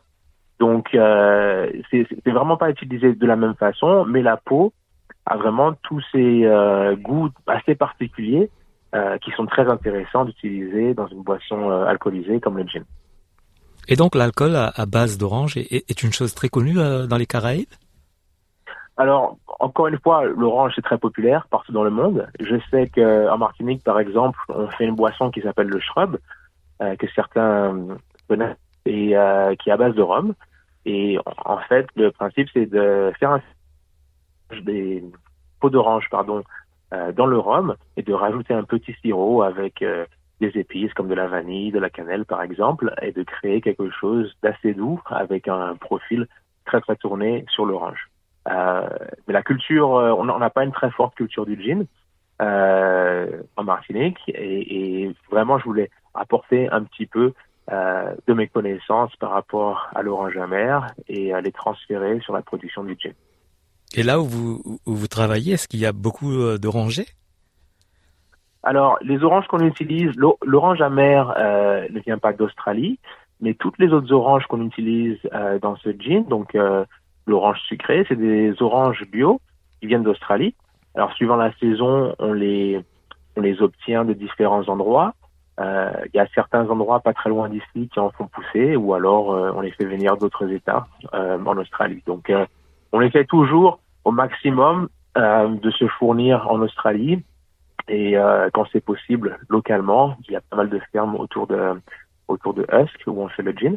Donc, 0.58 0.94
euh, 0.94 1.70
c'est 1.90 2.06
vraiment 2.26 2.56
pas 2.56 2.70
utilisé 2.70 3.14
de 3.14 3.26
la 3.26 3.36
même 3.36 3.54
façon, 3.54 4.04
mais 4.04 4.22
la 4.22 4.36
peau 4.36 4.72
a 5.26 5.36
vraiment 5.36 5.72
tous 5.82 6.02
ces 6.12 6.46
goûts 7.00 7.30
assez 7.46 7.74
particuliers 7.74 8.50
qui 9.22 9.30
sont 9.32 9.46
très 9.46 9.70
intéressants 9.70 10.24
d'utiliser 10.24 10.92
dans 10.92 11.06
une 11.06 11.22
boisson 11.22 11.70
alcoolisée 11.70 12.40
comme 12.40 12.58
le 12.58 12.64
gin. 12.64 12.84
Et 13.90 13.96
donc, 13.96 14.14
l'alcool 14.14 14.54
à, 14.56 14.86
base 14.86 15.18
d'orange 15.18 15.56
est, 15.56 15.90
est, 15.90 16.02
une 16.02 16.12
chose 16.12 16.32
très 16.34 16.48
connue 16.48 16.74
dans 16.74 17.16
les 17.16 17.26
Caraïbes? 17.26 17.68
Alors, 18.96 19.36
encore 19.60 19.88
une 19.88 19.98
fois, 19.98 20.24
l'orange 20.24 20.72
c'est 20.76 20.82
très 20.82 20.98
populaire 20.98 21.46
partout 21.50 21.72
dans 21.72 21.82
le 21.82 21.90
monde. 21.90 22.28
Je 22.38 22.56
sais 22.70 22.88
qu'en 22.88 23.38
Martinique, 23.38 23.82
par 23.82 23.98
exemple, 23.98 24.38
on 24.48 24.68
fait 24.68 24.84
une 24.84 24.94
boisson 24.94 25.30
qui 25.30 25.40
s'appelle 25.40 25.68
le 25.68 25.80
shrub, 25.80 26.18
euh, 26.82 26.94
que 26.96 27.06
certains 27.14 27.74
connaissent, 28.28 28.58
et 28.86 29.16
euh, 29.16 29.54
qui 29.56 29.70
est 29.70 29.72
à 29.72 29.76
base 29.76 29.94
de 29.94 30.02
rhum. 30.02 30.34
Et 30.84 31.18
en 31.44 31.58
fait, 31.68 31.86
le 31.96 32.10
principe, 32.10 32.48
c'est 32.52 32.66
de 32.66 33.10
faire 33.18 33.32
un 33.32 33.40
des 34.62 35.02
pots 35.60 35.70
d'orange, 35.70 36.04
pardon, 36.10 36.42
euh, 36.92 37.10
dans 37.12 37.26
le 37.26 37.38
rhum 37.38 37.76
et 37.96 38.02
de 38.02 38.12
rajouter 38.12 38.54
un 38.54 38.64
petit 38.64 38.94
sirop 39.00 39.42
avec 39.42 39.82
des 40.40 40.58
épices 40.58 40.92
comme 40.94 41.08
de 41.08 41.14
la 41.14 41.26
vanille, 41.26 41.70
de 41.70 41.78
la 41.78 41.90
cannelle, 41.90 42.24
par 42.24 42.42
exemple, 42.42 42.94
et 43.02 43.12
de 43.12 43.22
créer 43.22 43.60
quelque 43.60 43.90
chose 43.90 44.34
d'assez 44.42 44.74
doux 44.74 45.00
avec 45.06 45.48
un 45.48 45.76
profil 45.76 46.26
très 46.64 46.80
très 46.80 46.96
tourné 46.96 47.44
sur 47.50 47.66
l'orange. 47.66 48.08
Euh, 48.48 48.88
mais 49.26 49.34
la 49.34 49.42
culture, 49.42 49.96
euh, 49.96 50.12
on 50.12 50.24
n'a 50.24 50.50
pas 50.50 50.64
une 50.64 50.72
très 50.72 50.90
forte 50.90 51.14
culture 51.14 51.44
du 51.44 51.60
gin 51.62 51.86
euh, 52.40 53.42
en 53.56 53.64
Martinique 53.64 54.18
et, 54.28 55.10
vraiment 55.30 55.58
je 55.58 55.64
voulais 55.64 55.90
apporter 56.14 56.68
un 56.70 56.82
petit 56.84 57.06
peu 57.06 57.32
de 57.70 58.34
mes 58.34 58.48
connaissances 58.48 59.14
par 59.16 59.30
rapport 59.30 59.90
à 59.94 60.02
l'orange 60.02 60.36
amère 60.36 60.92
et 61.06 61.32
à 61.32 61.40
les 61.40 61.52
transférer 61.52 62.18
sur 62.18 62.32
la 62.32 62.42
production 62.42 62.82
du 62.82 62.96
gin. 62.98 63.12
Et 63.94 64.02
là 64.02 64.18
où 64.18 64.24
vous, 64.24 64.80
où 64.86 64.94
vous 64.96 65.06
travaillez, 65.06 65.52
est-ce 65.52 65.68
qu'il 65.68 65.78
y 65.78 65.86
a 65.86 65.92
beaucoup 65.92 66.32
d'orangers? 66.58 67.06
Alors, 68.62 68.98
les 69.02 69.22
oranges 69.22 69.46
qu'on 69.46 69.60
utilise, 69.60 70.12
l'orange 70.42 70.80
amère 70.80 71.34
euh, 71.38 71.86
ne 71.90 72.00
vient 72.00 72.18
pas 72.18 72.32
d'Australie, 72.32 72.98
mais 73.40 73.54
toutes 73.54 73.78
les 73.78 73.88
autres 73.92 74.12
oranges 74.12 74.46
qu'on 74.46 74.64
utilise 74.64 75.18
euh, 75.32 75.58
dans 75.58 75.76
ce 75.76 75.90
gin, 75.98 76.24
donc 76.24 76.56
l'orange 77.26 77.60
sucré, 77.68 78.04
c'est 78.08 78.16
des 78.16 78.60
oranges 78.60 79.04
bio 79.10 79.40
qui 79.80 79.86
viennent 79.86 80.02
d'Australie. 80.02 80.54
Alors 80.94 81.12
suivant 81.12 81.36
la 81.36 81.52
saison, 81.58 82.14
on 82.18 82.32
les 82.32 82.80
on 83.36 83.40
les 83.40 83.62
obtient 83.62 84.04
de 84.04 84.12
différents 84.12 84.68
endroits. 84.68 85.14
Euh, 85.60 85.90
il 86.12 86.16
y 86.16 86.20
a 86.20 86.26
certains 86.34 86.68
endroits 86.68 87.00
pas 87.00 87.12
très 87.12 87.28
loin 87.28 87.48
d'ici 87.48 87.88
qui 87.92 88.00
en 88.00 88.10
font 88.10 88.26
pousser, 88.26 88.76
ou 88.76 88.94
alors 88.94 89.32
euh, 89.32 89.52
on 89.54 89.60
les 89.60 89.70
fait 89.72 89.84
venir 89.84 90.16
d'autres 90.16 90.50
États 90.50 90.86
euh, 91.14 91.38
en 91.44 91.56
Australie. 91.58 92.02
Donc 92.06 92.32
on 92.92 93.00
essaie 93.00 93.24
toujours 93.24 93.80
au 94.04 94.12
maximum 94.12 94.88
de 95.16 95.70
se 95.72 95.86
fournir 95.98 96.48
en 96.50 96.60
Australie 96.60 97.22
et 97.90 98.14
quand 98.54 98.64
c'est 98.72 98.84
possible 98.84 99.38
localement. 99.48 100.16
Il 100.28 100.32
y 100.32 100.36
a 100.36 100.40
pas 100.40 100.56
mal 100.56 100.70
de 100.70 100.80
fermes 100.92 101.16
autour 101.16 101.46
de 101.46 101.74
autour 102.30 102.54
de 102.54 102.64
Husk 102.72 103.02
où 103.06 103.20
on 103.20 103.28
fait 103.28 103.42
le 103.42 103.52
gin. 103.52 103.76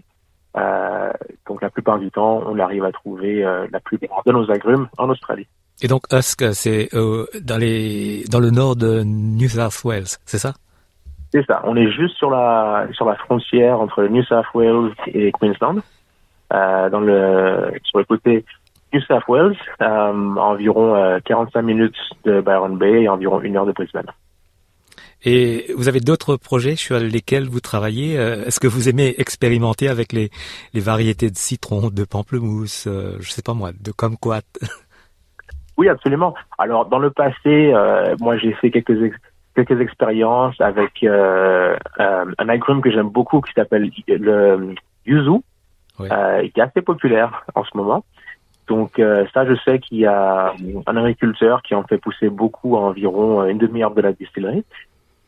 Euh, 0.56 1.12
donc 1.48 1.62
la 1.62 1.70
plupart 1.70 2.00
du 2.00 2.12
temps, 2.12 2.44
on 2.46 2.60
arrive 2.60 2.84
à 2.84 2.92
trouver 2.92 3.44
euh, 3.44 3.68
la 3.72 3.80
plupart 3.80 4.22
de 4.26 4.32
nos 4.32 4.50
agrumes 4.52 4.88
en 4.98 5.10
Australie. 5.10 5.48
Et 5.82 5.88
donc 5.88 6.04
Husk, 6.12 6.54
c'est 6.54 6.94
euh, 6.94 7.26
dans 7.42 7.58
les 7.58 8.24
dans 8.30 8.40
le 8.40 8.52
nord 8.52 8.76
de 8.76 9.02
New 9.04 9.50
South 9.50 9.84
Wales, 9.84 10.18
c'est 10.26 10.38
ça? 10.38 10.54
C'est 11.32 11.44
ça. 11.48 11.62
On 11.66 11.76
est 11.76 11.92
juste 11.92 12.16
sur 12.18 12.30
la 12.30 12.88
sur 12.94 13.06
la 13.06 13.16
frontière 13.16 13.80
entre 13.80 14.04
New 14.04 14.24
South 14.24 14.46
Wales 14.54 14.94
et 15.08 15.32
Queensland, 15.32 15.82
euh, 16.54 16.90
dans 16.90 17.00
le 17.00 17.72
sur 17.84 17.98
le 17.98 18.06
côté 18.06 18.46
New 18.94 19.02
South 19.02 19.24
Wales, 19.28 19.58
à 19.80 20.12
environ 20.12 21.20
45 21.26 21.62
minutes 21.62 21.98
de 22.26 22.42
Byron 22.42 22.78
Bay 22.78 23.04
et 23.04 23.10
environ 23.10 23.42
une 23.42 23.58
heure 23.58 23.66
de 23.66 23.72
Brisbane. 23.72 24.12
Et 25.26 25.68
vous 25.76 25.88
avez 25.88 26.02
d'autres 26.02 26.36
projets 26.36 26.76
sur 26.76 27.00
lesquels 27.00 27.48
vous 27.48 27.62
travaillez 27.62 28.20
euh, 28.20 28.44
Est-ce 28.46 28.60
que 28.60 28.68
vous 28.68 28.90
aimez 28.90 29.16
expérimenter 29.18 29.88
avec 29.88 30.12
les, 30.12 30.30
les 30.74 30.82
variétés 30.82 31.30
de 31.30 31.38
citron, 31.38 31.90
de 31.90 32.04
pamplemousse, 32.04 32.88
euh, 32.88 33.18
je 33.22 33.32
sais 33.32 33.42
pas 33.42 33.54
moi, 33.54 33.72
de 33.72 33.92
kumquat? 33.92 34.44
Oui, 35.76 35.90
absolument. 35.90 36.36
Alors, 36.60 36.86
dans 36.86 37.00
le 37.00 37.10
passé, 37.10 37.74
euh, 37.74 38.16
moi, 38.20 38.38
j'ai 38.38 38.54
fait 38.54 38.70
quelques 38.70 39.12
quelques 39.56 39.82
expériences 39.82 40.62
avec 40.62 41.02
euh, 41.02 41.76
un 41.98 42.48
agrume 42.48 42.80
que 42.80 42.92
j'aime 42.92 43.10
beaucoup 43.10 43.42
qui 43.42 43.54
s'appelle 43.54 43.90
le 44.08 44.76
yuzu, 45.08 45.40
qui 45.98 46.04
est 46.06 46.60
assez 46.62 46.84
populaire 46.84 47.44
en 47.56 47.64
ce 47.64 47.76
moment. 47.76 48.06
Donc 48.68 49.02
ça, 49.34 49.46
je 49.46 49.56
sais 49.66 49.80
qu'il 49.80 49.98
y 50.00 50.06
a 50.06 50.54
un 50.88 50.98
agriculteur 50.98 51.62
qui 51.64 51.76
en 51.76 51.84
fait 51.84 51.98
pousser 51.98 52.30
beaucoup 52.30 52.78
à 52.78 52.80
environ 52.80 53.46
une 53.46 53.58
demi-heure 53.58 53.94
de 53.94 54.02
la 54.02 54.14
distillerie. 54.14 54.64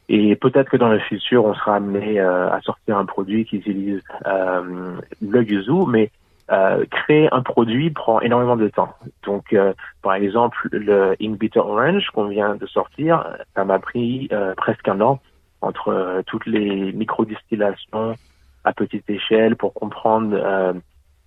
Et 0.08 0.36
peut-être 0.36 0.70
que 0.70 0.78
dans 0.78 0.90
le 0.90 1.00
futur, 1.00 1.46
on 1.46 1.54
sera 1.54 1.76
amené 1.76 2.20
euh, 2.20 2.50
à 2.52 2.62
sortir 2.62 2.98
un 2.98 3.06
produit 3.06 3.46
qui 3.46 3.58
utilise 3.58 4.02
euh, 4.28 4.98
le 5.22 5.44
yuzu, 5.44 5.88
mais 5.88 6.12
euh, 6.52 6.86
créer 6.92 7.28
un 7.34 7.42
produit 7.42 7.90
prend 7.90 8.22
énormément 8.22 8.56
de 8.56 8.68
temps. 8.68 8.94
Donc, 9.24 9.52
euh, 9.54 9.74
par 10.04 10.14
exemple, 10.14 10.70
le 10.72 11.16
Ink 11.20 11.40
Bitter 11.40 11.60
Orange 11.60 12.08
qu'on 12.14 12.28
vient 12.28 12.56
de 12.56 12.68
sortir, 12.68 13.26
ça 13.56 13.66
m'a 13.66 13.80
pris 13.80 14.30
euh, 14.32 14.54
presque 14.56 14.88
un 14.88 15.02
an 15.02 15.20
entre 15.62 16.22
toutes 16.28 16.46
les 16.46 16.92
micro-distillations 16.92 18.16
à 18.64 18.74
petite 18.74 19.10
échelle 19.10 19.56
pour 19.56 19.74
comprendre 19.74 20.38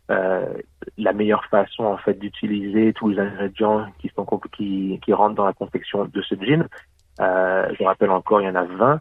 la 0.08 1.12
meilleure 1.12 1.44
façon 1.46 1.84
en 1.84 1.98
fait 1.98 2.18
d'utiliser 2.18 2.92
tous 2.94 3.10
les 3.10 3.18
ingrédients 3.18 3.86
qui 3.98 4.10
sont 4.14 4.26
qui, 4.52 5.12
rentrent 5.12 5.34
dans 5.34 5.44
la 5.44 5.52
confection 5.52 6.06
de 6.06 6.22
ce 6.22 6.34
gin 6.34 6.66
euh, 7.20 7.66
je 7.78 7.84
rappelle 7.84 8.10
encore, 8.10 8.40
il 8.40 8.46
y 8.46 8.50
en 8.50 8.54
a 8.54 8.64
20, 8.64 9.00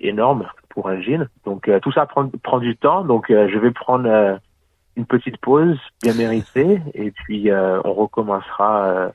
énorme 0.00 0.48
pour 0.70 0.88
un 0.88 1.00
gin. 1.00 1.28
Donc 1.44 1.68
euh, 1.68 1.80
tout 1.80 1.92
ça 1.92 2.06
prend, 2.06 2.28
prend 2.42 2.58
du 2.58 2.76
temps. 2.76 3.04
Donc 3.04 3.30
euh, 3.30 3.48
je 3.52 3.58
vais 3.58 3.70
prendre 3.70 4.38
une 4.96 5.06
petite 5.06 5.36
pause 5.38 5.78
bien 6.02 6.14
méritée 6.14 6.80
et 6.94 7.10
puis 7.10 7.50
on 7.52 7.92
recommencera 7.92 9.12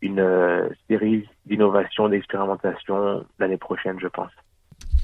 une 0.00 0.70
série 0.88 1.28
d'innovations, 1.44 2.08
d'expérimentations 2.08 3.24
l'année 3.38 3.58
prochaine, 3.58 3.98
je 4.00 4.08
pense. 4.08 4.30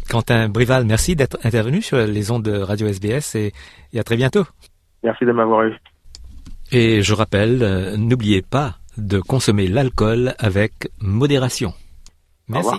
Quentin 0.08 0.48
Brival, 0.48 0.84
merci 0.84 1.16
d'être 1.16 1.38
intervenu 1.44 1.82
sur 1.82 1.98
les 1.98 2.30
ondes 2.30 2.42
de 2.42 2.58
Radio 2.58 2.86
SBS 2.86 3.34
et 3.34 3.52
à 3.98 4.02
très 4.02 4.16
bientôt. 4.16 4.44
Merci 5.04 5.24
de 5.24 5.32
m'avoir 5.32 5.64
eu. 5.64 5.74
Et 6.72 7.02
je 7.02 7.14
rappelle, 7.14 7.94
n'oubliez 7.96 8.42
pas 8.42 8.78
de 8.96 9.20
consommer 9.20 9.68
l'alcool 9.68 10.34
avec 10.38 10.90
modération. 11.00 11.72
Merci. 12.48 12.74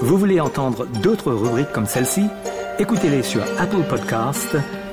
Vous 0.00 0.18
voulez 0.18 0.38
entendre 0.40 0.86
d'autres 1.02 1.32
rubriques 1.32 1.72
comme 1.72 1.86
celle-ci? 1.86 2.28
Écoutez-les 2.78 3.22
sur 3.22 3.42
Apple 3.58 3.82
Podcasts, 3.88 4.56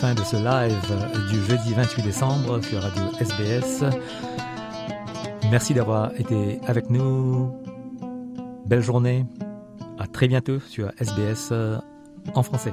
Fin 0.00 0.14
de 0.14 0.22
ce 0.22 0.36
live 0.36 1.28
du 1.30 1.44
jeudi 1.44 1.74
28 1.74 2.02
décembre 2.02 2.64
sur 2.64 2.80
Radio 2.80 3.02
SBS. 3.20 3.84
Merci 5.50 5.74
d'avoir 5.74 6.10
été 6.18 6.58
avec 6.66 6.88
nous. 6.88 7.52
Belle 8.64 8.80
journée. 8.80 9.26
À 9.98 10.06
très 10.06 10.26
bientôt 10.26 10.58
sur 10.58 10.90
SBS 10.98 11.52
en 12.34 12.42
français. 12.42 12.72